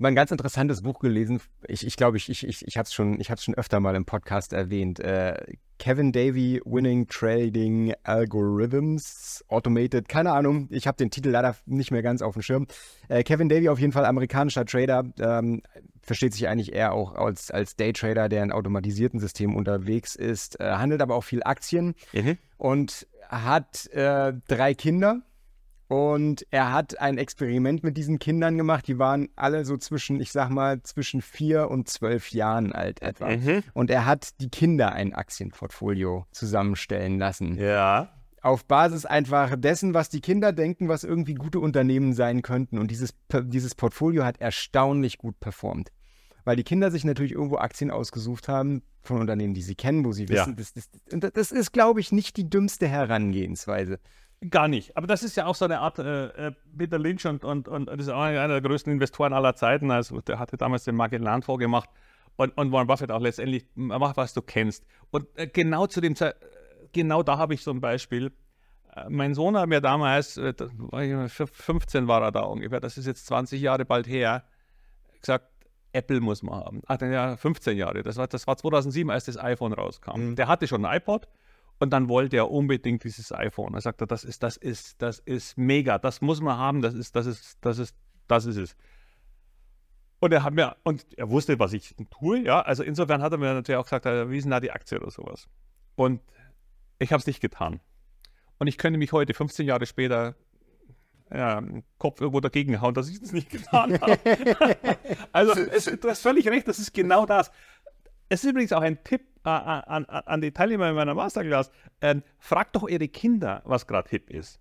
Aber 0.00 0.08
ein 0.08 0.14
ganz 0.14 0.30
interessantes 0.30 0.80
Buch 0.82 0.98
gelesen. 1.00 1.40
Ich, 1.68 1.86
ich 1.86 1.96
glaube, 1.96 2.16
ich, 2.16 2.30
ich, 2.30 2.46
ich, 2.46 2.66
ich 2.66 2.78
habe 2.78 2.86
es 2.86 2.94
schon, 2.94 3.20
ich 3.20 3.30
schon 3.38 3.54
öfter 3.54 3.80
mal 3.80 3.94
im 3.94 4.06
Podcast 4.06 4.54
erwähnt. 4.54 4.98
Äh, 4.98 5.56
Kevin 5.78 6.12
Davy, 6.12 6.60
Winning 6.64 7.06
Trading 7.06 7.94
Algorithms, 8.02 9.44
Automated, 9.48 10.08
keine 10.08 10.32
Ahnung. 10.32 10.68
Ich 10.70 10.86
habe 10.86 10.96
den 10.96 11.10
Titel 11.10 11.28
leider 11.28 11.54
nicht 11.66 11.90
mehr 11.90 12.02
ganz 12.02 12.22
auf 12.22 12.34
dem 12.34 12.42
Schirm. 12.42 12.66
Äh, 13.08 13.24
Kevin 13.24 13.48
Davy 13.48 13.68
auf 13.68 13.78
jeden 13.78 13.92
Fall 13.92 14.06
amerikanischer 14.06 14.64
Trader, 14.64 15.04
ähm, 15.18 15.62
versteht 16.02 16.32
sich 16.32 16.48
eigentlich 16.48 16.72
eher 16.72 16.92
auch 16.92 17.14
als, 17.14 17.50
als 17.50 17.76
Daytrader, 17.76 18.28
der 18.28 18.42
in 18.42 18.52
automatisierten 18.52 19.20
Systemen 19.20 19.54
unterwegs 19.54 20.14
ist, 20.14 20.58
äh, 20.60 20.72
handelt 20.72 21.02
aber 21.02 21.14
auch 21.14 21.24
viel 21.24 21.42
Aktien 21.42 21.94
und 22.56 23.06
hat 23.30 23.86
äh, 23.92 24.34
drei 24.48 24.74
Kinder. 24.74 25.22
Und 25.88 26.46
er 26.52 26.72
hat 26.72 27.00
ein 27.00 27.18
Experiment 27.18 27.82
mit 27.82 27.96
diesen 27.96 28.20
Kindern 28.20 28.56
gemacht. 28.56 28.86
Die 28.86 29.00
waren 29.00 29.28
alle 29.34 29.64
so 29.64 29.76
zwischen, 29.76 30.20
ich 30.20 30.30
sag 30.30 30.48
mal, 30.48 30.80
zwischen 30.84 31.20
vier 31.20 31.68
und 31.68 31.88
zwölf 31.88 32.30
Jahren 32.30 32.72
alt 32.72 33.02
etwa. 33.02 33.28
Und 33.74 33.90
er 33.90 34.06
hat 34.06 34.40
die 34.40 34.50
Kinder 34.50 34.92
ein 34.92 35.14
Aktienportfolio 35.14 36.26
zusammenstellen 36.30 37.18
lassen. 37.18 37.56
ja, 37.58 38.12
Auf 38.40 38.66
Basis 38.66 39.04
einfach 39.04 39.56
dessen, 39.56 39.92
was 39.92 40.08
die 40.08 40.20
Kinder 40.20 40.52
denken, 40.52 40.88
was 40.88 41.02
irgendwie 41.02 41.34
gute 41.34 41.58
Unternehmen 41.58 42.12
sein 42.12 42.42
könnten. 42.42 42.78
Und 42.78 42.92
dieses, 42.92 43.12
dieses 43.32 43.74
Portfolio 43.74 44.24
hat 44.24 44.40
erstaunlich 44.40 45.18
gut 45.18 45.40
performt. 45.40 45.90
Weil 46.44 46.56
die 46.56 46.64
Kinder 46.64 46.90
sich 46.90 47.04
natürlich 47.04 47.32
irgendwo 47.32 47.56
Aktien 47.58 47.90
ausgesucht 47.90 48.48
haben 48.48 48.82
von 49.02 49.20
Unternehmen, 49.20 49.54
die 49.54 49.62
sie 49.62 49.74
kennen, 49.74 50.04
wo 50.04 50.12
sie 50.12 50.24
Ja. 50.24 50.30
wissen, 50.30 50.56
das, 50.56 50.72
das, 50.72 50.88
und 51.12 51.36
das 51.36 51.52
ist, 51.52 51.72
glaube 51.72 52.00
ich, 52.00 52.12
nicht 52.12 52.36
die 52.36 52.48
dümmste 52.48 52.88
Herangehensweise. 52.88 53.98
Gar 54.48 54.68
nicht. 54.68 54.96
Aber 54.96 55.06
das 55.06 55.22
ist 55.22 55.36
ja 55.36 55.44
auch 55.46 55.54
so 55.54 55.66
eine 55.66 55.80
Art, 55.80 55.98
äh, 55.98 56.26
äh, 56.48 56.52
Peter 56.76 56.98
Lynch 56.98 57.26
und, 57.26 57.44
und, 57.44 57.68
und 57.68 57.86
das 57.90 58.00
ist 58.00 58.08
auch 58.08 58.22
einer 58.22 58.48
der 58.48 58.62
größten 58.62 58.90
Investoren 58.92 59.34
aller 59.34 59.54
Zeiten. 59.54 59.90
Also 59.90 60.20
der 60.22 60.38
hatte 60.38 60.56
damals 60.56 60.84
den 60.84 60.96
Magellan 60.96 61.42
vorgemacht 61.42 61.90
und, 62.36 62.56
und 62.56 62.72
Warren 62.72 62.86
Buffett 62.86 63.10
auch 63.10 63.20
letztendlich, 63.20 63.66
mach 63.74 64.16
was 64.16 64.32
du 64.32 64.40
kennst. 64.40 64.84
Und 65.10 65.26
äh, 65.36 65.46
genau 65.46 65.86
zu 65.86 66.00
dem 66.00 66.16
Zeit, 66.16 66.36
genau 66.92 67.22
da 67.22 67.36
habe 67.36 67.52
ich 67.52 67.62
so 67.62 67.70
ein 67.70 67.82
Beispiel. 67.82 68.32
Äh, 68.96 69.10
Mein 69.10 69.34
Sohn 69.34 69.58
hat 69.58 69.68
mir 69.68 69.82
damals, 69.82 70.38
äh, 70.38 70.54
da 70.54 70.68
war 70.78 71.04
ich 71.04 71.32
15 71.32 72.08
war 72.08 72.22
er 72.22 72.32
da 72.32 72.40
ungefähr, 72.40 72.80
das 72.80 72.96
ist 72.96 73.04
jetzt 73.06 73.26
20 73.26 73.60
Jahre 73.60 73.84
bald 73.84 74.06
her, 74.08 74.44
gesagt, 75.20 75.49
Apple 75.92 76.20
muss 76.20 76.42
man 76.42 76.54
haben. 76.54 76.82
Ach, 76.86 77.00
ja, 77.00 77.36
15 77.36 77.76
Jahre. 77.76 78.02
Das 78.02 78.16
war, 78.16 78.28
das 78.28 78.46
war 78.46 78.56
2007, 78.56 79.10
als 79.10 79.24
das 79.24 79.36
iPhone 79.36 79.72
rauskam. 79.72 80.34
Der 80.34 80.48
hatte 80.48 80.66
schon 80.68 80.84
ein 80.84 80.96
iPod 80.96 81.28
und 81.78 81.90
dann 81.90 82.08
wollte 82.08 82.36
er 82.36 82.50
unbedingt 82.50 83.04
dieses 83.04 83.32
iPhone. 83.32 83.74
Er 83.74 83.80
sagte, 83.80 84.06
das 84.06 84.24
ist, 84.24 84.42
das 84.42 84.56
ist, 84.56 85.00
das 85.02 85.18
ist 85.18 85.58
mega, 85.58 85.98
das 85.98 86.20
muss 86.20 86.40
man 86.40 86.58
haben, 86.58 86.82
das 86.82 86.94
ist, 86.94 87.16
das 87.16 87.26
ist, 87.26 87.58
das 87.62 87.78
ist, 87.78 87.96
das 88.28 88.44
ist 88.44 88.56
es. 88.56 88.76
Und 90.20 90.32
er 90.32 90.44
hat 90.44 90.52
mir, 90.52 90.76
und 90.84 91.06
er 91.16 91.30
wusste, 91.30 91.58
was 91.58 91.72
ich 91.72 91.94
tue, 92.10 92.40
ja. 92.40 92.60
Also 92.60 92.82
insofern 92.82 93.22
hat 93.22 93.32
er 93.32 93.38
mir 93.38 93.54
natürlich 93.54 93.78
auch 93.78 93.84
gesagt, 93.84 94.04
wie 94.04 94.36
ist 94.36 94.44
denn 94.44 94.50
da 94.50 94.60
die 94.60 94.70
Aktie 94.70 95.00
oder 95.00 95.10
sowas? 95.10 95.48
Und 95.96 96.20
ich 96.98 97.12
habe 97.12 97.20
es 97.20 97.26
nicht 97.26 97.40
getan. 97.40 97.80
Und 98.58 98.66
ich 98.66 98.76
könnte 98.76 98.98
mich 98.98 99.12
heute, 99.12 99.32
15 99.32 99.66
Jahre 99.66 99.86
später, 99.86 100.36
ja, 101.32 101.58
im 101.58 101.82
Kopf 101.98 102.20
irgendwo 102.20 102.40
dagegen 102.40 102.80
hauen, 102.80 102.94
dass 102.94 103.08
ich 103.08 103.20
das 103.20 103.32
nicht 103.32 103.50
getan 103.50 104.00
habe. 104.00 104.18
also, 105.32 105.52
es, 105.52 105.84
du 105.84 106.08
hast 106.08 106.22
völlig 106.22 106.48
recht, 106.48 106.66
das 106.66 106.78
ist 106.78 106.92
genau 106.92 107.26
das. 107.26 107.50
Es 108.28 108.44
ist 108.44 108.50
übrigens 108.50 108.72
auch 108.72 108.82
ein 108.82 109.02
Tipp 109.04 109.22
äh, 109.44 109.48
an, 109.48 110.04
an, 110.04 110.22
an 110.26 110.40
die 110.40 110.52
Teilnehmer 110.52 110.88
in 110.90 110.94
meiner 110.94 111.14
Masterclass. 111.14 111.70
Ähm, 112.00 112.22
fragt 112.38 112.76
doch 112.76 112.88
ihre 112.88 113.08
Kinder, 113.08 113.62
was 113.64 113.86
gerade 113.86 114.08
hip 114.08 114.30
ist. 114.30 114.60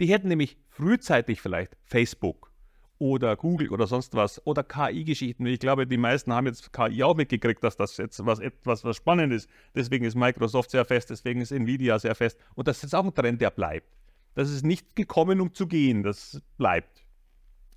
Die 0.00 0.06
hätten 0.06 0.28
nämlich 0.28 0.56
frühzeitig 0.68 1.40
vielleicht 1.40 1.76
Facebook 1.84 2.52
oder 2.98 3.36
Google 3.36 3.70
oder 3.70 3.86
sonst 3.86 4.14
was 4.14 4.44
oder 4.46 4.62
KI-Geschichten. 4.62 5.46
Ich 5.46 5.60
glaube, 5.60 5.86
die 5.86 5.96
meisten 5.96 6.32
haben 6.32 6.46
jetzt 6.46 6.72
KI 6.72 7.02
auch 7.02 7.16
mitgekriegt, 7.16 7.62
dass 7.62 7.76
das 7.76 7.96
jetzt 7.96 8.24
was 8.26 8.40
etwas 8.40 8.84
was 8.84 8.96
spannend 8.96 9.32
ist. 9.32 9.48
Deswegen 9.74 10.04
ist 10.04 10.14
Microsoft 10.14 10.70
sehr 10.70 10.84
fest, 10.84 11.10
deswegen 11.10 11.40
ist 11.40 11.52
Nvidia 11.52 11.98
sehr 11.98 12.14
fest. 12.14 12.38
Und 12.54 12.68
das 12.68 12.82
ist 12.82 12.94
auch 12.94 13.04
ein 13.04 13.14
Trend, 13.14 13.40
der 13.40 13.50
bleibt. 13.50 13.88
Das 14.38 14.50
ist 14.50 14.64
nicht 14.64 14.94
gekommen, 14.94 15.40
um 15.40 15.52
zu 15.52 15.66
gehen. 15.66 16.04
Das 16.04 16.40
bleibt. 16.58 17.04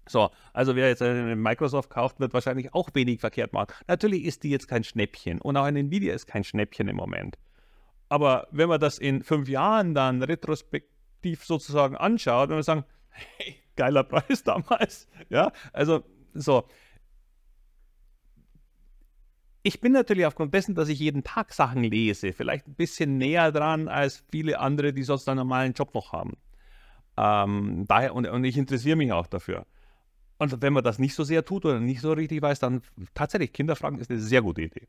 So, 0.07 0.29
also 0.53 0.75
wer 0.75 0.89
jetzt 0.89 1.01
eine 1.01 1.35
Microsoft 1.35 1.89
kauft, 1.89 2.19
wird 2.19 2.35
wahrscheinlich 2.35 2.75
auch 2.75 2.91
wenig 2.93 3.19
verkehrt 3.19 3.51
machen. 3.51 3.73
Natürlich 3.87 4.25
ist 4.25 4.43
die 4.43 4.51
jetzt 4.51 4.67
kein 4.67 4.83
Schnäppchen 4.83 5.41
und 5.41 5.57
auch 5.57 5.63
ein 5.63 5.75
Nvidia 5.75 6.13
ist 6.13 6.27
kein 6.27 6.43
Schnäppchen 6.43 6.87
im 6.87 6.97
Moment. 6.97 7.39
Aber 8.09 8.47
wenn 8.51 8.69
man 8.69 8.79
das 8.79 8.99
in 8.99 9.23
fünf 9.23 9.49
Jahren 9.49 9.95
dann 9.95 10.21
retrospektiv 10.21 11.43
sozusagen 11.43 11.97
anschaut 11.97 12.51
und 12.51 12.57
wir 12.57 12.63
sagen, 12.63 12.85
hey, 13.09 13.55
geiler 13.75 14.03
Preis 14.03 14.43
damals, 14.43 15.07
ja, 15.29 15.51
also 15.73 16.03
so. 16.35 16.67
Ich 19.63 19.81
bin 19.81 19.93
natürlich 19.93 20.27
aufgrund 20.27 20.53
dessen, 20.53 20.75
dass 20.75 20.89
ich 20.89 20.99
jeden 20.99 21.23
Tag 21.23 21.53
Sachen 21.53 21.83
lese, 21.83 22.33
vielleicht 22.33 22.67
ein 22.67 22.75
bisschen 22.75 23.17
näher 23.17 23.51
dran 23.51 23.87
als 23.87 24.23
viele 24.29 24.59
andere, 24.59 24.93
die 24.93 25.01
sonst 25.01 25.27
einen 25.27 25.37
normalen 25.37 25.73
Job 25.73 25.95
noch 25.95 26.13
haben. 26.13 26.37
Ähm, 27.17 27.85
daher, 27.87 28.15
und, 28.15 28.27
und 28.27 28.43
ich 28.43 28.57
interessiere 28.57 28.95
mich 28.95 29.11
auch 29.11 29.27
dafür. 29.27 29.65
Und 30.37 30.61
wenn 30.61 30.73
man 30.73 30.83
das 30.83 30.97
nicht 30.97 31.13
so 31.13 31.23
sehr 31.23 31.45
tut 31.45 31.65
oder 31.65 31.79
nicht 31.79 32.01
so 32.01 32.13
richtig 32.13 32.41
weiß, 32.41 32.59
dann 32.59 32.81
tatsächlich 33.13 33.53
Kinderfragen 33.53 33.99
ist 33.99 34.09
eine 34.09 34.19
sehr 34.19 34.41
gute 34.41 34.63
Idee. 34.63 34.87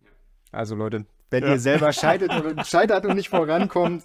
Also 0.51 0.75
Leute, 0.75 1.05
wenn 1.31 1.45
Ja. 1.45 1.51
ihr 1.53 1.59
selber 1.59 1.93
scheitert 1.93 2.31
und, 2.31 2.67
scheitert 2.67 3.05
und 3.05 3.15
nicht 3.17 3.29
vorankommt, 3.29 4.05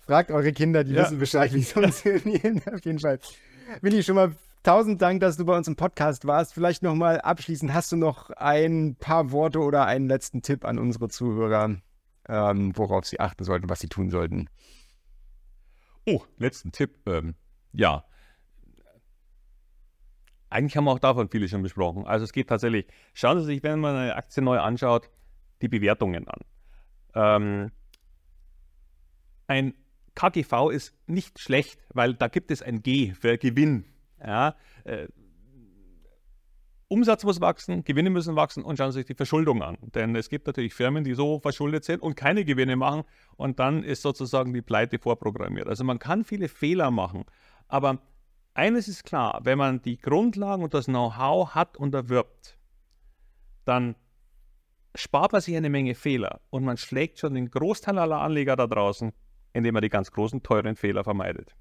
fragt 0.00 0.30
eure 0.30 0.52
Kinder, 0.52 0.84
die 0.84 0.92
Ja. 0.92 1.02
wissen 1.04 1.18
Bescheid, 1.18 1.52
wie 1.54 1.60
es 1.60 1.72
funktioniert. 1.72 2.66
Auf 2.74 2.84
jeden 2.84 2.98
Fall. 2.98 3.18
Willi, 3.80 4.02
schon 4.02 4.16
mal 4.16 4.34
tausend 4.62 5.00
Dank, 5.00 5.20
dass 5.20 5.36
du 5.38 5.46
bei 5.46 5.56
uns 5.56 5.68
im 5.68 5.76
Podcast 5.76 6.26
warst. 6.26 6.52
Vielleicht 6.52 6.82
noch 6.82 6.94
mal 6.94 7.20
abschließend, 7.20 7.72
hast 7.72 7.92
du 7.92 7.96
noch 7.96 8.28
ein 8.30 8.96
paar 8.96 9.30
Worte 9.30 9.60
oder 9.60 9.86
einen 9.86 10.08
letzten 10.08 10.42
Tipp 10.42 10.64
an 10.66 10.78
unsere 10.78 11.08
Zuhörer, 11.08 11.76
ähm, 12.28 12.76
worauf 12.76 13.06
sie 13.06 13.20
achten 13.20 13.44
sollten, 13.44 13.70
was 13.70 13.80
sie 13.80 13.88
tun 13.88 14.10
sollten? 14.10 14.48
Oh, 16.06 16.22
letzten 16.36 16.72
Tipp. 16.72 16.98
Ähm, 17.06 17.34
ja. 17.74 18.04
Eigentlich 20.48 20.76
haben 20.76 20.84
wir 20.84 20.92
auch 20.92 21.00
davon 21.00 21.28
viele 21.28 21.48
schon 21.48 21.62
besprochen. 21.62 22.06
Also 22.06 22.24
es 22.24 22.32
geht 22.32 22.48
tatsächlich, 22.48 22.86
schauen 23.12 23.40
Sie 23.40 23.46
sich, 23.46 23.62
wenn 23.62 23.80
man 23.80 23.96
eine 23.96 24.14
Aktie 24.14 24.42
neu 24.42 24.60
anschaut, 24.60 25.10
die 25.62 25.68
Bewertungen 25.68 26.28
an. 26.28 26.40
Ähm, 27.14 27.72
ein 29.48 29.74
KGV 30.14 30.70
ist 30.70 30.94
nicht 31.08 31.40
schlecht, 31.40 31.78
weil 31.92 32.14
da 32.14 32.28
gibt 32.28 32.52
es 32.52 32.62
ein 32.62 32.82
G 32.82 33.12
für 33.14 33.36
Gewinn. 33.36 33.84
Ja, 34.20 34.54
äh, 34.84 35.08
Umsatz 36.88 37.24
muss 37.24 37.40
wachsen, 37.40 37.82
Gewinne 37.82 38.10
müssen 38.10 38.36
wachsen 38.36 38.62
und 38.62 38.76
schauen 38.76 38.92
Sie 38.92 39.00
sich 39.00 39.06
die 39.06 39.14
Verschuldung 39.14 39.62
an. 39.62 39.78
Denn 39.94 40.14
es 40.14 40.28
gibt 40.28 40.46
natürlich 40.46 40.74
Firmen, 40.74 41.02
die 41.02 41.14
so 41.14 41.40
verschuldet 41.40 41.84
sind 41.84 42.02
und 42.02 42.14
keine 42.14 42.44
Gewinne 42.44 42.76
machen 42.76 43.02
und 43.36 43.58
dann 43.58 43.82
ist 43.82 44.02
sozusagen 44.02 44.52
die 44.52 44.62
Pleite 44.62 44.98
vorprogrammiert. 44.98 45.66
Also 45.66 45.82
man 45.82 45.98
kann 45.98 46.22
viele 46.22 46.48
Fehler 46.48 46.90
machen, 46.92 47.24
aber 47.68 47.98
eines 48.54 48.88
ist 48.88 49.04
klar, 49.04 49.40
wenn 49.42 49.58
man 49.58 49.82
die 49.82 49.98
Grundlagen 49.98 50.62
und 50.62 50.74
das 50.74 50.86
Know-how 50.86 51.54
hat 51.54 51.76
und 51.76 51.94
erwirbt, 51.94 52.56
dann 53.64 53.96
spart 54.94 55.32
man 55.32 55.40
sich 55.40 55.56
eine 55.56 55.70
Menge 55.70 55.94
Fehler 55.94 56.40
und 56.50 56.64
man 56.64 56.76
schlägt 56.76 57.18
schon 57.18 57.34
den 57.34 57.50
Großteil 57.50 57.98
aller 57.98 58.20
Anleger 58.20 58.56
da 58.56 58.66
draußen, 58.66 59.12
indem 59.52 59.74
man 59.74 59.82
die 59.82 59.88
ganz 59.88 60.12
großen, 60.12 60.42
teuren 60.42 60.76
Fehler 60.76 61.04
vermeidet. 61.04 61.54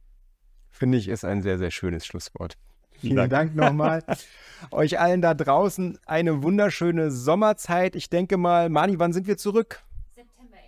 Finde 0.70 0.98
ich, 0.98 1.08
ist 1.08 1.26
ein 1.26 1.42
sehr, 1.42 1.58
sehr 1.58 1.72
schönes 1.72 2.06
Schlusswort. 2.06 2.58
Vielen 2.92 3.18
Vielen 3.18 3.30
Dank 3.30 3.56
nochmal. 3.56 4.04
Euch 4.72 5.00
allen 5.00 5.22
da 5.22 5.34
draußen 5.34 6.00
eine 6.06 6.44
wunderschöne 6.44 7.12
Sommerzeit. 7.12 7.96
Ich 7.96 8.10
denke 8.10 8.38
mal, 8.38 8.70
Mani, 8.70 9.00
wann 9.00 9.14
sind 9.14 9.28
wir 9.28 9.38
zurück? 9.38 9.84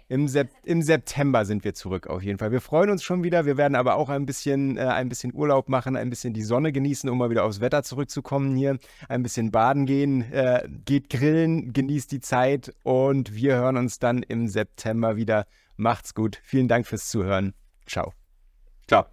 Im, 0.07 0.27
Sep 0.27 0.49
Im, 0.63 0.81
September 0.83 1.45
sind 1.45 1.63
wir 1.63 1.73
zurück 1.73 2.07
auf 2.07 2.21
jeden 2.21 2.37
Fall. 2.37 2.51
Wir 2.51 2.61
freuen 2.61 2.91
uns 2.91 3.03
schon 3.03 3.23
wieder. 3.23 3.45
Wir 3.45 3.57
werden 3.57 3.75
aber 3.75 3.95
auch 3.95 4.09
ein 4.09 4.25
bisschen, 4.25 4.77
äh, 4.77 4.81
ein 4.81 5.09
bisschen 5.09 5.33
Urlaub 5.33 5.67
machen, 5.67 5.95
ein 5.95 6.09
bisschen 6.09 6.33
die 6.33 6.43
Sonne 6.43 6.71
genießen, 6.71 7.09
um 7.09 7.17
mal 7.17 7.31
wieder 7.31 7.43
aufs 7.43 7.59
Wetter 7.59 7.81
zurückzukommen 7.81 8.55
hier. 8.55 8.77
Ein 9.09 9.23
bisschen 9.23 9.51
baden 9.51 9.85
gehen, 9.85 10.31
äh, 10.31 10.67
geht 10.85 11.09
grillen, 11.09 11.73
genießt 11.73 12.11
die 12.11 12.19
Zeit 12.19 12.73
und 12.83 13.33
wir 13.33 13.55
hören 13.55 13.77
uns 13.77 13.97
dann 13.97 14.21
im 14.21 14.47
September 14.47 15.15
wieder. 15.15 15.47
Macht's 15.75 16.13
gut. 16.13 16.39
Vielen 16.43 16.67
Dank 16.67 16.85
fürs 16.85 17.09
Zuhören. 17.09 17.53
Ciao. 17.87 18.13
Ciao. 18.87 19.05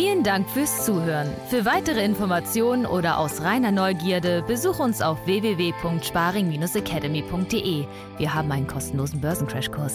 Vielen 0.00 0.22
Dank 0.22 0.48
fürs 0.48 0.86
Zuhören. 0.86 1.26
Für 1.48 1.64
weitere 1.64 2.04
Informationen 2.04 2.86
oder 2.86 3.18
aus 3.18 3.42
reiner 3.42 3.72
Neugierde 3.72 4.44
besuch 4.46 4.78
uns 4.78 5.02
auf 5.02 5.18
www.sparing-academy.de. 5.26 7.84
Wir 8.16 8.32
haben 8.32 8.52
einen 8.52 8.68
kostenlosen 8.68 9.20
Börsencrashkurs. 9.20 9.94